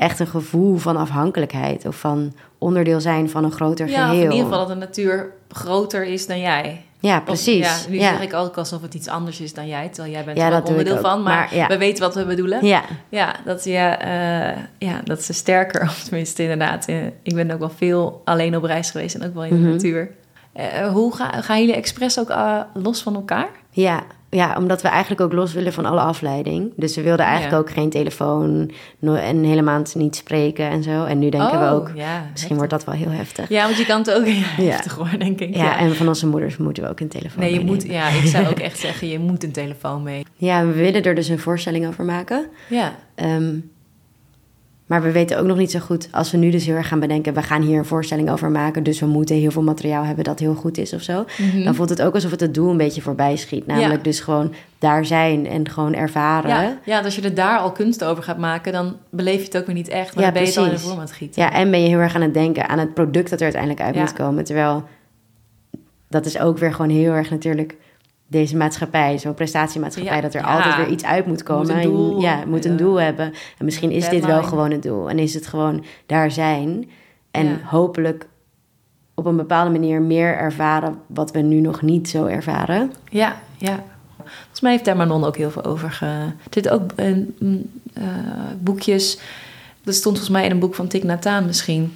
echt 0.00 0.18
een 0.20 0.26
gevoel 0.26 0.76
van 0.76 0.96
afhankelijkheid 0.96 1.86
of 1.86 1.96
van 1.96 2.32
onderdeel 2.58 3.00
zijn 3.00 3.30
van 3.30 3.44
een 3.44 3.52
groter 3.52 3.88
Ja, 3.88 4.06
geheel. 4.08 4.24
in 4.24 4.30
ieder 4.30 4.42
geval 4.44 4.58
dat 4.58 4.68
de 4.68 4.74
natuur 4.74 5.32
groter 5.48 6.04
is 6.04 6.26
dan 6.26 6.40
jij. 6.40 6.84
Ja, 6.98 7.16
Of- 7.18 7.24
precies. 7.24 7.66
ja, 7.84 7.90
nu 7.90 7.98
ja. 7.98 8.10
zeg 8.10 8.20
ik 8.22 8.34
ook 8.34 8.56
alsof 8.56 8.82
het 8.82 8.94
iets 8.94 9.08
anders 9.08 9.40
is 9.40 9.54
dan 9.54 9.66
jij, 9.68 9.88
terwijl 9.88 10.14
jij 10.14 10.24
bent 10.24 10.36
Ja, 10.38 10.50
er 10.50 10.56
ook 10.56 10.68
onderdeel 10.68 10.98
van. 10.98 11.22
Maar, 11.22 11.34
Maar 11.36 11.54
ja. 11.54 11.66
we 11.66 11.78
weten 11.78 12.02
wat 12.04 12.14
we 12.14 12.24
bedoelen. 12.24 12.64
ja. 12.66 12.82
Ja, 13.08 13.34
dat, 13.44 13.64
je, 13.64 13.76
eh, 13.76 14.56
ja, 14.78 15.00
dat 15.04 15.22
ze 15.22 15.32
sterker, 15.32 15.82
of 15.90 16.02
tenminste 16.02 16.42
inderdaad. 16.42 16.86
eh, 16.86 17.06
ik 17.22 17.34
ben 17.34 17.50
ook 17.50 17.58
wel 17.58 17.70
veel 17.76 18.22
alleen 18.24 18.56
op 18.56 18.62
reis 18.64 18.90
geweest 18.90 19.14
en 19.14 19.26
ook 19.26 19.34
wel 19.34 19.44
in 19.44 19.50
de 19.50 19.56
Mhm. 19.56 19.70
natuur. 19.70 20.10
Eh, 20.52 20.88
hoe 20.92 21.14
ga, 21.16 21.40
gaan 21.42 21.60
jullie 21.60 21.74
expres 21.74 22.18
ook 22.20 22.32
los 22.74 23.02
van 23.02 23.14
elkaar? 23.14 23.48
Ja, 23.70 24.02
ja, 24.30 24.54
omdat 24.58 24.82
we 24.82 24.88
eigenlijk 24.88 25.20
ook 25.20 25.32
los 25.32 25.52
willen 25.52 25.72
van 25.72 25.84
alle 25.84 26.00
afleiding. 26.00 26.72
Dus 26.76 26.96
we 26.96 27.02
wilden 27.02 27.24
eigenlijk 27.24 27.54
Ja. 27.54 27.58
ook 27.58 27.70
geen 27.70 27.90
telefoon 27.90 28.70
no- 28.98 29.14
en 29.14 29.44
hele 29.44 29.62
maand 29.62 29.94
niet 29.94 30.16
spreken 30.16 30.64
en 30.70 30.82
zo. 30.82 31.04
En 31.04 31.18
nu 31.18 31.28
denken 31.28 31.60
we 31.60 31.64
Oh, 31.66 31.72
ook, 31.72 31.90
ja, 31.94 32.26
misschien 32.32 32.56
wordt 32.56 32.70
dat 32.70 32.84
wel 32.84 32.94
heel 32.94 33.10
heftig. 33.10 33.48
Ja, 33.48 33.64
want 33.64 33.76
je 33.76 33.86
kan 33.86 33.98
het 33.98 34.12
ook 34.12 34.26
ja, 34.26 34.32
heftig 34.64 34.94
worden, 34.96 35.18
denk 35.18 35.40
ik. 35.40 35.56
Ja, 35.56 35.78
en 35.78 35.94
van 35.96 36.08
onze 36.08 36.26
moeders 36.26 36.56
moeten 36.56 36.82
we 36.82 36.88
ook 36.88 37.00
een 37.00 37.08
telefoon 37.08 37.40
Nee, 37.42 37.52
je 37.54 37.60
moet, 37.64 37.82
ja, 37.82 38.08
ik 38.08 38.26
zou 38.26 38.46
ook 38.46 38.58
echt 38.68 38.78
zeggen, 38.78 39.08
je 39.08 39.18
moet 39.18 39.42
een 39.44 39.52
telefoon 39.52 40.02
mee. 40.02 40.24
Ja, 40.36 40.66
we 40.66 40.72
willen 40.72 41.02
er 41.02 41.14
dus 41.14 41.28
een 41.28 41.38
voorstelling 41.38 41.86
over 41.86 42.04
maken. 42.04 42.46
Ja, 42.68 42.94
Ehm, 43.14 43.54
maar 44.90 45.02
we 45.02 45.10
weten 45.12 45.38
ook 45.38 45.46
nog 45.46 45.56
niet 45.56 45.70
zo 45.70 45.78
goed, 45.78 46.08
als 46.12 46.30
we 46.30 46.36
nu 46.36 46.50
dus 46.50 46.66
heel 46.66 46.74
erg 46.74 46.88
gaan 46.88 47.00
bedenken, 47.00 47.34
we 47.34 47.42
gaan 47.42 47.62
hier 47.62 47.78
een 47.78 47.84
voorstelling 47.84 48.30
over 48.30 48.50
maken, 48.50 48.82
dus 48.82 49.00
we 49.00 49.06
moeten 49.06 49.36
heel 49.36 49.50
veel 49.50 49.62
materiaal 49.62 50.04
hebben 50.04 50.24
dat 50.24 50.38
heel 50.38 50.54
goed 50.54 50.78
is 50.78 50.92
of 50.92 51.02
zo. 51.02 51.24
Mhm. 51.38 51.64
Dan 51.64 51.74
voelt 51.74 51.88
het 51.88 52.02
ook 52.02 52.14
alsof 52.14 52.30
het 52.30 52.40
het 52.40 52.54
doel 52.54 52.70
een 52.70 52.76
beetje 52.76 53.00
voorbij 53.00 53.36
schiet. 53.36 53.66
Namelijk 53.66 53.96
Ja. 53.96 54.02
dus 54.02 54.20
gewoon 54.20 54.52
daar 54.78 55.04
zijn 55.04 55.46
en 55.46 55.68
gewoon 55.68 55.94
ervaren. 55.94 56.50
ja, 56.50 56.62
Ja, 56.62 56.78
ja, 56.84 57.00
als 57.00 57.16
je 57.16 57.22
er 57.22 57.34
daar 57.34 57.58
al 57.58 57.72
kunst 57.72 58.04
over 58.04 58.22
gaat 58.22 58.38
maken, 58.38 58.72
dan 58.72 58.96
beleef 59.10 59.38
je 59.38 59.44
het 59.44 59.56
ook 59.56 59.66
weer 59.66 59.74
niet 59.74 59.88
echt. 59.88 60.14
Maar 60.14 60.24
Ja, 60.24 60.32
ben 60.32 60.46
je 60.46 60.58
al 60.58 60.64
in 60.64 60.70
de 60.70 60.78
vorm 60.78 61.06
gieten. 61.06 61.52
en 61.52 61.70
ben 61.70 61.82
je 61.82 61.88
heel 61.88 61.98
erg 61.98 62.14
aan 62.14 62.22
het 62.22 62.34
denken 62.34 62.68
aan 62.68 62.78
het 62.78 62.94
product 62.94 63.30
dat 63.30 63.38
er 63.38 63.44
uiteindelijk 63.44 63.82
uit 63.82 63.94
Ja. 63.94 64.00
moet 64.00 64.12
komen. 64.12 64.44
Terwijl 64.44 64.84
dat 66.08 66.26
is 66.26 66.38
ook 66.38 66.58
weer 66.58 66.72
gewoon 66.74 66.90
heel 66.90 67.12
erg 67.12 67.30
natuurlijk 67.30 67.76
deze 68.30 68.56
maatschappij, 68.56 69.18
zo'n 69.18 69.34
prestatiemaatschappij, 69.34 70.14
Ja. 70.16 70.20
dat 70.20 70.34
er 70.34 70.40
Ja. 70.40 70.54
altijd 70.56 70.76
weer 70.76 70.88
iets 70.88 71.04
uit 71.04 71.26
moet 71.26 71.42
komen. 71.42 71.76
een 71.76 71.82
doel. 71.82 72.14
En, 72.14 72.20
ja, 72.20 72.42
moet 72.46 72.64
een 72.64 72.70
Ja. 72.70 72.76
doel 72.76 73.00
hebben. 73.00 73.32
En 73.58 73.64
misschien 73.64 73.90
is 73.90 74.08
dit 74.08 74.26
wel 74.26 74.42
gewoon 74.42 74.70
het 74.70 74.82
doel. 74.82 75.10
En 75.10 75.18
is 75.18 75.34
het 75.34 75.46
gewoon 75.46 75.84
daar 76.06 76.30
zijn. 76.30 76.90
En 77.30 77.46
Ja. 77.46 77.58
hopelijk 77.64 78.26
op 79.14 79.26
een 79.26 79.36
bepaalde 79.36 79.70
manier 79.70 80.02
meer 80.02 80.36
ervaren 80.36 80.98
wat 81.06 81.30
we 81.30 81.38
nu 81.40 81.60
nog 81.60 81.82
niet 81.82 82.08
zo 82.08 82.24
ervaren. 82.26 82.92
Ja, 83.08 83.40
ja. 83.58 83.84
Volgens 84.24 84.60
mij 84.60 84.70
heeft 84.72 84.84
daar 84.84 84.96
Manon 84.96 85.24
ook 85.24 85.36
heel 85.36 85.50
veel 85.50 85.64
over 85.64 85.90
ge... 85.90 86.04
Er 86.06 86.34
zitten 86.50 86.72
ook 86.72 86.92
eh, 86.96 87.12
mm, 87.38 87.70
eh, 87.92 88.04
boekjes... 88.58 89.18
Dat 89.82 89.94
stond 89.94 90.16
volgens 90.16 90.36
mij 90.38 90.44
in 90.44 90.50
een 90.50 90.58
boek 90.58 90.74
van 90.74 90.88
Thich 90.88 91.02
Nhat 91.02 91.24
Hanh 91.24 91.46
misschien. 91.46 91.92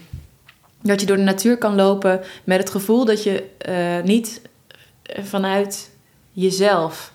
Dat 0.83 1.01
je 1.01 1.07
door 1.07 1.17
de 1.17 1.23
natuur 1.23 1.59
kan 1.59 1.75
lopen 1.75 2.21
met 2.45 2.59
het 2.59 2.71
gevoel 2.71 3.05
dat 3.05 3.23
je 3.23 3.45
eh, 3.59 4.03
niet 4.05 4.41
vanuit 5.23 5.91
jezelf... 6.35 7.13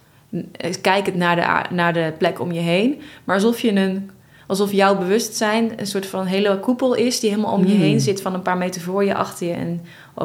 eh, 0.52 0.74
kijkend 0.82 1.16
naar 1.16 1.36
de, 1.36 1.76
naar 1.76 1.94
de 1.94 2.14
plek 2.18 2.40
om 2.40 2.52
je 2.52 2.60
heen... 2.60 3.02
maar 3.24 3.36
alsof 3.36 3.60
je 3.60 3.72
een... 3.76 4.10
Alsof 4.48 4.72
jouw 4.72 4.98
bewustzijn 4.98 5.72
een 5.76 5.88
soort 5.88 6.06
van 6.06 6.26
hele 6.26 6.60
koepel 6.60 6.94
is... 6.94 7.20
die 7.20 7.30
helemaal 7.30 7.54
om 7.54 7.66
je 7.66 7.72
Hmm. 7.74 7.82
heen 7.82 8.00
zit... 8.00 8.22
van 8.22 8.34
een 8.34 8.42
paar 8.42 8.58
meter 8.58 8.82
voor 8.82 9.04
je, 9.06 9.16
achter 9.16 9.48
je 9.48 9.54
en 9.54 9.82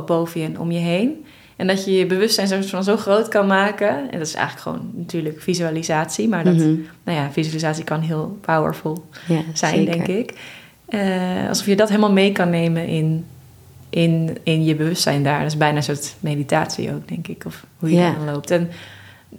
boven 0.07 0.41
je 0.41 0.47
en 0.47 0.59
om 0.59 0.71
je 0.71 0.79
heen. 0.79 1.25
En 1.57 1.67
dat 1.67 1.85
je 1.85 1.93
je 1.93 2.07
bewustzijn 2.07 2.49
zo, 2.49 2.61
van 2.61 2.85
zo 2.85 2.97
groot 2.97 3.29
kan 3.29 3.47
maken. 3.47 3.89
En 4.11 4.19
dat 4.19 4.27
is 4.27 4.35
eigenlijk 4.35 4.61
gewoon 4.69 4.91
natuurlijk 4.95 5.41
visualisatie. 5.41 6.29
Maar 6.29 6.45
dat, 6.45 6.55
Mhm. 6.55 6.75
nou 7.05 7.19
ja, 7.19 7.31
visualisatie 7.33 7.85
kan 7.85 8.01
heel 8.01 8.39
powerful 8.41 9.05
Ja, 9.29 9.41
zijn, 9.53 9.75
zeker. 9.75 9.93
denk 9.93 10.07
ik. 10.07 10.35
Eh, 10.89 11.49
alsof 11.49 11.67
je 11.67 11.77
dat 11.77 11.89
helemaal 11.89 12.13
mee 12.13 12.33
kan 12.33 12.51
nemen 12.51 12.87
in, 12.87 13.25
in, 13.95 14.39
in 14.43 14.65
je 14.65 14.75
bewustzijn 14.75 15.23
daar. 15.23 15.39
Dat 15.39 15.51
is 15.51 15.57
bijna 15.57 15.77
een 15.77 15.83
soort 15.83 16.15
meditatie 16.21 16.95
ook, 16.95 17.09
denk 17.09 17.29
ik. 17.29 17.45
Of 17.47 17.67
hoe 17.79 17.91
je 17.91 18.13
dan 18.17 18.25
loopt. 18.33 18.51
En 18.51 18.71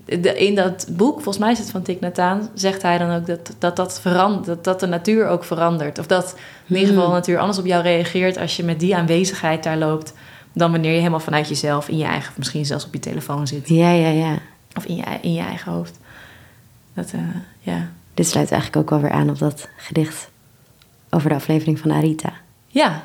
de, 0.06 0.38
in 0.38 0.56
dat 0.56 0.88
boek, 0.92 1.14
volgens 1.14 1.38
mij 1.38 1.52
is 1.52 1.58
het 1.58 1.70
van 1.70 1.82
Thich 1.82 2.00
Nhat 2.00 2.18
Hanh... 2.18 2.50
zegt 2.54 2.82
hij 2.82 2.98
dan 2.98 3.12
ook 3.12 3.26
dat, 3.26 3.56
dat, 3.60 3.76
dat, 3.76 4.02
dat, 4.46 4.64
dat 4.64 4.80
de 4.80 4.86
natuur 4.86 5.28
ook 5.28 5.44
verandert. 5.44 6.00
Of 6.00 6.08
dat 6.08 6.36
in 6.66 6.76
ieder 6.76 6.94
geval 6.94 7.08
de 7.08 7.14
natuur 7.14 7.38
anders 7.38 7.58
op 7.58 7.66
jou 7.66 7.84
reageert... 7.84 8.38
als 8.38 8.56
je 8.56 8.64
met 8.64 8.80
die 8.80 8.96
aanwezigheid 8.96 9.64
daar 9.64 9.78
loopt... 9.78 10.14
dan 10.54 10.72
wanneer 10.72 10.92
je 10.92 10.98
helemaal 10.98 11.20
vanuit 11.20 11.48
jezelf 11.48 11.90
in 11.90 11.98
je 11.98 12.06
eigen... 12.06 12.34
misschien 12.38 12.66
zelfs 12.66 12.86
op 12.86 12.94
je 12.94 13.00
telefoon 13.00 13.48
zit. 13.48 13.70
Ja, 13.70 13.92
ja, 13.92 14.10
ja. 14.10 14.38
Of 14.76 14.86
in 14.86 14.96
je, 14.96 15.04
in 15.22 15.34
je 15.34 15.42
eigen 15.42 15.72
hoofd. 15.72 16.00
Dat, 16.94 17.12
eh, 17.12 17.20
ja. 17.60 17.90
Dit 18.14 18.28
sluit 18.28 18.52
eigenlijk 18.52 18.82
ook 18.82 18.90
wel 18.90 19.10
weer 19.10 19.18
aan 19.18 19.30
op 19.30 19.40
dat 19.40 19.68
gedicht 19.78 20.30
over 21.10 21.30
de 21.30 21.36
aflevering 21.36 21.80
van 21.80 21.92
Arita. 21.92 22.34
Ja, 22.68 23.04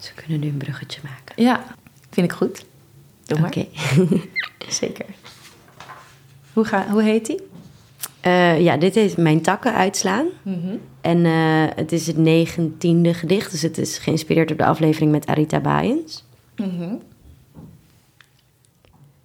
Dus 0.00 0.12
we 0.14 0.22
kunnen 0.22 0.40
nu 0.40 0.48
een 0.48 0.56
bruggetje 0.56 1.00
maken. 1.02 1.42
ja, 1.42 1.64
vind 2.10 2.26
ik 2.26 2.32
goed. 2.32 2.64
Doe 3.24 3.38
maar. 3.38 3.48
Oké. 3.48 3.66
Zeker. 4.68 5.06
Hoe, 6.52 6.64
ga, 6.64 6.88
hoe 6.90 7.02
heet 7.02 7.26
die? 7.26 7.40
Eh, 8.20 8.60
ja, 8.60 8.76
dit 8.76 8.96
is 8.96 9.14
Mijn 9.14 9.40
takken 9.40 9.74
uitslaan. 9.74 10.26
En 11.00 11.24
eh, 11.24 11.76
het 11.76 11.92
is 11.92 12.06
het 12.06 12.16
negentiende 12.16 13.14
gedicht, 13.14 13.50
dus 13.50 13.62
het 13.62 13.78
is 13.78 13.98
geïnspireerd 13.98 14.50
op 14.50 14.58
de 14.58 14.64
aflevering 14.64 15.10
met 15.10 15.26
Arita 15.26 15.60
Bayens. 15.60 16.24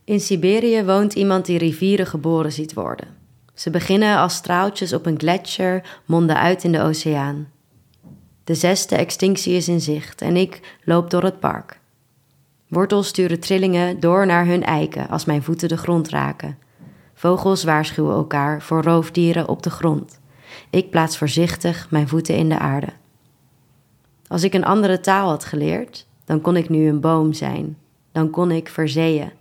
In 0.04 0.20
Siberië 0.20 0.84
woont 0.84 1.14
iemand 1.14 1.46
die 1.46 1.58
rivieren 1.58 2.08
geboren 2.08 2.52
ziet 2.52 2.74
worden. 2.74 3.08
Ze 3.54 3.70
beginnen 3.70 4.18
als 4.18 4.34
straaltjes 4.34 4.94
op 4.94 5.06
een 5.06 5.20
gletsjer, 5.20 6.00
monden 6.06 6.40
uit 6.40 6.64
in 6.64 6.72
de 6.72 6.82
oceaan. 6.82 7.48
De 8.46 8.56
zesde 8.56 8.96
extinctie 8.96 9.54
is 9.54 9.68
in 9.68 9.82
zicht 9.82 10.22
en 10.22 10.36
ik 10.36 10.78
loop 10.84 11.10
door 11.10 11.24
het 11.24 11.40
park. 11.40 11.80
Wortels 12.68 13.08
sturen 13.08 13.40
trillingen 13.40 14.00
door 14.00 14.26
naar 14.26 14.46
hun 14.46 14.64
eiken 14.64 15.10
als 15.10 15.26
mijn 15.26 15.44
voeten 15.44 15.70
de 15.70 15.78
grond 15.78 16.10
raken. 16.10 16.58
Vogels 17.14 17.64
waarschuwen 17.64 18.16
elkaar 18.16 18.62
voor 18.62 18.84
roofdieren 18.84 19.48
op 19.48 19.64
de 19.64 19.70
grond. 19.70 20.20
Ik 20.70 20.90
plaats 20.90 21.18
voorzichtig 21.18 21.88
mijn 21.90 22.08
voeten 22.08 22.36
in 22.36 22.50
de 22.50 22.60
aarde. 22.60 22.90
Als 24.28 24.44
ik 24.44 24.54
een 24.54 24.66
andere 24.66 25.00
taal 25.00 25.30
had 25.30 25.46
geleerd, 25.46 26.08
dan 26.26 26.42
kon 26.42 26.56
ik 26.56 26.70
nu 26.70 26.88
een 26.88 27.00
boom 27.00 27.34
zijn. 27.34 27.78
Dan 28.12 28.30
kon 28.30 28.52
ik 28.52 28.70
verzeeën. 28.70 29.32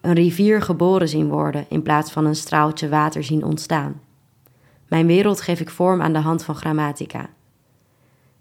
Een 0.00 0.14
rivier 0.14 0.62
geboren 0.62 1.08
zien 1.08 1.28
worden 1.28 1.66
in 1.68 1.82
plaats 1.82 2.10
van 2.10 2.24
een 2.24 2.36
straaltje 2.36 2.88
water 2.88 3.24
zien 3.24 3.44
ontstaan. 3.44 4.00
Mijn 4.86 5.06
wereld 5.06 5.40
geef 5.40 5.60
ik 5.60 5.70
vorm 5.70 6.02
aan 6.02 6.12
de 6.12 6.18
hand 6.18 6.44
van 6.44 6.54
grammatica. 6.54 7.28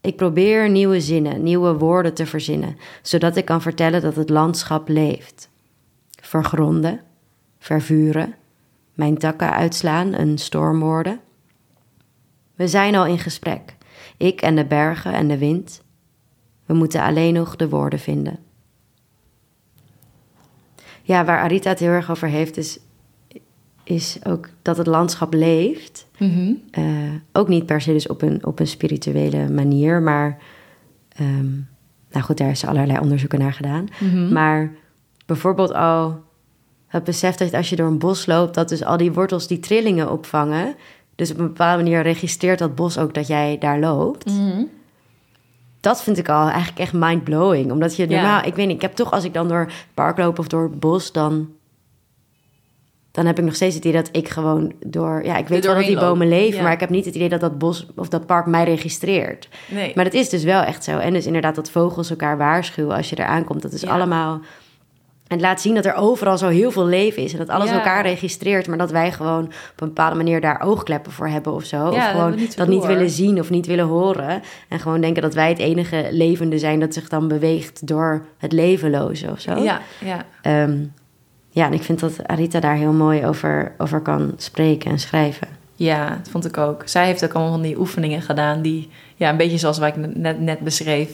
Ik 0.08 0.16
probeer 0.16 0.70
nieuwe 0.70 1.02
zinnen, 1.02 1.44
nieuwe 1.44 1.74
woorden 1.74 2.14
te 2.14 2.26
verzinnen, 2.26 2.78
zodat 3.02 3.36
ik 3.36 3.46
kan 3.46 3.62
vertellen 3.62 4.02
dat 4.02 4.16
het 4.16 4.30
landschap 4.30 4.88
leeft. 4.88 5.50
Vergronden, 6.22 7.02
vervuren, 7.60 8.36
mijn 8.94 9.18
takken 9.18 9.52
uitslaan, 9.52 10.14
een 10.14 10.38
storm 10.38 10.80
worden. 10.80 11.20
We 12.56 12.68
zijn 12.68 12.96
al 12.96 13.06
in 13.06 13.20
gesprek, 13.20 13.76
ik 14.18 14.42
en 14.42 14.56
de 14.56 14.66
bergen 14.66 15.14
en 15.14 15.28
de 15.28 15.38
wind. 15.38 15.84
We 16.66 16.74
moeten 16.74 17.02
alleen 17.02 17.34
nog 17.34 17.56
de 17.56 17.70
woorden 17.70 18.00
vinden. 18.00 18.40
Ja, 21.02 21.26
waar 21.26 21.40
Arita 21.40 21.70
het 21.70 21.80
heel 21.80 21.90
erg 21.90 22.12
over 22.12 22.28
heeft, 22.28 22.58
is, 22.58 22.80
is 23.88 24.18
ook 24.24 24.50
dat 24.62 24.78
het 24.78 24.88
landschap 24.88 25.34
leeft. 25.34 26.08
Eh, 26.72 26.84
ook 27.32 27.48
niet 27.48 27.66
per 27.66 27.82
se 27.82 27.92
dus 27.94 28.08
op 28.08 28.22
een, 28.22 28.46
op 28.46 28.60
een 28.60 28.68
spirituele 28.68 29.50
manier, 29.50 30.02
maar... 30.02 30.38
ehm, 31.16 31.52
nou 32.12 32.24
goed, 32.26 32.38
daar 32.38 32.50
is 32.50 32.66
allerlei 32.66 33.00
onderzoeken 33.00 33.40
naar 33.40 33.54
gedaan. 33.54 33.88
Maar 34.34 34.72
bijvoorbeeld 35.26 35.74
al 35.74 36.20
het 36.88 37.04
besef 37.04 37.36
dat 37.36 37.54
als 37.54 37.70
je 37.70 37.76
door 37.76 37.88
een 37.88 37.98
bos 38.00 38.26
loopt... 38.26 38.54
dat 38.54 38.70
dus 38.70 38.84
al 38.84 38.98
die 38.98 39.12
wortels 39.14 39.48
die 39.48 39.60
trillingen 39.60 40.12
opvangen... 40.12 40.76
dus 41.16 41.32
op 41.32 41.38
een 41.40 41.48
bepaalde 41.48 41.84
manier 41.84 42.02
registreert 42.02 42.60
dat 42.60 42.76
bos 42.76 42.98
ook 42.98 43.14
dat 43.14 43.28
jij 43.28 43.58
daar 43.60 43.80
loopt... 43.80 44.32
Dat 45.80 46.04
vind 46.04 46.18
ik 46.18 46.30
al 46.30 46.48
eigenlijk 46.48 46.80
echt 46.80 46.94
mind-blowing. 46.94 47.72
Omdat 47.72 47.96
je 47.96 48.10
Ja. 48.10 48.16
normaal... 48.22 48.44
Ik 48.46 48.56
weet 48.56 48.68
niet, 48.68 48.76
ik 48.76 48.82
heb 48.82 48.96
toch 48.96 49.12
als 49.12 49.24
ik 49.24 49.34
dan 49.34 49.48
door 49.48 49.60
het 49.60 49.74
park 49.94 50.18
loop 50.18 50.40
of 50.40 50.48
door 50.48 50.64
het 50.64 50.80
bos... 50.80 51.12
dan 51.12 51.50
dan 53.18 53.26
heb 53.26 53.38
ik 53.40 53.46
nog 53.46 53.56
steeds 53.56 53.76
het 53.76 53.86
idee 53.86 54.02
dat 54.02 54.10
ik 54.12 54.30
gewoon 54.30 54.74
door... 54.86 55.22
Ja, 55.24 55.38
ik 55.38 55.48
weet 55.48 55.66
wel 55.66 55.76
dat 55.76 55.86
die 55.86 56.00
bomen 56.00 56.28
leven... 56.28 56.58
Ja. 56.58 56.64
maar 56.64 56.72
ik 56.72 56.80
heb 56.80 56.90
niet 56.90 57.06
het 57.06 57.16
idee 57.16 57.30
dat 57.30 57.40
dat 57.40 57.58
bos 57.58 57.86
of 57.96 58.08
dat 58.08 58.26
park 58.26 58.46
mij 58.46 58.64
registreert. 58.64 59.50
Nee. 59.68 59.92
Maar 59.96 60.04
dat 60.04 60.14
is 60.14 60.30
dus 60.30 60.44
wel 60.44 60.62
echt 60.62 60.84
zo. 60.84 60.98
En 60.98 61.14
dus 61.14 61.26
inderdaad 61.26 61.56
dat 61.56 61.70
vogels 61.72 62.10
elkaar 62.10 62.38
waarschuwen 62.38 62.96
als 62.96 63.10
je 63.10 63.16
er 63.16 63.26
aankomt. 63.26 63.62
Dat 63.62 63.72
is 63.74 63.82
Ja. 63.82 63.90
allemaal... 63.90 64.40
Het 65.28 65.42
laat 65.42 65.62
zien 65.62 65.76
dat 65.76 65.86
er 65.86 65.96
overal 65.96 66.38
zo 66.38 66.48
heel 66.48 66.72
veel 66.72 66.86
leven 66.86 67.24
is. 67.24 67.32
En 67.32 67.38
dat 67.38 67.50
alles 67.50 67.70
Ja. 67.70 67.76
elkaar 67.76 68.02
registreert. 68.06 68.68
Maar 68.68 68.78
dat 68.78 68.92
wij 68.92 69.12
gewoon 69.12 69.44
op 69.44 69.82
een 69.82 69.88
bepaalde 69.88 70.16
manier 70.16 70.42
daar 70.42 70.62
oogkleppen 70.62 71.12
voor 71.12 71.28
hebben 71.28 71.54
of 71.54 71.64
zo. 71.64 71.88
of 71.88 72.08
gewoon 72.12 72.36
niet 72.36 72.58
dat 72.58 72.68
niet 72.68 72.86
willen 72.86 73.10
zien 73.10 73.40
of 73.40 73.50
niet 73.50 73.66
willen 73.66 73.86
horen. 73.86 74.42
En 74.68 74.80
gewoon 74.80 75.02
denken 75.02 75.22
dat 75.22 75.34
wij 75.34 75.50
het 75.50 75.60
enige 75.60 76.08
levende 76.12 76.58
zijn... 76.58 76.80
dat 76.80 76.94
zich 76.94 77.10
dan 77.10 77.28
beweegt 77.28 77.88
door 77.88 78.26
het 78.38 78.52
levenloze 78.52 79.32
of 79.32 79.40
zo. 79.40 79.56
Ja, 79.56 79.82
ja. 80.06 80.26
Ehm, 80.42 80.78
ja, 81.58 81.66
en 81.66 81.74
ik 81.74 81.84
vind 81.84 82.00
dat 82.00 82.28
Arita 82.28 82.60
daar 82.60 82.76
heel 82.76 82.92
mooi 82.92 83.26
over, 83.26 83.72
over 83.78 84.00
kan 84.02 84.34
spreken 84.38 84.92
en 84.92 85.00
schrijven. 85.00 85.48
Ja, 85.76 86.10
dat 86.10 86.30
vond 86.30 86.46
ik 86.46 86.58
ook. 86.58 86.82
Zij 86.86 87.06
heeft 87.06 87.24
ook 87.24 87.34
allemaal 87.34 87.54
van 87.54 87.62
die 87.62 87.80
oefeningen 87.80 88.22
gedaan 88.22 88.62
die, 88.62 88.90
ja, 89.16 89.30
een 89.30 89.38
beetje 89.38 89.58
zoals 89.58 89.78
wat 89.78 89.88
ik 89.88 90.16
net, 90.16 90.40
net 90.40 90.60
beschreef, 90.60 91.10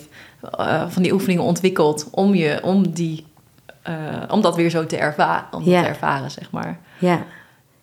eh, 0.57 0.83
van 0.89 1.03
die 1.03 1.13
oefeningen 1.13 1.43
ontwikkeld 1.43 2.07
om 2.11 2.33
je, 2.35 2.59
om 2.63 2.91
die, 2.93 3.25
eh, 3.81 3.93
om 4.29 4.41
dat 4.41 4.55
weer 4.55 4.69
zo 4.69 4.85
te 4.85 4.97
ervaren, 4.97 5.45
om 5.51 5.63
Ja. 5.63 5.81
te 5.81 5.87
ervaren, 5.87 6.31
zeg 6.31 6.51
maar. 6.51 6.79
Ja. 6.97 7.25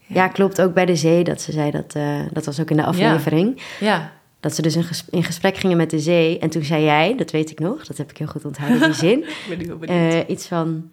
ja, 0.06 0.28
klopt. 0.28 0.60
Ook 0.60 0.74
bij 0.74 0.86
de 0.86 0.96
zee, 0.96 1.24
dat 1.24 1.40
ze 1.40 1.52
zei 1.52 1.70
dat, 1.70 1.94
eh, 1.94 2.18
dat 2.32 2.44
was 2.44 2.60
ook 2.60 2.70
in 2.70 2.76
de 2.76 2.84
aflevering. 2.84 3.62
Ja, 3.80 4.10
Dat 4.40 4.54
ze 4.54 4.62
dus 4.62 4.76
in, 4.76 4.84
ges- 4.84 5.04
in 5.10 5.24
gesprek 5.24 5.56
gingen 5.56 5.76
met 5.76 5.90
de 5.90 5.98
zee. 6.00 6.38
En 6.38 6.50
toen 6.50 6.62
zei 6.64 6.84
jij, 6.84 7.14
dat 7.16 7.30
weet 7.30 7.50
ik 7.50 7.58
nog, 7.58 7.86
dat 7.86 7.96
heb 7.96 8.10
ik 8.10 8.16
heel 8.16 8.26
goed 8.26 8.44
onthouden, 8.44 8.80
die 8.82 8.92
zin. 8.92 9.18
ik 9.28 9.44
ben 9.48 9.58
heel 9.66 9.78
benieuwd. 9.78 10.28
iets 10.28 10.46
van, 10.46 10.90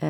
eh, 0.00 0.08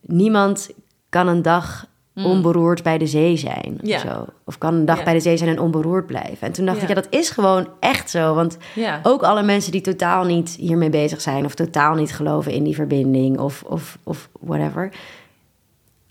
niemand 0.00 0.70
kan 1.08 1.28
een 1.28 1.42
dag 1.42 1.86
Mm. 2.14 2.24
onberoerd 2.24 2.82
bij 2.82 2.98
de 2.98 3.06
zee 3.06 3.36
zijn. 3.36 3.78
Of, 3.82 4.00
zo. 4.00 4.24
of 4.44 4.58
kan 4.58 4.74
een 4.74 4.84
dag 4.84 4.98
Ja. 4.98 5.04
bij 5.04 5.12
de 5.12 5.20
zee 5.20 5.36
zijn 5.36 5.50
en 5.50 5.58
onberoerd 5.60 6.06
blijven. 6.06 6.46
En 6.46 6.52
toen 6.52 6.64
dacht 6.64 6.76
Ja. 6.76 6.82
ik, 6.82 6.88
ja, 6.88 6.94
dat 6.94 7.06
is 7.10 7.30
gewoon 7.30 7.68
echt 7.80 8.10
zo. 8.10 8.34
Want 8.34 8.56
ook 9.02 9.22
alle 9.22 9.42
mensen 9.42 9.72
die 9.72 9.80
totaal 9.80 10.24
niet 10.24 10.56
hiermee 10.60 10.90
bezig 10.90 11.20
zijn... 11.20 11.44
of 11.44 11.54
totaal 11.54 11.94
niet 11.94 12.12
geloven 12.14 12.52
in 12.52 12.64
die 12.64 12.74
verbinding 12.74 13.38
of, 13.38 13.62
of, 13.66 13.98
of 14.02 14.28
whatever... 14.40 14.92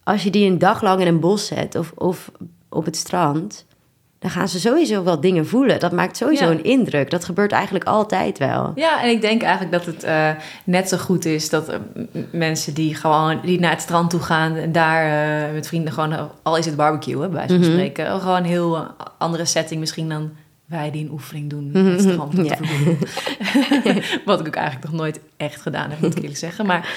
als 0.04 0.24
je 0.24 0.30
die 0.30 0.50
een 0.50 0.58
dag 0.58 0.82
lang 0.82 1.02
in 1.02 1.08
een 1.08 1.20
bos 1.20 1.46
zet 1.46 1.76
of, 1.76 1.92
of 1.96 2.32
op 2.70 2.86
het 2.86 2.96
strand... 2.96 3.66
dan 4.24 4.32
gaan 4.32 4.48
ze 4.50 4.60
sowieso 4.60 5.04
wel 5.04 5.20
dingen 5.20 5.48
voelen. 5.48 5.80
Dat 5.80 5.92
maakt 5.92 6.18
sowieso 6.18 6.44
Ja. 6.46 6.52
een 6.52 6.64
indruk. 6.64 7.10
Dat 7.10 7.26
gebeurt 7.26 7.52
eigenlijk 7.52 7.86
altijd 7.86 8.38
wel. 8.38 8.72
Ja, 8.76 9.04
en 9.04 9.10
ik 9.10 9.22
denk 9.22 9.42
eigenlijk 9.42 9.72
dat 9.72 9.86
het 9.86 10.04
eh, 10.04 10.30
net 10.64 10.90
zo 10.90 10.98
goed 10.98 11.26
is 11.26 11.50
dat 11.50 11.70
eh, 11.70 11.78
mensen 12.32 12.74
die 12.74 12.96
gewoon 12.96 13.40
die 13.42 13.60
naar 13.60 13.72
het 13.72 13.82
strand 13.82 14.10
toe 14.10 14.20
gaan 14.20 14.56
en 14.56 14.72
daar 14.72 15.06
eh, 15.48 15.54
met 15.54 15.68
vrienden 15.68 15.94
gewoon, 15.94 16.30
al 16.44 16.58
is 16.58 16.66
het 16.66 16.76
barbecue, 16.76 17.22
hè, 17.22 17.30
bij 17.30 17.48
van 17.48 17.56
Mhm. 17.60 17.64
spreken, 17.72 18.20
gewoon 18.22 18.38
een 18.38 18.46
heel 18.46 18.88
andere 19.18 19.46
setting 19.46 19.80
misschien 19.80 20.10
dan 20.10 20.32
wij 20.66 20.92
die 20.92 21.04
een 21.06 21.12
oefening 21.12 21.50
doen 21.50 21.70
met 21.72 21.86
het 21.86 22.02
strand. 22.02 22.22
om 22.22 22.30
te 22.30 22.44
Ja. 22.44 22.58
Wat 24.26 24.40
ik 24.40 24.48
ook 24.48 24.56
eigenlijk 24.56 24.86
nog 24.92 25.00
nooit 25.02 25.20
echt 25.38 25.62
gedaan 25.62 25.90
heb, 25.90 26.00
moet 26.00 26.12
ik 26.16 26.18
eerlijk 26.22 26.38
zeggen. 26.40 26.66
Maar 26.66 26.96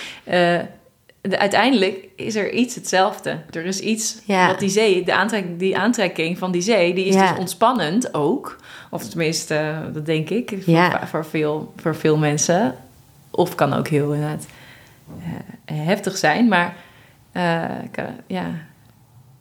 uiteindelijk 1.30 2.08
is 2.16 2.34
er 2.34 2.52
iets 2.52 2.74
hetzelfde. 2.74 3.38
Er 3.50 3.64
is 3.64 3.80
iets 3.80 4.18
Ja. 4.24 4.46
wat 4.46 4.58
die 4.58 4.68
zee, 4.68 5.04
de 5.04 5.14
aantrek, 5.14 5.58
die 5.58 5.78
aantrekking 5.78 6.38
van 6.38 6.50
die 6.52 6.62
zee, 6.62 6.94
die 6.94 7.04
is 7.06 7.14
Ja. 7.14 7.28
dus 7.30 7.38
ontspannend 7.38 8.14
ook. 8.14 8.56
Of 8.90 9.08
tenminste, 9.08 9.54
eh, 9.54 9.78
dat 9.92 10.06
denk 10.06 10.30
ik, 10.30 10.48
voor, 10.62 10.72
Ja. 10.74 11.06
voor, 11.06 11.24
veel, 11.24 11.72
voor 11.76 11.96
veel 11.96 12.16
mensen. 12.16 12.74
Of 13.30 13.54
kan 13.54 13.72
ook 13.74 13.88
heel 13.88 14.12
inderdaad 14.12 14.46
eh, 15.64 15.76
heftig 15.86 16.16
zijn, 16.16 16.48
maar 16.48 16.74
eh, 17.32 17.64
ja. 18.26 18.44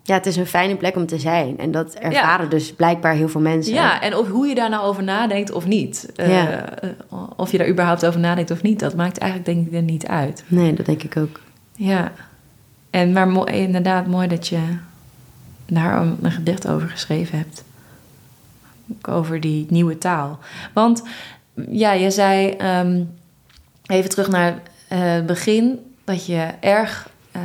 Ja, 0.04 0.14
het 0.14 0.26
is 0.26 0.36
een 0.36 0.46
fijne 0.48 0.76
plek 0.76 0.96
om 0.96 1.06
te 1.06 1.20
zijn. 1.20 1.58
En 1.58 1.72
dat 1.72 1.94
ervaren 1.94 2.50
dus 2.50 2.74
blijkbaar 2.74 3.14
heel 3.14 3.30
veel 3.30 3.42
mensen. 3.42 3.74
ja, 3.74 4.02
en 4.02 4.16
of, 4.16 4.30
hoe 4.30 4.48
je 4.48 4.56
daar 4.56 4.70
nou 4.70 4.84
over 4.84 5.04
nadenkt 5.04 5.52
of 5.52 5.66
niet. 5.66 6.12
Of 7.36 7.52
je 7.52 7.58
daar 7.58 7.68
überhaupt 7.68 8.06
over 8.06 8.20
nadenkt 8.20 8.52
of 8.52 8.62
niet, 8.62 8.80
dat 8.80 8.96
maakt 8.96 9.18
eigenlijk 9.18 9.52
denk 9.54 9.68
ik 9.68 9.74
er 9.74 9.82
niet 9.82 10.08
uit. 10.08 10.44
Nee, 10.48 10.74
dat 10.74 10.86
denk 10.86 11.04
ik 11.04 11.18
ook. 11.18 11.40
Ja, 11.76 12.12
en 12.90 13.14
maar 13.14 13.54
inderdaad 13.54 14.08
mooi 14.08 14.28
dat 14.28 14.48
je 14.48 14.78
daar 15.66 16.02
een, 16.02 16.32
gedicht 16.32 16.68
over 16.68 16.90
geschreven 16.90 17.38
hebt. 17.38 17.64
Ook 18.92 19.08
over 19.08 19.40
die 19.40 19.66
nieuwe 19.70 19.98
taal. 19.98 20.40
Want 20.74 21.04
ja, 21.70 21.92
je 21.92 22.12
zei 22.12 22.50
ehm, 22.50 23.04
even 23.86 24.10
terug 24.10 24.28
naar 24.28 24.62
het 24.88 25.26
begin 25.26 25.80
dat 26.04 26.26
je 26.26 26.50
erg, 26.60 27.10
eh, 27.32 27.42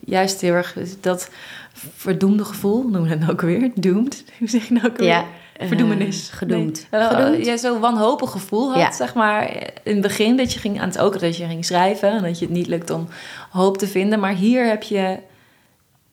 juist 0.00 0.40
heel 0.40 0.54
erg 0.54 0.76
dat 1.00 1.30
verdoemde 1.72 2.44
gevoel, 2.44 2.88
noem 2.88 3.06
je 3.08 3.18
dat 3.18 3.30
ook 3.30 3.40
weer? 3.40 3.70
Doomed? 3.74 4.24
Hoe 4.38 4.48
zeg 4.48 4.68
je 4.68 4.74
nou 4.74 4.86
ook 4.86 4.96
weer? 4.96 5.08
Ja, 5.08 5.24
eh, 5.56 5.66
Verdoemenis. 5.66 6.28
gedoemd. 6.32 6.86
Nee. 6.90 7.00
Eh, 7.00 7.08
Gedoemd. 7.08 7.44
Ja, 7.46 7.56
zo'n 7.56 7.80
wanhopig 7.80 8.30
gevoel 8.30 8.68
had, 8.72 8.80
Ja. 8.80 8.92
zeg 8.92 9.14
maar, 9.14 9.50
in 9.82 9.92
het 9.92 10.00
begin. 10.00 10.36
Dat 10.36 10.52
je 10.52 10.58
ging 10.58 10.80
aan 10.80 10.88
het 10.88 10.98
ook 10.98 11.20
dat 11.20 11.36
je 11.36 11.46
ging 11.46 11.64
schrijven. 11.64 12.10
En 12.10 12.22
dat 12.22 12.38
je 12.38 12.44
het 12.44 12.54
niet 12.54 12.66
lukt 12.66 12.90
om 12.90 13.08
hoop 13.50 13.78
te 13.78 13.86
vinden. 13.86 14.20
Maar 14.20 14.34
hier 14.34 14.66
heb 14.66 14.82
je, 14.82 15.18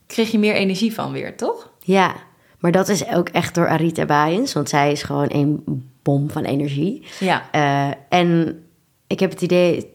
kreeg 0.06 0.30
je 0.30 0.38
meer 0.38 0.54
energie 0.54 0.94
van 0.94 1.12
weer, 1.12 1.36
toch? 1.36 1.70
Ja, 1.80 2.14
maar 2.58 2.72
dat 2.72 2.88
is 2.88 3.08
ook 3.08 3.28
echt 3.28 3.54
door 3.54 3.68
Arita 3.68 4.04
Baaiens. 4.04 4.52
Want 4.52 4.68
zij 4.68 4.92
is 4.92 5.02
gewoon 5.02 5.28
een 5.32 5.64
bom 6.02 6.30
van 6.30 6.44
energie. 6.44 7.02
Ja. 7.20 7.42
Eh, 7.50 7.90
en 8.08 8.62
ik 9.06 9.20
heb 9.20 9.30
het 9.30 9.42
idee, 9.42 9.90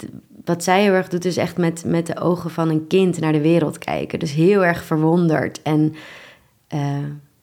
wat 0.45 0.63
zij 0.63 0.81
heel 0.81 0.93
erg 0.93 1.07
doet, 1.07 1.25
is 1.25 1.37
echt 1.37 1.57
met, 1.57 1.83
met 1.85 2.07
de 2.07 2.19
ogen 2.19 2.49
van 2.49 2.69
een 2.69 2.87
kind 2.87 3.19
naar 3.19 3.31
de 3.31 3.41
wereld 3.41 3.77
kijken. 3.77 4.19
Dus 4.19 4.31
heel 4.31 4.65
erg 4.65 4.83
verwonderd. 4.83 5.61
En 5.61 5.95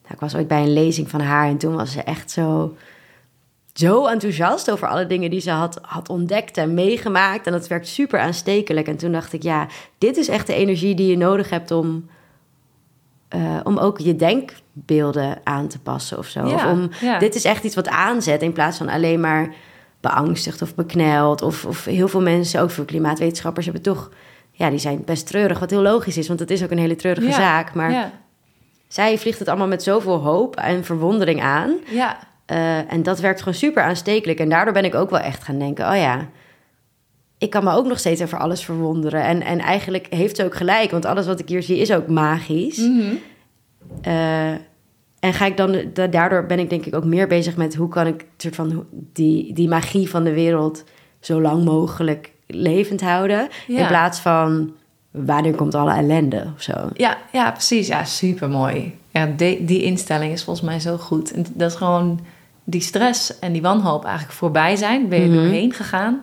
nou, 0.05 0.13
ik 0.13 0.19
was 0.19 0.35
ooit 0.35 0.47
bij 0.47 0.61
een 0.61 0.73
lezing 0.73 1.09
van 1.09 1.21
haar 1.21 1.47
en 1.47 1.57
toen 1.57 1.75
was 1.75 1.91
ze 1.91 2.01
echt 2.01 2.31
zo, 2.31 2.75
zo 3.73 4.05
enthousiast 4.05 4.71
over 4.71 4.87
alle 4.87 5.07
dingen 5.07 5.29
die 5.29 5.39
ze 5.39 5.51
had, 5.51 5.79
had 5.81 6.09
ontdekt 6.09 6.57
en 6.57 6.73
meegemaakt. 6.73 7.45
En 7.45 7.51
dat 7.51 7.67
werkt 7.67 7.87
super 7.87 8.19
aanstekelijk. 8.19 8.87
En 8.87 8.97
toen 8.97 9.11
dacht 9.11 9.33
ik, 9.33 9.43
ja, 9.43 9.67
dit 9.97 10.17
is 10.17 10.27
echt 10.27 10.47
de 10.47 10.53
energie 10.53 10.95
die 10.95 11.07
je 11.07 11.17
nodig 11.17 11.49
hebt 11.49 11.71
om, 11.71 12.09
eh, 13.27 13.59
om 13.63 13.77
ook 13.77 13.99
je 13.99 14.15
denkbeelden 14.15 15.37
aan 15.43 15.67
te 15.67 15.79
passen 15.79 16.17
of 16.17 16.27
zo. 16.27 16.47
Ja, 16.47 16.53
of 16.53 16.65
om, 16.65 16.89
ja. 17.01 17.19
Dit 17.19 17.35
is 17.35 17.43
echt 17.43 17.63
iets 17.63 17.75
wat 17.75 17.87
aanzet 17.87 18.41
in 18.41 18.53
plaats 18.53 18.77
van 18.77 18.89
alleen 18.89 19.19
maar 19.19 19.53
beangstigd 20.01 20.61
of 20.61 20.75
bekneld. 20.75 21.41
Of, 21.41 21.65
of 21.65 21.85
heel 21.85 22.07
veel 22.07 22.21
mensen, 22.21 22.61
ook 22.61 22.71
veel 22.71 22.85
klimaatwetenschappers, 22.85 23.65
hebben 23.65 23.83
toch... 23.83 24.09
Ja, 24.57 24.69
die 24.69 24.79
zijn 24.79 25.01
best 25.05 25.27
treurig, 25.27 25.59
wat 25.59 25.69
heel 25.69 25.81
logisch 25.81 26.17
is, 26.17 26.27
want 26.27 26.39
het 26.39 26.51
is 26.51 26.63
ook 26.63 26.71
een 26.71 26.77
hele 26.77 26.95
treurige 26.95 27.27
Ja, 27.27 27.33
zaak. 27.33 27.73
Maar 27.73 27.91
Ja. 27.91 28.11
Zij 28.87 29.17
vliegt 29.17 29.39
het 29.39 29.47
allemaal 29.47 29.67
met 29.67 29.83
zoveel 29.83 30.17
hoop 30.17 30.55
en 30.55 30.83
verwondering 30.83 31.41
aan. 31.41 31.73
Ja. 31.89 32.17
Eh, 32.45 32.91
en 32.91 33.03
dat 33.03 33.19
werkt 33.19 33.39
gewoon 33.39 33.53
super 33.53 33.83
aanstekelijk. 33.83 34.39
En 34.39 34.49
daardoor 34.49 34.73
ben 34.73 34.85
ik 34.85 34.95
ook 34.95 35.09
wel 35.09 35.19
echt 35.19 35.43
gaan 35.43 35.59
denken: 35.59 35.89
oh 35.89 35.95
ja, 35.97 36.27
ik 37.37 37.49
kan 37.49 37.63
me 37.63 37.71
ook 37.71 37.85
nog 37.87 37.99
steeds 37.99 38.21
over 38.21 38.37
alles 38.37 38.65
verwonderen. 38.65 39.23
En, 39.23 39.41
en 39.41 39.59
eigenlijk 39.59 40.07
heeft 40.09 40.35
ze 40.35 40.43
ook 40.43 40.55
gelijk, 40.55 40.91
want 40.91 41.05
alles 41.05 41.25
wat 41.25 41.39
ik 41.39 41.49
hier 41.49 41.63
zie 41.63 41.77
is 41.77 41.93
ook 41.93 42.07
magisch. 42.07 42.77
Mhm. 42.77 43.15
Eh, 44.01 44.51
en 45.19 45.33
ga 45.33 45.45
ik 45.45 45.57
dan, 45.57 45.81
da- 45.93 46.07
daardoor 46.07 46.45
ben 46.45 46.59
ik 46.59 46.69
denk 46.69 46.85
ik 46.85 46.95
ook 46.95 47.05
meer 47.05 47.27
bezig 47.27 47.55
met 47.55 47.75
hoe 47.75 47.89
kan 47.89 48.07
ik 48.07 48.25
soort 48.37 48.55
van 48.55 48.85
die, 48.91 49.53
die 49.53 49.67
magie 49.67 50.09
van 50.09 50.23
de 50.23 50.33
wereld 50.33 50.83
zo 51.19 51.41
lang 51.41 51.63
mogelijk 51.63 52.31
levend 52.47 53.01
houden. 53.01 53.47
Ja. 53.67 53.79
In 53.79 53.87
plaats 53.87 54.19
van 54.19 54.75
wanneer 55.15 55.55
komt 55.55 55.75
alle 55.75 55.93
ellende 55.93 56.45
of 56.55 56.61
zo. 56.61 56.73
Ja, 56.93 57.17
ja, 57.31 57.51
precies. 57.51 57.87
Ja, 57.87 58.03
super 58.03 58.49
mooi. 58.49 58.95
Ja, 59.09 59.25
die, 59.37 59.65
die 59.65 59.83
instelling 59.83 60.31
is 60.33 60.43
volgens 60.43 60.65
mij 60.65 60.79
zo 60.79 60.97
goed. 60.97 61.31
En 61.31 61.45
dat 61.53 61.71
is 61.71 61.77
gewoon 61.77 62.19
die 62.63 62.81
stress 62.81 63.39
en 63.39 63.51
die 63.51 63.61
wanhoop 63.61 64.05
eigenlijk 64.05 64.35
voorbij 64.35 64.75
zijn. 64.75 65.09
Ben 65.09 65.21
je 65.21 65.27
Mhm. 65.27 65.35
doorheen 65.35 65.73
gegaan. 65.73 66.21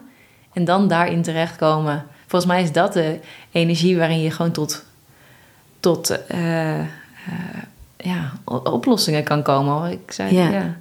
En 0.52 0.64
dan 0.64 0.88
daarin 0.88 1.22
terechtkomen. 1.22 2.04
Volgens 2.26 2.52
mij 2.52 2.62
is 2.62 2.72
dat 2.72 2.92
de 2.92 3.18
energie 3.50 3.96
waarin 3.96 4.20
je 4.20 4.30
gewoon 4.30 4.50
tot, 4.52 4.84
tot 5.80 6.26
eh, 6.26 6.78
eh, 6.80 6.86
ja, 7.96 8.32
oplossingen 8.44 9.22
kan 9.24 9.42
komen. 9.42 9.72
hoor. 9.72 9.86
Ik 9.88 10.12
zei, 10.12 10.34
Ja. 10.34 10.48
ja. 10.48 10.50
Ja, 10.50 10.76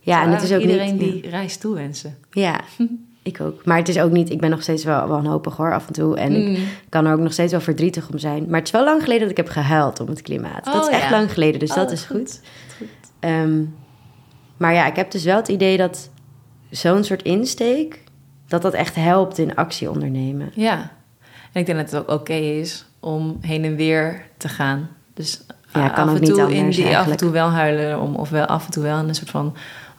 Ja, 0.00 0.22
en 0.22 0.30
het 0.30 0.42
is 0.42 0.52
ook 0.52 0.60
iedereen 0.60 0.96
niet, 0.96 1.12
die 1.22 1.30
reis 1.30 1.56
toewensen. 1.56 2.16
Ja, 2.30 2.60
ik 3.24 3.40
ook. 3.40 3.64
Maar 3.64 3.76
het 3.76 3.88
is 3.88 3.98
ook 3.98 4.10
niet... 4.10 4.30
Ik 4.30 4.40
ben 4.40 4.50
nog 4.50 4.62
steeds 4.62 4.84
wel 4.84 5.06
wanhopig 5.06 5.56
hoor, 5.56 5.72
af 5.74 5.86
en 5.86 5.92
toe. 5.92 6.16
En 6.16 6.32
ik 6.36 6.58
Mm. 6.58 6.64
kan 6.88 7.06
er 7.06 7.12
ook 7.12 7.20
nog 7.20 7.32
steeds 7.32 7.52
wel 7.52 7.60
verdrietig 7.60 8.08
om 8.10 8.18
zijn. 8.18 8.44
Maar 8.48 8.58
het 8.58 8.66
is 8.66 8.72
wel 8.72 8.84
lang 8.84 9.02
geleden 9.02 9.22
dat 9.22 9.30
ik 9.30 9.36
heb 9.36 9.48
gehuild 9.48 10.00
om 10.00 10.08
het 10.08 10.22
klimaat. 10.22 10.64
dat 10.64 10.74
Oh, 10.74 10.80
is 10.80 10.88
echt 10.88 11.02
ja. 11.04 11.10
lang 11.10 11.32
geleden, 11.32 11.60
dus 11.60 11.70
Oh, 11.70 11.76
dat 11.76 11.90
is 11.90 12.02
goed. 12.04 12.40
goed. 12.78 12.88
Ehm, 13.20 13.62
maar 14.56 14.74
ja, 14.74 14.86
ik 14.86 14.96
heb 14.96 15.10
dus 15.10 15.24
wel 15.24 15.36
het 15.36 15.48
idee 15.48 15.76
dat 15.76 16.10
zo'n 16.70 17.04
soort 17.04 17.22
insteek... 17.22 18.02
dat 18.48 18.62
dat 18.62 18.72
echt 18.74 18.94
helpt 18.94 19.38
in 19.38 19.54
actie 19.54 19.90
ondernemen. 19.90 20.50
Ja. 20.54 20.90
En 21.52 21.60
ik 21.60 21.66
denk 21.66 21.78
dat 21.78 21.90
het 21.90 22.00
ook 22.00 22.20
oké 22.20 22.32
is 22.32 22.84
om 23.00 23.38
heen 23.40 23.64
en 23.64 23.76
weer 23.76 24.22
te 24.36 24.48
gaan. 24.48 24.88
Dus 25.14 25.40
Ja, 25.72 25.88
kan 25.88 26.08
af 26.08 26.14
en 26.14 26.24
toe 26.24 26.54
in 26.54 26.70
die 26.70 26.96
af 26.98 27.08
en 27.10 27.16
toe 27.16 27.30
wel 27.30 27.48
huilen 27.48 28.00
om, 28.00 28.14
of 28.14 28.30
wel 28.30 28.46
af 28.46 28.64
en 28.64 28.70
toe 28.70 28.82
wel 28.82 28.98
een 28.98 29.14
soort 29.14 29.30
van 29.30 29.54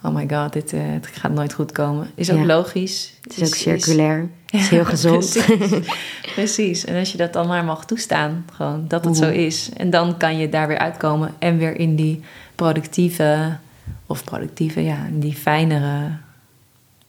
oh 0.07 0.13
my 0.15 0.27
god, 0.29 0.53
dit 0.53 0.73
eh, 0.73 0.81
het 0.83 1.07
gaat 1.07 1.31
nooit 1.31 1.53
goed 1.53 1.71
komen. 1.71 2.11
Is 2.15 2.31
ook 2.31 2.37
Ja. 2.39 2.45
logisch. 2.45 3.13
Het 3.21 3.37
is 3.37 3.47
ook 3.47 3.55
circulair. 3.55 4.29
Het 4.45 4.61
is 4.61 4.69
heel 4.69 4.79
Ja, 4.83 4.85
gezond. 4.89 5.43
Precies. 5.45 5.87
precies. 6.33 6.85
En 6.85 6.99
als 6.99 7.11
je 7.11 7.17
dat 7.17 7.33
dan 7.33 7.47
maar 7.47 7.63
mag 7.63 7.85
toestaan, 7.85 8.45
gewoon 8.53 8.85
dat 8.87 9.05
het 9.05 9.17
zo 9.17 9.29
is. 9.29 9.69
En 9.77 9.89
dan 9.89 10.17
kan 10.17 10.37
je 10.37 10.49
daar 10.49 10.67
weer 10.67 10.77
uitkomen 10.77 11.33
en 11.39 11.57
weer 11.57 11.75
in 11.79 11.95
die 11.95 12.21
productieve, 12.55 13.57
of 14.05 14.23
productieve, 14.23 14.83
ja, 14.83 15.05
in 15.07 15.19
die 15.19 15.33
fijnere 15.33 16.11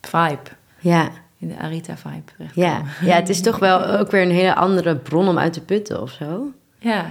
vibe. 0.00 0.38
Ja, 0.78 1.08
In 1.38 1.48
de 1.48 1.58
Arita-vibe. 1.58 2.32
ja. 2.54 2.82
ja, 3.00 3.14
het 3.14 3.28
is 3.28 3.40
toch 3.40 3.58
wel 3.58 3.86
ook 3.86 4.10
weer 4.10 4.22
een 4.22 4.30
hele 4.30 4.54
andere 4.54 4.96
bron 4.96 5.28
om 5.28 5.38
uit 5.38 5.52
te 5.52 5.60
putten 5.60 6.02
of 6.02 6.10
zo. 6.10 6.52
Ja. 6.78 7.06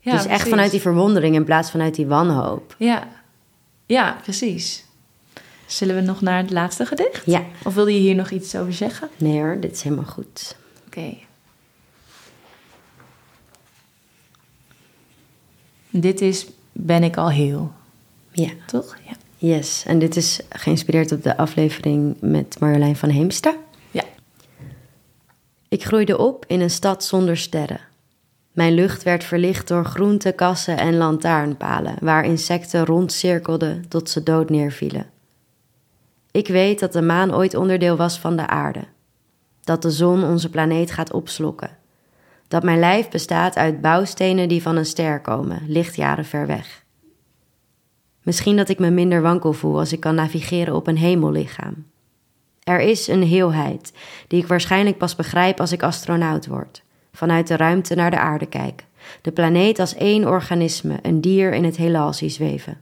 ja 0.00 0.12
dus 0.12 0.20
echt 0.20 0.26
precies. 0.28 0.48
vanuit 0.48 0.70
die 0.70 0.80
verwondering 0.80 1.34
in 1.34 1.44
plaats 1.44 1.70
vanuit 1.70 1.94
die 1.94 2.06
wanhoop. 2.06 2.74
Ja. 2.78 3.02
ja, 3.86 4.16
precies. 4.22 4.84
Zullen 5.66 5.94
we 5.94 6.00
nog 6.00 6.20
naar 6.20 6.38
het 6.38 6.50
laatste 6.50 6.86
gedicht? 6.86 7.22
Ja, 7.26 7.42
Of 7.64 7.74
wilde 7.74 7.92
je 7.92 7.98
hier 7.98 8.14
nog 8.14 8.30
iets 8.30 8.54
over 8.56 8.72
zeggen? 8.72 9.08
nee 9.16 9.38
hoor, 9.38 9.56
dit 9.60 9.72
is 9.72 9.82
helemaal 9.82 10.04
goed. 10.04 10.56
Oké. 10.86 11.14
Dit 15.90 16.20
is 16.20 16.46
Ben 16.72 17.02
ik 17.02 17.16
al 17.16 17.30
heel, 17.30 17.72
Ja. 18.32 18.50
toch? 18.66 18.96
Ja. 19.06 19.12
Yes, 19.38 19.84
en 19.86 19.98
dit 19.98 20.16
is 20.16 20.40
geïnspireerd 20.48 21.12
op 21.12 21.22
de 21.22 21.36
aflevering 21.36 22.16
met 22.20 22.56
Marjolein 22.60 22.96
van 22.96 23.08
Heemstra. 23.08 23.54
Ja. 23.90 24.04
Ik 25.68 25.84
groeide 25.84 26.18
op 26.18 26.44
in 26.48 26.60
een 26.60 26.70
stad 26.70 27.04
zonder 27.04 27.36
sterren. 27.36 27.80
Mijn 28.52 28.72
lucht 28.74 29.02
werd 29.02 29.24
verlicht 29.24 29.68
door 29.68 29.84
groentekassen 29.84 30.78
en 30.78 30.96
lantaarnpalen, 30.96 31.96
waar 32.00 32.24
insecten 32.24 32.84
rondcirkelden 32.84 33.84
tot 33.88 34.10
ze 34.10 34.22
dood 34.22 34.50
neervielen. 34.50 35.06
Ik 36.36 36.48
weet 36.48 36.80
dat 36.80 36.92
de 36.92 37.02
maan 37.02 37.34
ooit 37.34 37.54
onderdeel 37.54 37.96
was 37.96 38.18
van 38.18 38.36
de 38.36 38.46
aarde. 38.46 38.84
Dat 39.64 39.82
de 39.82 39.90
zon 39.90 40.24
onze 40.24 40.50
planeet 40.50 40.90
gaat 40.90 41.12
opslokken. 41.12 41.76
Dat 42.48 42.62
mijn 42.62 42.78
lijf 42.78 43.08
bestaat 43.08 43.56
uit 43.56 43.80
bouwstenen 43.80 44.48
die 44.48 44.62
van 44.62 44.76
een 44.76 44.86
ster 44.86 45.20
komen, 45.20 45.62
lichtjaren 45.66 46.24
ver 46.24 46.46
weg. 46.46 46.84
Misschien 48.22 48.56
dat 48.56 48.68
ik 48.68 48.78
me 48.78 48.90
minder 48.90 49.22
wankel 49.22 49.52
voel 49.52 49.78
als 49.78 49.92
ik 49.92 50.00
kan 50.00 50.14
navigeren 50.14 50.74
op 50.74 50.86
een 50.86 50.96
hemellichaam. 50.96 51.86
Er 52.62 52.80
is 52.80 53.08
een 53.08 53.22
heelheid 53.22 53.92
die 54.28 54.40
ik 54.42 54.46
waarschijnlijk 54.46 54.98
pas 54.98 55.14
begrijp 55.14 55.60
als 55.60 55.72
ik 55.72 55.82
astronaut 55.82 56.46
word. 56.46 56.82
Vanuit 57.12 57.46
de 57.46 57.56
ruimte 57.56 57.94
naar 57.94 58.10
de 58.10 58.18
aarde 58.18 58.46
kijk. 58.46 58.84
De 59.22 59.32
planeet 59.32 59.78
als 59.78 59.94
één 59.94 60.28
organisme, 60.28 60.98
een 61.02 61.20
dier 61.20 61.52
in 61.52 61.64
het 61.64 61.76
heelal 61.76 62.12
zie 62.12 62.28
zweven. 62.28 62.80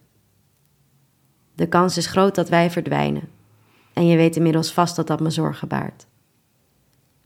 De 1.54 1.66
kans 1.66 1.96
is 1.96 2.06
groot 2.06 2.34
dat 2.34 2.48
wij 2.48 2.70
verdwijnen. 2.70 3.42
En 3.94 4.06
je 4.06 4.16
weet 4.16 4.36
inmiddels 4.36 4.72
vast 4.72 4.96
dat 4.96 5.06
dat 5.06 5.20
me 5.20 5.30
zorgen 5.30 5.68
baart. 5.68 6.06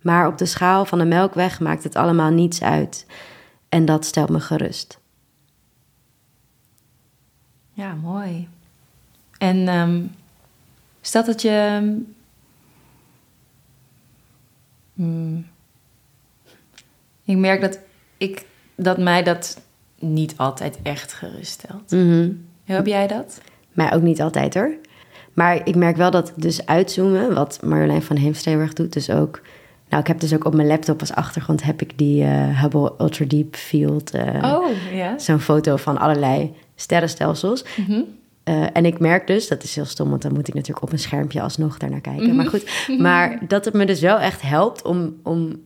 Maar 0.03 0.27
op 0.27 0.39
de 0.39 0.47
schaal 0.47 0.85
van 0.85 0.99
de 0.99 1.05
melkweg 1.05 1.61
maakt 1.61 1.85
het 1.85 1.97
allemaal 1.97 2.31
niets 2.31 2.63
uit. 2.63 3.07
En 3.69 3.85
dat 3.85 4.05
stelt 4.05 4.29
me 4.29 4.41
gerust. 4.41 4.99
Ja, 7.73 7.95
mooi. 7.95 8.49
En 9.39 9.69
ehm 9.69 10.03
stel 11.01 11.25
dat 11.25 11.43
je. 11.43 11.81
mm, 14.93 15.47
Ik 17.25 17.37
merk 17.37 17.61
dat, 17.61 17.79
ik, 18.17 18.47
dat 18.75 18.99
mij 18.99 19.23
dat 19.23 19.61
niet 19.99 20.37
altijd 20.37 20.79
echt 20.83 21.13
geruststelt. 21.13 21.91
Mhm. 21.91 22.33
Heb 22.65 22.87
jij 22.87 23.07
dat? 23.07 23.41
Mij 23.73 23.93
ook 23.93 24.03
niet 24.03 24.21
altijd 24.21 24.55
hoor. 24.55 24.75
Maar 25.39 25.61
ik 25.65 25.75
merk 25.77 25.97
wel 25.97 26.11
dat 26.11 26.33
dus 26.37 26.67
uitzoomen, 26.67 27.35
wat 27.35 27.59
Marjolein 27.63 28.03
van 28.03 28.17
Heemsteenberg 28.17 28.73
doet, 28.73 28.93
dus 28.93 29.11
ook... 29.11 29.41
Nou, 29.89 30.03
ik 30.03 30.09
heb 30.09 30.21
dus 30.21 30.35
ook 30.35 30.45
op 30.45 30.55
mijn 30.55 30.69
laptop 30.69 31.01
als 31.01 31.13
achtergrond 31.13 31.63
heb 31.63 31.83
ik 31.83 31.99
die 31.99 32.25
eh, 32.25 32.63
Hubble 32.63 32.93
Ultra 32.99 33.25
Deep 33.25 33.57
Field. 33.57 34.11
eh, 34.11 34.53
Oh, 34.55 34.67
ja. 34.93 35.19
Zo'n 35.19 35.41
foto 35.41 35.77
van 35.77 35.99
allerlei 35.99 36.55
sterrenstelsels. 36.75 37.65
Mhm. 37.77 38.01
Eh, 38.45 38.65
en 38.73 38.85
ik 38.85 38.99
merk 38.99 39.27
dus, 39.27 39.49
dat 39.49 39.63
is 39.63 39.75
heel 39.75 39.85
stom, 39.85 40.11
want 40.11 40.23
dan 40.23 40.33
moet 40.33 40.49
ik 40.49 40.55
natuurlijk 40.55 40.83
op 40.83 40.93
een 40.93 40.99
schermpje 40.99 41.41
alsnog 41.41 41.79
daarnaar 41.79 42.01
kijken. 42.01 42.27
Mhm. 42.27 42.37
Maar 42.37 42.47
goed, 42.47 42.71
maar 42.99 43.39
dat 43.49 43.65
het 43.65 43.75
me 43.75 43.87
dus 43.87 44.01
wel 44.01 44.19
echt 44.19 44.43
helpt 44.43 44.83
om, 44.83 45.17
om 45.23 45.61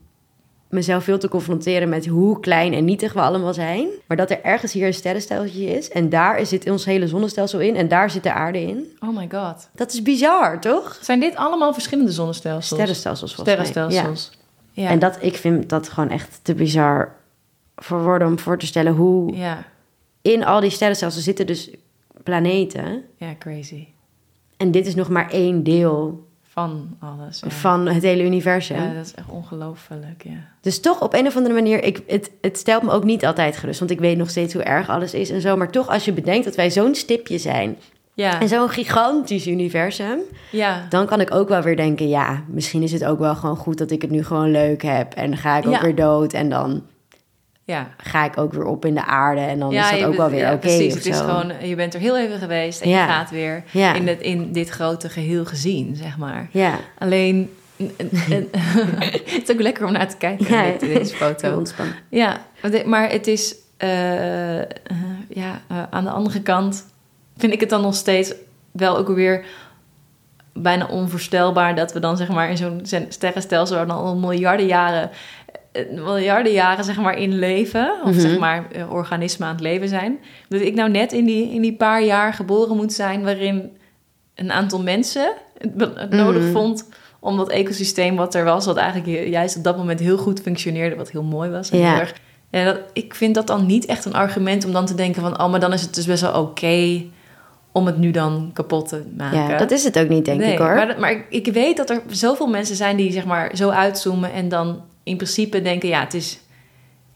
mezelf 0.73 1.05
veel 1.05 1.19
te 1.19 1.29
confronteren 1.29 1.89
met 1.89 2.07
hoe 2.07 2.41
klein 2.41 2.73
en 2.75 2.85
nietig 2.85 3.13
we 3.13 3.21
allemaal 3.21 3.55
zijn. 3.55 3.89
Maar 4.07 4.17
dat 4.17 4.31
er 4.31 4.43
ergens 4.43 4.73
hier 4.73 4.87
een 4.87 4.95
sterrenstelseltje 4.95 5.65
is 5.77 5.91
en 5.91 6.09
daar 6.09 6.47
zit 6.47 6.71
ons 6.71 6.85
hele 6.85 7.07
zonnestelsel 7.09 7.61
in 7.61 7.77
en 7.77 7.89
daar 7.89 8.11
zit 8.11 8.23
de 8.23 8.33
aarde 8.33 8.61
in. 8.61 8.87
Oh 9.01 9.17
my 9.17 9.29
god. 9.33 9.69
Dat 9.75 9.93
is 9.93 10.03
bizar, 10.03 10.61
toch? 10.61 10.99
Zijn 11.01 11.21
dit 11.21 11.37
allemaal 11.37 11.73
verschillende 11.73 12.13
zonnestelsels? 12.13 12.67
Sterrenstelsels 12.81 13.35
volgens 13.35 13.57
mij. 13.57 13.67
Sterrenstelsels. 13.67 14.31
Ja. 14.73 14.83
Ja. 14.83 14.89
En 14.91 14.99
dat, 14.99 15.19
ik 15.21 15.37
vind 15.37 15.69
dat 15.69 15.89
gewoon 15.89 16.11
echt 16.11 16.41
te 16.43 16.55
bizar 16.55 17.17
voor 17.77 18.03
woorden 18.03 18.29
om 18.29 18.39
voor 18.39 18.59
te 18.59 18.67
stellen 18.67 18.93
hoe 18.93 19.37
Ja. 19.37 19.65
in 20.23 20.45
al 20.45 20.61
die 20.61 20.71
sterrenstelsels 20.71 21.25
zitten 21.25 21.47
dus 21.47 21.71
planeten. 22.23 23.05
ja, 23.17 23.35
crazy. 23.39 23.87
En 24.57 24.71
dit 24.71 24.87
is 24.87 24.95
nog 24.95 25.09
maar 25.09 25.31
één 25.31 25.63
deel 25.63 26.27
Van 26.53 26.97
alles. 27.01 27.41
Ja. 27.41 27.51
van 27.51 27.87
het 27.87 28.03
hele 28.03 28.23
universum. 28.23 28.77
Ja, 28.77 28.95
dat 28.95 29.05
is 29.05 29.15
echt 29.15 29.29
ongelooflijk, 29.29 30.23
ja. 30.25 30.37
Dus 30.61 30.81
toch 30.81 31.01
op 31.01 31.15
een 31.15 31.27
of 31.27 31.37
andere 31.37 31.55
manier, 31.55 31.85
ik, 31.85 32.03
het, 32.07 32.31
het 32.41 32.59
stelt 32.59 32.83
me 32.83 32.91
ook 32.91 33.05
niet 33.05 33.27
altijd 33.27 33.57
gerust. 33.57 33.79
Want 33.79 33.91
ik 33.91 34.01
weet 34.01 34.17
nog 34.17 34.31
steeds 34.31 34.53
hoe 34.53 34.63
erg 34.63 34.89
alles 34.89 35.15
is 35.15 35.31
en 35.31 35.41
zo. 35.41 35.57
Maar 35.57 35.71
toch, 35.71 35.89
als 35.89 36.05
je 36.05 36.13
bedenkt 36.13 36.45
dat 36.45 36.55
wij 36.55 36.71
zo'n 36.71 36.95
stipje 36.95 37.39
zijn 37.39 37.77
Ja, 38.15 38.41
en 38.41 38.49
zo'n 38.49 38.69
gigantisch 38.69 39.47
universum, 39.47 40.19
ja. 40.51 40.87
dan 40.89 41.07
kan 41.07 41.21
ik 41.21 41.35
ook 41.35 41.49
wel 41.49 41.63
weer 41.63 41.77
denken: 41.77 42.09
ja, 42.09 42.43
misschien 42.49 42.83
is 42.83 42.93
het 42.93 43.05
ook 43.05 43.19
wel 43.19 43.35
gewoon 43.35 43.57
goed 43.57 43.79
dat 43.79 43.91
ik 43.91 44.03
het 44.03 44.11
nu 44.11 44.25
gewoon 44.25 44.51
leuk 44.51 44.83
heb. 44.83 45.15
En 45.15 45.31
dan 45.31 45.39
ga 45.39 45.57
ik 45.57 45.67
ook 45.67 45.81
weer 45.81 45.95
dood 45.95 46.33
en 46.33 46.49
dan 46.49 46.83
ja. 47.65 47.89
ga 47.97 48.25
ik 48.25 48.39
ook 48.39 48.53
weer 48.53 48.65
op 48.65 48.85
in 48.85 48.95
de 48.95 49.05
aarde. 49.05 49.41
En 49.41 49.59
dan 49.59 49.71
ja, 49.71 49.91
is 49.91 49.99
dat 50.01 50.09
ook 50.09 50.17
wel 50.17 50.31
weer 50.31 50.41
ja, 50.41 50.49
oké. 50.51 50.59
precies. 50.59 50.89
of 50.93 50.95
Het 50.95 51.07
is 51.07 51.17
zo. 51.17 51.25
gewoon, 51.25 51.53
je 51.69 51.75
bent 51.75 51.95
er 51.95 52.01
heel 52.01 52.19
even 52.19 52.39
geweest 52.39 52.81
en 52.81 52.89
je 52.89 52.97
gaat 52.97 53.31
weer 53.31 53.65
in, 53.95 54.09
het, 54.09 54.21
in 54.21 54.53
dit 54.53 54.69
grote 54.69 55.09
geheel 55.09 55.45
gezien, 55.45 55.97
zeg 55.97 56.17
maar. 56.19 56.49
Ja, 56.51 56.79
Alleen, 56.99 57.51
en- 57.77 58.11
en- 58.31 58.49
het 59.35 59.41
is 59.49 59.51
ook 59.51 59.61
lekker 59.61 59.87
om 59.87 59.93
naar 59.93 60.09
te 60.09 60.17
kijken, 60.17 60.47
dit- 60.79 60.81
deze 60.81 61.15
foto. 61.25 61.57
ontspannen. 61.57 61.95
Ja, 62.09 62.41
maar 62.85 63.11
het 63.11 63.27
is, 63.27 63.55
eh, 63.77 64.61
eh, 64.61 64.67
ja, 65.29 65.61
eh, 65.69 65.83
aan 65.91 66.05
de 66.05 66.11
andere 66.11 66.43
kant 66.43 66.87
vind 67.37 67.53
ik 67.53 67.61
het 67.61 67.71
dan 67.71 67.83
nog 67.83 67.95
steeds 67.95 68.35
wel 68.73 68.97
ook 68.97 69.09
weer 69.09 69.45
bijna 70.55 70.87
onvoorstelbaar 70.87 71.75
dat 71.75 71.93
we 71.93 72.01
dan 72.01 72.17
zeg 72.17 72.29
maar 72.29 72.51
in 72.51 72.57
zo'n 72.57 72.81
sterrenstelsel 73.09 73.77
dan 73.77 73.91
al 73.91 74.17
miljarden 74.17 74.67
jaren, 74.67 75.11
miljarden 75.95 76.53
jaren 76.53 76.85
zeg 76.85 76.97
maar 77.01 77.19
in 77.19 77.39
leven, 77.39 77.93
of 78.05 78.11
Mhm. 78.11 78.21
zeg 78.21 78.39
maar 78.39 78.67
eh, 78.73 78.93
organismen 78.93 79.49
aan 79.49 79.55
het 79.55 79.63
leven 79.63 79.89
zijn. 79.89 80.19
Dat 80.49 80.61
ik 80.61 80.75
nou 80.75 80.91
net 80.91 81.13
in 81.13 81.25
die, 81.25 81.53
in 81.55 81.61
die 81.63 81.77
paar 81.77 82.03
jaar 82.03 82.35
geboren 82.35 82.77
moet 82.77 82.93
zijn 82.93 83.23
waarin 83.25 83.77
een 84.35 84.53
aantal 84.53 84.83
mensen 84.83 85.33
het, 85.59 86.11
nodig 86.11 86.43
Mhm. 86.43 86.53
vond 86.53 86.89
om 87.21 87.37
dat 87.37 87.51
ecosysteem 87.51 88.17
wat 88.17 88.35
er 88.35 88.45
was, 88.45 88.67
wat 88.67 88.77
eigenlijk 88.77 89.09
ju- 89.09 89.29
juist 89.31 89.57
op 89.57 89.65
dat 89.65 89.77
moment 89.77 90.01
heel 90.01 90.19
goed 90.19 90.41
functioneerde, 90.41 90.97
wat 90.97 91.11
heel 91.11 91.23
mooi 91.23 91.51
was. 91.51 91.71
En 91.71 91.79
Ja. 91.79 91.91
heel 91.91 92.01
erg, 92.01 92.15
ja, 92.51 92.65
dat, 92.65 92.79
ik 92.93 93.15
vind 93.15 93.35
dat 93.35 93.47
dan 93.47 93.67
niet 93.67 93.87
echt 93.87 94.05
een 94.05 94.15
argument 94.15 94.65
om 94.65 94.73
dan 94.73 94.87
te 94.87 94.95
denken 94.95 95.23
van, 95.23 95.41
oh, 95.41 95.51
maar 95.51 95.61
dan 95.61 95.73
is 95.73 95.83
het 95.83 95.95
dus 95.95 96.07
best 96.07 96.23
wel 96.23 96.41
oké 96.43 97.03
om 97.73 97.87
het 97.87 97.99
nu 97.99 98.11
dan 98.11 98.51
kapot 98.53 98.89
te 98.89 99.03
maken. 99.17 99.39
Ja, 99.39 99.57
dat 99.59 99.71
is 99.71 99.85
het 99.85 99.99
ook 99.99 100.09
niet, 100.09 100.25
denk 100.25 100.41
Nee, 100.41 100.53
ik 100.53 100.59
hoor. 100.59 100.75
Maar, 100.75 100.97
maar 100.99 101.11
ik, 101.13 101.27
ik 101.29 101.47
weet 101.53 101.77
dat 101.77 101.91
er 101.91 102.03
zoveel 102.09 102.47
mensen 102.47 102.77
zijn 102.77 102.97
die 102.97 103.13
zeg 103.13 103.25
maar 103.25 103.51
zo 103.57 103.69
uitzoomen 103.71 104.33
en 104.33 104.49
dan 104.49 104.81
in 105.03 105.17
principe 105.17 105.63
denken, 105.63 105.89
ja, 105.89 106.01
het 106.01 106.15
is 106.15 106.41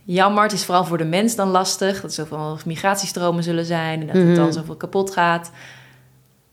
jammer, 0.05 0.43
het 0.43 0.53
is 0.53 0.65
vooral 0.65 0.85
voor 0.85 0.99
de 0.99 1.05
mens 1.05 1.35
dan 1.37 1.49
lastig, 1.49 1.95
dat 2.01 2.05
er 2.05 2.11
zoveel 2.27 2.59
migratiestromen 2.67 3.43
zullen 3.43 3.65
zijn 3.65 4.01
en 4.01 4.07
dat 4.07 4.17
Mhm. 4.17 4.27
het 4.27 4.37
dan 4.37 4.53
zoveel 4.53 4.77
kapot 4.77 5.11
gaat. 5.13 5.51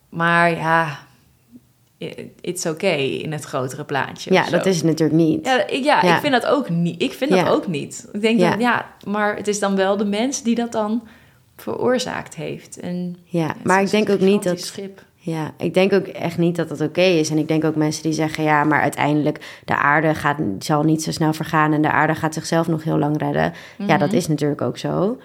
Maar 0.09 0.51
ja, 0.51 0.97
it's 2.41 2.65
okay 2.65 3.05
in 3.05 3.31
het 3.31 3.43
grotere 3.43 3.84
plaatje. 3.84 4.34
ja, 4.34 4.49
dat 4.49 4.65
is 4.65 4.75
het 4.75 4.86
natuurlijk 4.86 5.17
niet. 5.19 5.45
Ja, 5.45 5.67
ik, 5.67 5.84
ja, 5.84 5.99
Ja. 6.05 6.15
ik 6.15 6.21
vind 6.21 6.34
dat 6.34 6.45
ook 6.45 6.69
niet. 6.69 7.01
Ik 7.01 7.13
vind 7.13 7.31
Ja. 7.34 7.43
dat 7.43 7.53
ook 7.53 7.67
niet. 7.67 8.09
Ik 8.13 8.21
denk 8.21 8.39
Ja. 8.39 8.49
dat, 8.49 8.59
ja, 8.59 8.86
maar 9.07 9.36
het 9.36 9.47
is 9.47 9.59
dan 9.59 9.75
wel 9.75 9.97
de 9.97 10.05
mens 10.05 10.43
die 10.43 10.55
dat 10.55 10.71
dan 10.71 11.07
veroorzaakt 11.57 12.36
heeft. 12.36 12.79
En 12.79 13.15
Ja, 13.23 13.55
maar 13.63 13.81
ik 13.81 13.89
denk 13.89 14.09
ook 14.09 14.19
niet 14.19 14.43
dat 14.43 14.59
Schip. 14.61 15.03
Ja, 15.26 15.51
ik 15.57 15.74
denk 15.74 15.93
ook 15.93 16.07
echt 16.07 16.38
niet 16.38 16.55
dat 16.55 16.69
dat 16.69 16.82
oké 16.82 17.01
is. 17.01 17.30
En 17.30 17.38
ik 17.38 17.47
denk 17.47 17.63
ook 17.63 17.76
mensen 17.76 18.03
die 18.03 18.11
zeggen... 18.13 18.43
ja, 18.43 18.63
maar 18.63 18.82
uiteindelijk 18.82 19.61
de 19.65 19.76
aarde 19.76 20.15
gaat, 20.15 20.38
zal 20.59 20.84
niet 20.84 21.03
zo 21.03 21.11
snel 21.11 21.34
vergaan... 21.34 21.74
en 21.74 21.82
de 21.82 21.91
aarde 21.91 22.15
gaat 22.15 22.34
zichzelf 22.34 22.67
nog 22.67 22.84
heel 22.84 22.97
lang 22.97 23.17
redden. 23.17 23.53
Ja, 23.78 23.86
Mhm. 23.86 23.99
dat 23.99 24.13
is 24.13 24.28
natuurlijk 24.28 24.61
ook 24.61 24.78
zo. 24.78 25.17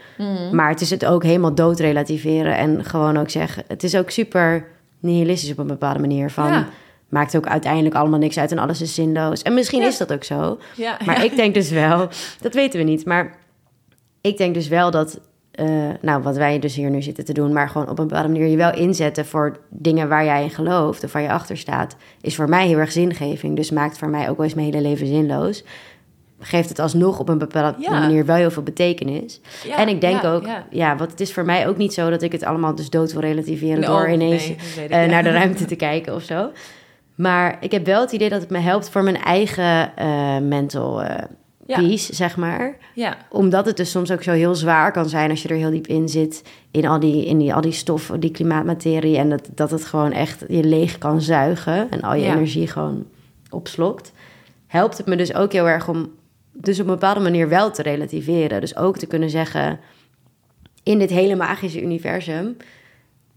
Maar 0.52 0.68
het 0.68 0.80
is 0.80 0.90
het 0.90 1.04
ook 1.04 1.22
helemaal 1.22 1.54
doodrelativeren... 1.54 2.56
en 2.56 2.84
gewoon 2.84 3.16
ook 3.18 3.30
zeggen... 3.30 3.64
het 3.68 3.82
is 3.84 3.94
ook 3.96 4.10
super 4.10 4.66
nihilistisch 5.00 5.50
op 5.50 5.58
een 5.58 5.66
bepaalde 5.66 6.00
manier. 6.00 6.30
Van, 6.30 6.46
Ja. 6.52 6.68
Maakt 7.08 7.36
ook 7.36 7.46
uiteindelijk 7.46 7.94
allemaal 7.94 8.18
niks 8.18 8.38
uit 8.38 8.50
en 8.52 8.58
alles 8.58 8.80
is 8.82 8.94
zinloos. 8.94 9.42
En 9.42 9.54
misschien 9.54 9.80
Ja. 9.80 9.86
is 9.86 9.96
dat 9.98 10.12
ook 10.12 10.24
zo. 10.24 10.58
Ja, 10.76 10.96
Maar 11.06 11.24
ik 11.24 11.36
denk 11.36 11.54
dus 11.54 11.70
wel... 11.70 12.08
dat 12.40 12.54
weten 12.54 12.78
we 12.78 12.84
niet, 12.84 13.04
maar... 13.06 13.34
ik 14.20 14.36
denk 14.36 14.54
dus 14.54 14.68
wel 14.68 14.90
dat... 14.90 15.20
eh, 15.58 15.66
nou, 16.00 16.22
wat 16.22 16.36
wij 16.36 16.58
dus 16.58 16.74
hier 16.74 16.90
nu 16.90 17.02
zitten 17.02 17.24
te 17.24 17.32
doen, 17.32 17.52
maar 17.52 17.68
gewoon 17.68 17.88
op 17.88 17.98
een 17.98 18.06
bepaalde 18.06 18.28
manier 18.28 18.46
je 18.46 18.56
wel 18.56 18.74
inzetten 18.74 19.26
voor 19.26 19.56
dingen 19.68 20.08
waar 20.08 20.24
jij 20.24 20.42
in 20.42 20.50
gelooft 20.50 21.04
of 21.04 21.12
waar 21.12 21.22
je 21.22 21.32
achter 21.32 21.56
staat, 21.56 21.96
is 22.20 22.34
voor 22.34 22.48
mij 22.48 22.66
heel 22.66 22.78
erg 22.78 22.92
zingeving. 22.92 23.56
Dus 23.56 23.70
maakt 23.70 23.98
voor 23.98 24.08
mij 24.08 24.28
ook 24.30 24.36
wel 24.36 24.46
eens 24.46 24.54
mijn 24.54 24.72
hele 24.72 24.88
leven 24.88 25.06
zinloos. 25.06 25.64
Geeft 26.40 26.68
het 26.68 26.78
alsnog 26.78 27.18
op 27.18 27.28
een 27.28 27.38
bepaalde 27.38 27.80
Ja. 27.80 27.90
manier 27.90 28.26
wel 28.26 28.36
heel 28.36 28.50
veel 28.50 28.62
betekenis. 28.62 29.40
Ja, 29.64 29.76
en 29.76 29.88
ik 29.88 30.00
denk 30.00 30.22
ja, 30.22 30.32
ook, 30.32 30.46
ja. 30.70 30.96
want 30.96 31.10
het 31.10 31.20
is 31.20 31.32
voor 31.32 31.44
mij 31.44 31.68
ook 31.68 31.76
niet 31.76 31.94
zo 31.94 32.10
dat 32.10 32.22
ik 32.22 32.32
het 32.32 32.44
allemaal 32.44 32.74
dus 32.74 32.90
dood 32.90 33.12
wil 33.12 33.20
relativeren 33.20 33.82
door 33.82 34.10
ineens 34.10 34.46
nee, 34.46 34.56
ik, 34.84 34.90
eh, 34.90 35.04
naar 35.04 35.22
de 35.22 35.32
ruimte 35.40 35.64
te 35.64 35.76
kijken 35.76 36.14
of 36.14 36.22
zo. 36.22 36.50
Maar 37.14 37.56
ik 37.60 37.72
heb 37.72 37.86
wel 37.86 38.00
het 38.00 38.12
idee 38.12 38.28
dat 38.28 38.40
het 38.40 38.50
me 38.50 38.58
helpt 38.58 38.90
voor 38.90 39.02
mijn 39.02 39.22
eigen 39.22 39.92
mental 40.48 41.02
peace, 41.76 42.14
zeg 42.14 42.36
maar 42.36 42.76
Ja, 42.94 43.16
omdat 43.30 43.66
het 43.66 43.76
dus 43.76 43.90
soms 43.90 44.10
ook 44.10 44.22
zo 44.22 44.32
heel 44.32 44.54
zwaar 44.54 44.92
kan 44.92 45.08
zijn 45.08 45.30
als 45.30 45.42
je 45.42 45.48
er 45.48 45.56
heel 45.56 45.70
diep 45.70 45.86
in 45.86 46.08
zit. 46.08 46.42
In 46.70 46.86
al 46.86 47.00
die, 47.00 47.26
in 47.26 47.38
die, 47.38 47.54
al 47.54 47.60
die 47.60 47.72
stoffen, 47.72 48.20
die 48.20 48.30
klimaatmaterie. 48.30 49.16
En 49.16 49.30
dat, 49.30 49.48
dat 49.54 49.70
het 49.70 49.84
gewoon 49.84 50.12
echt 50.12 50.44
je 50.48 50.64
leeg 50.64 50.98
kan 50.98 51.20
zuigen. 51.20 51.90
En 51.90 52.00
al 52.00 52.14
je 52.14 52.24
energie 52.24 52.66
gewoon 52.66 53.06
opslokt. 53.50 54.12
Helpt 54.66 54.98
het 54.98 55.06
me 55.06 55.16
dus 55.16 55.34
ook 55.34 55.52
heel 55.52 55.68
erg 55.68 55.88
om 55.88 56.10
dus 56.52 56.80
op 56.80 56.86
een 56.86 56.92
bepaalde 56.92 57.20
manier 57.20 57.48
wel 57.48 57.70
te 57.70 57.82
relativeren. 57.82 58.60
Dus 58.60 58.76
ook 58.76 58.98
te 58.98 59.06
kunnen 59.06 59.30
zeggen, 59.30 59.80
in 60.82 60.98
dit 60.98 61.10
hele 61.10 61.36
magische 61.36 61.82
universum... 61.82 62.56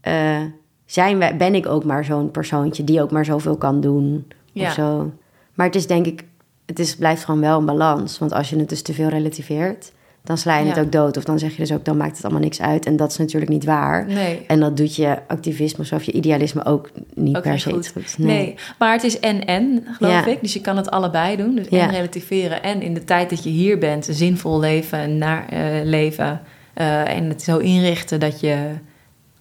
eh, 0.00 0.40
zijn 0.84 1.18
wij, 1.18 1.36
ben 1.36 1.54
ik 1.54 1.66
ook 1.66 1.84
maar 1.84 2.04
zo'n 2.04 2.30
persoontje 2.30 2.84
die 2.84 3.02
ook 3.02 3.10
maar 3.10 3.24
zoveel 3.24 3.56
kan 3.56 3.80
doen. 3.80 4.26
Ja. 4.52 4.66
Of 4.66 4.72
zo. 4.72 5.12
Maar 5.54 5.66
het 5.66 5.74
is 5.74 5.86
denk 5.86 6.06
ik, 6.06 6.24
het 6.72 6.86
is, 6.86 6.96
blijft 6.96 7.24
gewoon 7.24 7.40
wel 7.40 7.58
een 7.58 7.64
balans. 7.66 8.18
Want 8.18 8.32
als 8.32 8.50
je 8.50 8.58
het 8.58 8.68
dus 8.68 8.82
te 8.82 8.92
veel 8.92 9.08
relativeert, 9.08 9.92
dan 10.24 10.38
sla 10.38 10.58
je 10.58 10.66
het 10.68 10.78
ook 10.78 10.92
dood. 10.92 11.16
Of 11.16 11.24
dan 11.24 11.38
zeg 11.38 11.50
je 11.50 11.56
dus 11.56 11.72
ook, 11.72 11.84
dan 11.84 11.96
maakt 11.96 12.14
het 12.16 12.24
allemaal 12.24 12.42
niks 12.42 12.60
uit. 12.60 12.86
En 12.86 12.96
dat 12.96 13.10
is 13.10 13.16
natuurlijk 13.16 13.50
niet 13.50 13.64
waar. 13.64 14.06
nee. 14.06 14.44
En 14.46 14.60
dat 14.60 14.76
doet 14.76 14.96
je 14.96 15.18
activisme 15.26 15.84
of 15.92 16.02
je 16.02 16.12
idealisme 16.12 16.64
ook 16.64 16.90
niet 17.14 17.36
Ook 17.36 17.42
per 17.42 17.58
se 17.60 17.70
goed. 17.70 17.92
Nee. 18.18 18.54
maar 18.78 18.92
het 18.92 19.04
is 19.04 19.20
en-en, 19.20 19.84
geloof 19.92 20.12
Ja. 20.12 20.26
ik. 20.26 20.40
Dus 20.40 20.52
je 20.52 20.60
kan 20.60 20.76
het 20.76 20.90
allebei 20.90 21.36
doen. 21.36 21.54
Dus 21.54 21.66
Ja. 21.70 21.82
en 21.84 21.90
relativeren. 21.90 22.62
En 22.62 22.82
in 22.82 22.94
de 22.94 23.04
tijd 23.04 23.30
dat 23.30 23.44
je 23.44 23.50
hier 23.50 23.78
bent, 23.78 24.08
zinvol 24.10 24.60
leven 24.60 24.98
en 24.98 25.18
naar 25.18 25.48
eh, 25.48 25.58
leven. 25.84 26.40
eh, 26.74 27.16
en 27.16 27.28
het 27.28 27.42
zo 27.42 27.58
inrichten 27.58 28.20
dat 28.20 28.40
je 28.40 28.56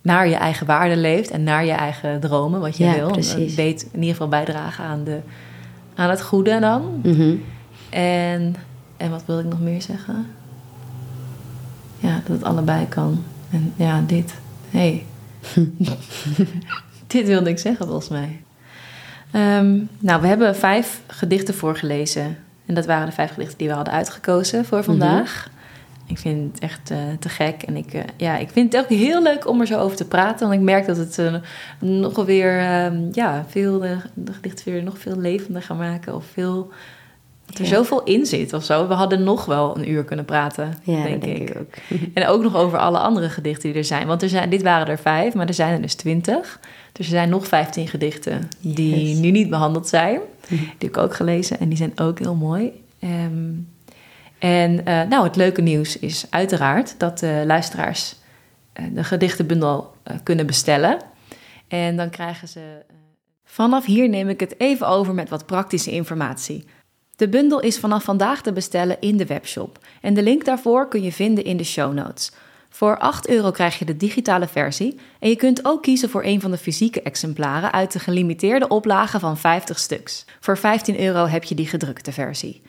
naar 0.01 0.27
je 0.27 0.35
eigen 0.35 0.65
waarde 0.65 0.95
leeft 0.97 1.31
en 1.31 1.43
naar 1.43 1.65
je 1.65 1.71
eigen 1.71 2.19
dromen, 2.19 2.59
wat 2.59 2.77
je 2.77 2.83
Ja, 2.83 2.93
wil. 2.95 3.11
precies. 3.11 3.55
Weet 3.55 3.81
in 3.83 3.99
ieder 3.99 4.09
geval 4.11 4.27
bijdragen 4.27 4.83
aan, 4.83 5.03
de, 5.03 5.17
aan 6.01 6.09
het 6.09 6.21
goede 6.21 6.59
dan. 6.59 7.01
Mhm. 7.03 7.35
En, 7.89 8.55
en 8.97 9.09
wat 9.09 9.23
wil 9.25 9.39
ik 9.39 9.45
nog 9.45 9.59
meer 9.59 9.81
zeggen? 9.81 10.25
Ja, 11.99 12.21
dat 12.25 12.35
het 12.35 12.43
allebei 12.43 12.87
kan. 12.87 13.23
En 13.51 13.73
ja, 13.75 14.03
dit. 14.07 14.33
Hey. 14.69 15.05
dit 17.07 17.27
wilde 17.27 17.49
ik 17.49 17.59
zeggen 17.59 17.85
volgens 17.85 18.09
mij. 18.09 18.41
Ehm, 19.31 19.77
nou, 19.99 20.21
we 20.21 20.27
hebben 20.27 20.55
vijf 20.55 21.01
gedichten 21.07 21.53
voorgelezen. 21.53 22.37
En 22.65 22.73
dat 22.73 22.85
waren 22.85 23.05
de 23.05 23.11
vijf 23.11 23.33
gedichten 23.33 23.57
die 23.57 23.67
we 23.67 23.73
hadden 23.73 23.93
uitgekozen 23.93 24.65
voor 24.65 24.83
vandaag. 24.83 25.49
Ik 26.11 26.17
vind 26.17 26.51
het 26.53 26.61
echt 26.63 26.91
eh, 26.91 26.97
te 27.19 27.29
gek. 27.29 27.61
En 27.63 27.75
ik, 27.77 27.93
eh, 27.93 28.01
ja, 28.17 28.37
ik 28.37 28.49
vind 28.49 28.73
het 28.73 28.81
ook 28.83 28.89
heel 28.89 29.21
leuk 29.21 29.47
om 29.47 29.59
er 29.61 29.67
zo 29.67 29.79
over 29.79 29.97
te 29.97 30.07
praten. 30.07 30.47
Want 30.47 30.59
ik 30.59 30.65
merk 30.65 30.85
dat 30.85 30.97
het 30.97 31.17
eh, 31.19 31.35
nog 31.79 32.25
weer, 32.25 32.59
ehm, 32.59 32.97
ja, 33.11 33.45
veel, 33.49 33.79
de, 33.79 34.33
gedichten 34.33 34.71
weer 34.71 34.83
nog 34.83 34.97
veel 34.97 35.17
levender 35.17 35.61
gaan 35.61 35.77
maken. 35.77 36.15
Of 36.15 36.25
veel 36.33 36.71
Dat 37.45 37.59
er 37.59 37.65
Ja. 37.65 37.69
zoveel 37.75 38.03
in 38.03 38.25
zit 38.25 38.53
of 38.53 38.63
zo. 38.63 38.87
We 38.87 38.93
hadden 38.93 39.23
nog 39.23 39.45
wel 39.45 39.77
een 39.77 39.89
uur 39.89 40.03
kunnen 40.03 40.25
praten, 40.25 40.73
Ja, 40.83 41.03
denk, 41.03 41.23
ik. 41.23 41.49
ik 41.49 41.57
ook. 41.59 41.73
En 42.13 42.27
ook 42.27 42.41
nog 42.43 42.55
over 42.55 42.77
alle 42.79 42.97
andere 42.97 43.29
gedichten 43.29 43.69
die 43.69 43.77
er 43.77 43.85
zijn. 43.85 44.07
Want 44.07 44.21
er 44.21 44.29
zijn, 44.29 44.49
dit 44.49 44.61
waren 44.61 44.87
er 44.87 44.97
vijf, 44.97 45.33
maar 45.33 45.47
er 45.47 45.53
zijn 45.53 45.73
er 45.73 45.81
dus 45.81 45.93
twintig. 45.95 46.59
Dus 46.91 47.05
er 47.05 47.11
zijn 47.11 47.29
nog 47.29 47.47
vijftien 47.47 47.87
gedichten 47.87 48.47
die 48.59 49.15
nu 49.15 49.31
niet 49.31 49.49
behandeld 49.49 49.87
zijn. 49.87 50.19
Mhm. 50.47 50.55
Die 50.55 50.67
heb 50.79 50.83
ik 50.89 50.97
ook 50.97 51.15
gelezen 51.15 51.59
en 51.59 51.67
die 51.69 51.77
zijn 51.77 51.91
ook 51.99 52.19
heel 52.19 52.35
mooi. 52.35 52.71
Ehm, 52.99 53.49
en 54.41 54.85
eh, 54.85 55.01
nou, 55.01 55.23
het 55.23 55.35
leuke 55.35 55.61
nieuws 55.61 55.99
is 55.99 56.25
uiteraard 56.29 56.99
dat 56.99 57.19
de 57.19 57.43
luisteraars 57.45 58.15
eh, 58.73 58.85
de 58.93 59.03
gedichtenbundel 59.03 59.93
eh, 60.03 60.15
kunnen 60.23 60.45
bestellen. 60.45 60.99
En 61.67 61.97
dan 61.97 62.09
krijgen 62.09 62.47
ze. 62.47 62.59
Vanaf 63.43 63.85
hier 63.85 64.09
neem 64.09 64.29
ik 64.29 64.39
het 64.39 64.59
even 64.59 64.87
over 64.87 65.13
met 65.13 65.29
wat 65.29 65.45
praktische 65.45 65.91
informatie. 65.91 66.65
De 67.15 67.29
bundel 67.29 67.59
is 67.59 67.79
vanaf 67.79 68.03
vandaag 68.03 68.41
te 68.41 68.53
bestellen 68.53 68.97
in 68.99 69.17
de 69.17 69.25
webshop. 69.25 69.79
En 70.01 70.13
de 70.13 70.23
link 70.23 70.45
daarvoor 70.45 70.87
kun 70.87 71.03
je 71.03 71.11
vinden 71.11 71.43
in 71.43 71.57
de 71.57 71.63
show 71.63 71.93
notes. 71.93 72.31
Voor 72.69 72.97
8 72.97 73.29
euro 73.29 73.51
krijg 73.51 73.79
je 73.79 73.85
de 73.85 73.97
digitale 73.97 74.47
versie. 74.47 74.99
En 75.19 75.29
je 75.29 75.35
kunt 75.35 75.65
ook 75.65 75.81
kiezen 75.81 76.09
voor 76.09 76.23
een 76.23 76.41
van 76.41 76.51
de 76.51 76.57
fysieke 76.57 77.01
exemplaren 77.01 77.71
uit 77.71 77.91
de 77.91 77.99
gelimiteerde 77.99 78.67
oplage 78.67 79.19
van 79.19 79.37
50 79.37 79.79
stuks. 79.79 80.25
Voor 80.39 80.57
15 80.57 80.99
euro 80.99 81.25
heb 81.25 81.43
je 81.43 81.55
die 81.55 81.67
gedrukte 81.67 82.11
versie. 82.11 82.61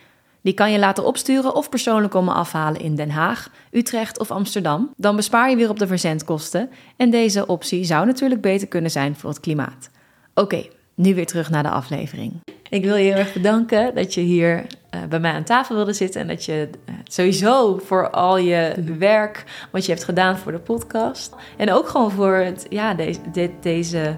Die 0.42 0.54
kan 0.54 0.72
je 0.72 0.78
laten 0.78 1.04
opsturen 1.04 1.54
of 1.54 1.68
persoonlijk 1.68 2.12
komen 2.12 2.34
afhalen 2.34 2.80
in 2.80 2.94
Den 2.94 3.10
Haag, 3.10 3.50
Utrecht 3.70 4.18
of 4.18 4.30
Amsterdam. 4.30 4.90
Dan 4.96 5.16
bespaar 5.16 5.50
je 5.50 5.56
weer 5.56 5.68
op 5.68 5.78
de 5.78 5.86
verzendkosten. 5.86 6.70
En 6.96 7.10
deze 7.10 7.46
optie 7.46 7.84
zou 7.84 8.06
natuurlijk 8.06 8.40
beter 8.40 8.68
kunnen 8.68 8.90
zijn 8.90 9.16
voor 9.16 9.30
het 9.30 9.40
klimaat. 9.40 9.90
Oké, 10.34 10.64
nu 10.94 11.14
weer 11.14 11.26
terug 11.26 11.50
naar 11.50 11.62
de 11.62 11.68
aflevering. 11.68 12.32
Ik 12.68 12.84
wil 12.84 12.96
je 12.96 13.04
heel 13.04 13.18
erg 13.18 13.32
bedanken 13.32 13.94
dat 13.94 14.14
je 14.14 14.20
hier 14.20 14.66
eh, 14.90 15.00
bij 15.08 15.20
mij 15.20 15.32
aan 15.32 15.44
tafel 15.44 15.74
wilde 15.74 15.92
zitten. 15.92 16.20
En 16.20 16.28
dat 16.28 16.44
je 16.44 16.68
eh, 16.84 16.94
sowieso 17.04 17.78
voor 17.84 18.10
al 18.10 18.36
je 18.36 18.74
werk, 18.98 19.44
wat 19.70 19.86
je 19.86 19.92
hebt 19.92 20.04
gedaan 20.04 20.38
voor 20.38 20.52
de 20.52 20.58
podcast. 20.58 21.34
En 21.56 21.72
ook 21.72 21.88
gewoon 21.88 22.10
voor 22.10 22.34
het, 22.34 22.66
ja, 22.68 22.94
deze, 22.94 23.20
dit, 23.32 23.50
deze 23.60 24.16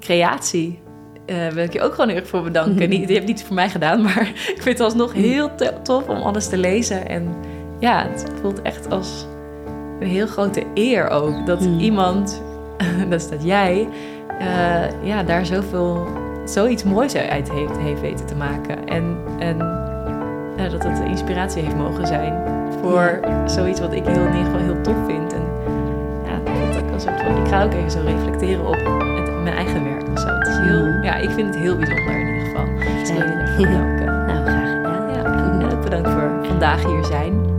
creatie. 0.00 0.82
Eh, 1.26 1.48
wil 1.48 1.64
ik 1.64 1.72
je 1.72 1.80
ook 1.82 1.90
gewoon 1.94 2.08
heel 2.08 2.18
erg 2.18 2.28
voor 2.28 2.42
bedanken. 2.42 2.90
Je 3.08 3.14
hebt 3.14 3.26
niet 3.26 3.44
voor 3.44 3.54
mij 3.54 3.68
gedaan, 3.68 4.02
maar 4.08 4.28
ik 4.28 4.58
vind 4.62 4.78
het 4.78 4.80
alsnog 4.80 5.12
heel 5.12 5.54
to- 5.54 5.82
tof 5.82 6.08
om 6.08 6.16
alles 6.16 6.48
te 6.48 6.56
lezen. 6.58 7.08
En 7.08 7.28
ja, 7.78 8.06
het 8.10 8.24
voelt 8.40 8.62
echt 8.62 8.90
als 8.90 9.26
een 10.00 10.06
heel 10.06 10.26
grote 10.26 10.62
eer 10.74 11.08
ook. 11.08 11.46
Dat 11.46 11.60
Mm. 11.60 11.78
iemand, 11.78 12.42
dat 13.10 13.20
is 13.20 13.28
dat 13.28 13.44
jij, 13.44 13.88
eh, 14.38 15.06
ja, 15.06 15.22
daar 15.22 15.46
zoveel, 15.46 16.06
zoiets 16.44 16.82
moois 16.84 17.14
uit 17.16 17.52
heeft, 17.52 17.76
heeft 17.78 18.00
weten 18.00 18.26
te 18.26 18.34
maken. 18.34 18.88
En, 18.88 19.16
en 19.38 19.58
dat 20.70 20.82
het 20.84 21.00
inspiratie 21.06 21.62
heeft 21.62 21.76
mogen 21.76 22.06
zijn 22.06 22.42
voor 22.80 23.20
zoiets 23.46 23.80
wat 23.80 23.92
ik 23.92 24.04
heel, 24.06 24.22
in 24.24 24.36
ieder 24.36 24.44
geval 24.44 24.58
heel 24.60 24.80
tof 24.82 24.96
vind. 25.06 25.32
En 25.32 25.42
ja, 26.24 26.38
dat 26.72 26.82
ik, 26.82 26.90
een 26.92 27.00
soort 27.00 27.22
van, 27.22 27.36
ik 27.42 27.48
ga 27.48 27.64
ook 27.64 27.72
even 27.72 27.90
zo 27.90 28.00
reflecteren 28.04 28.66
op 28.66 28.74
het, 28.74 29.42
mijn 29.42 29.56
eigen 29.56 29.84
werk 29.84 30.02
of 30.12 30.18
zo 30.20 30.28
ja, 31.02 31.16
ik 31.16 31.30
vind 31.30 31.54
het 31.54 31.56
heel 31.56 31.76
bijzonder 31.76 32.20
in 32.20 32.26
ieder 32.26 32.46
geval. 32.46 32.66
Dus 32.74 33.10
ik 33.10 33.16
wil 33.16 33.28
je 33.28 33.66
daarvoor. 33.66 34.04
Nou, 34.04 34.46
graag 34.46 34.70
gedaan. 34.70 35.14
Ja, 35.14 35.22
nou, 35.58 35.82
bedankt 35.82 36.10
voor 36.10 36.30
vandaag 36.42 36.84
hier 36.84 37.04
zijn. 37.04 37.52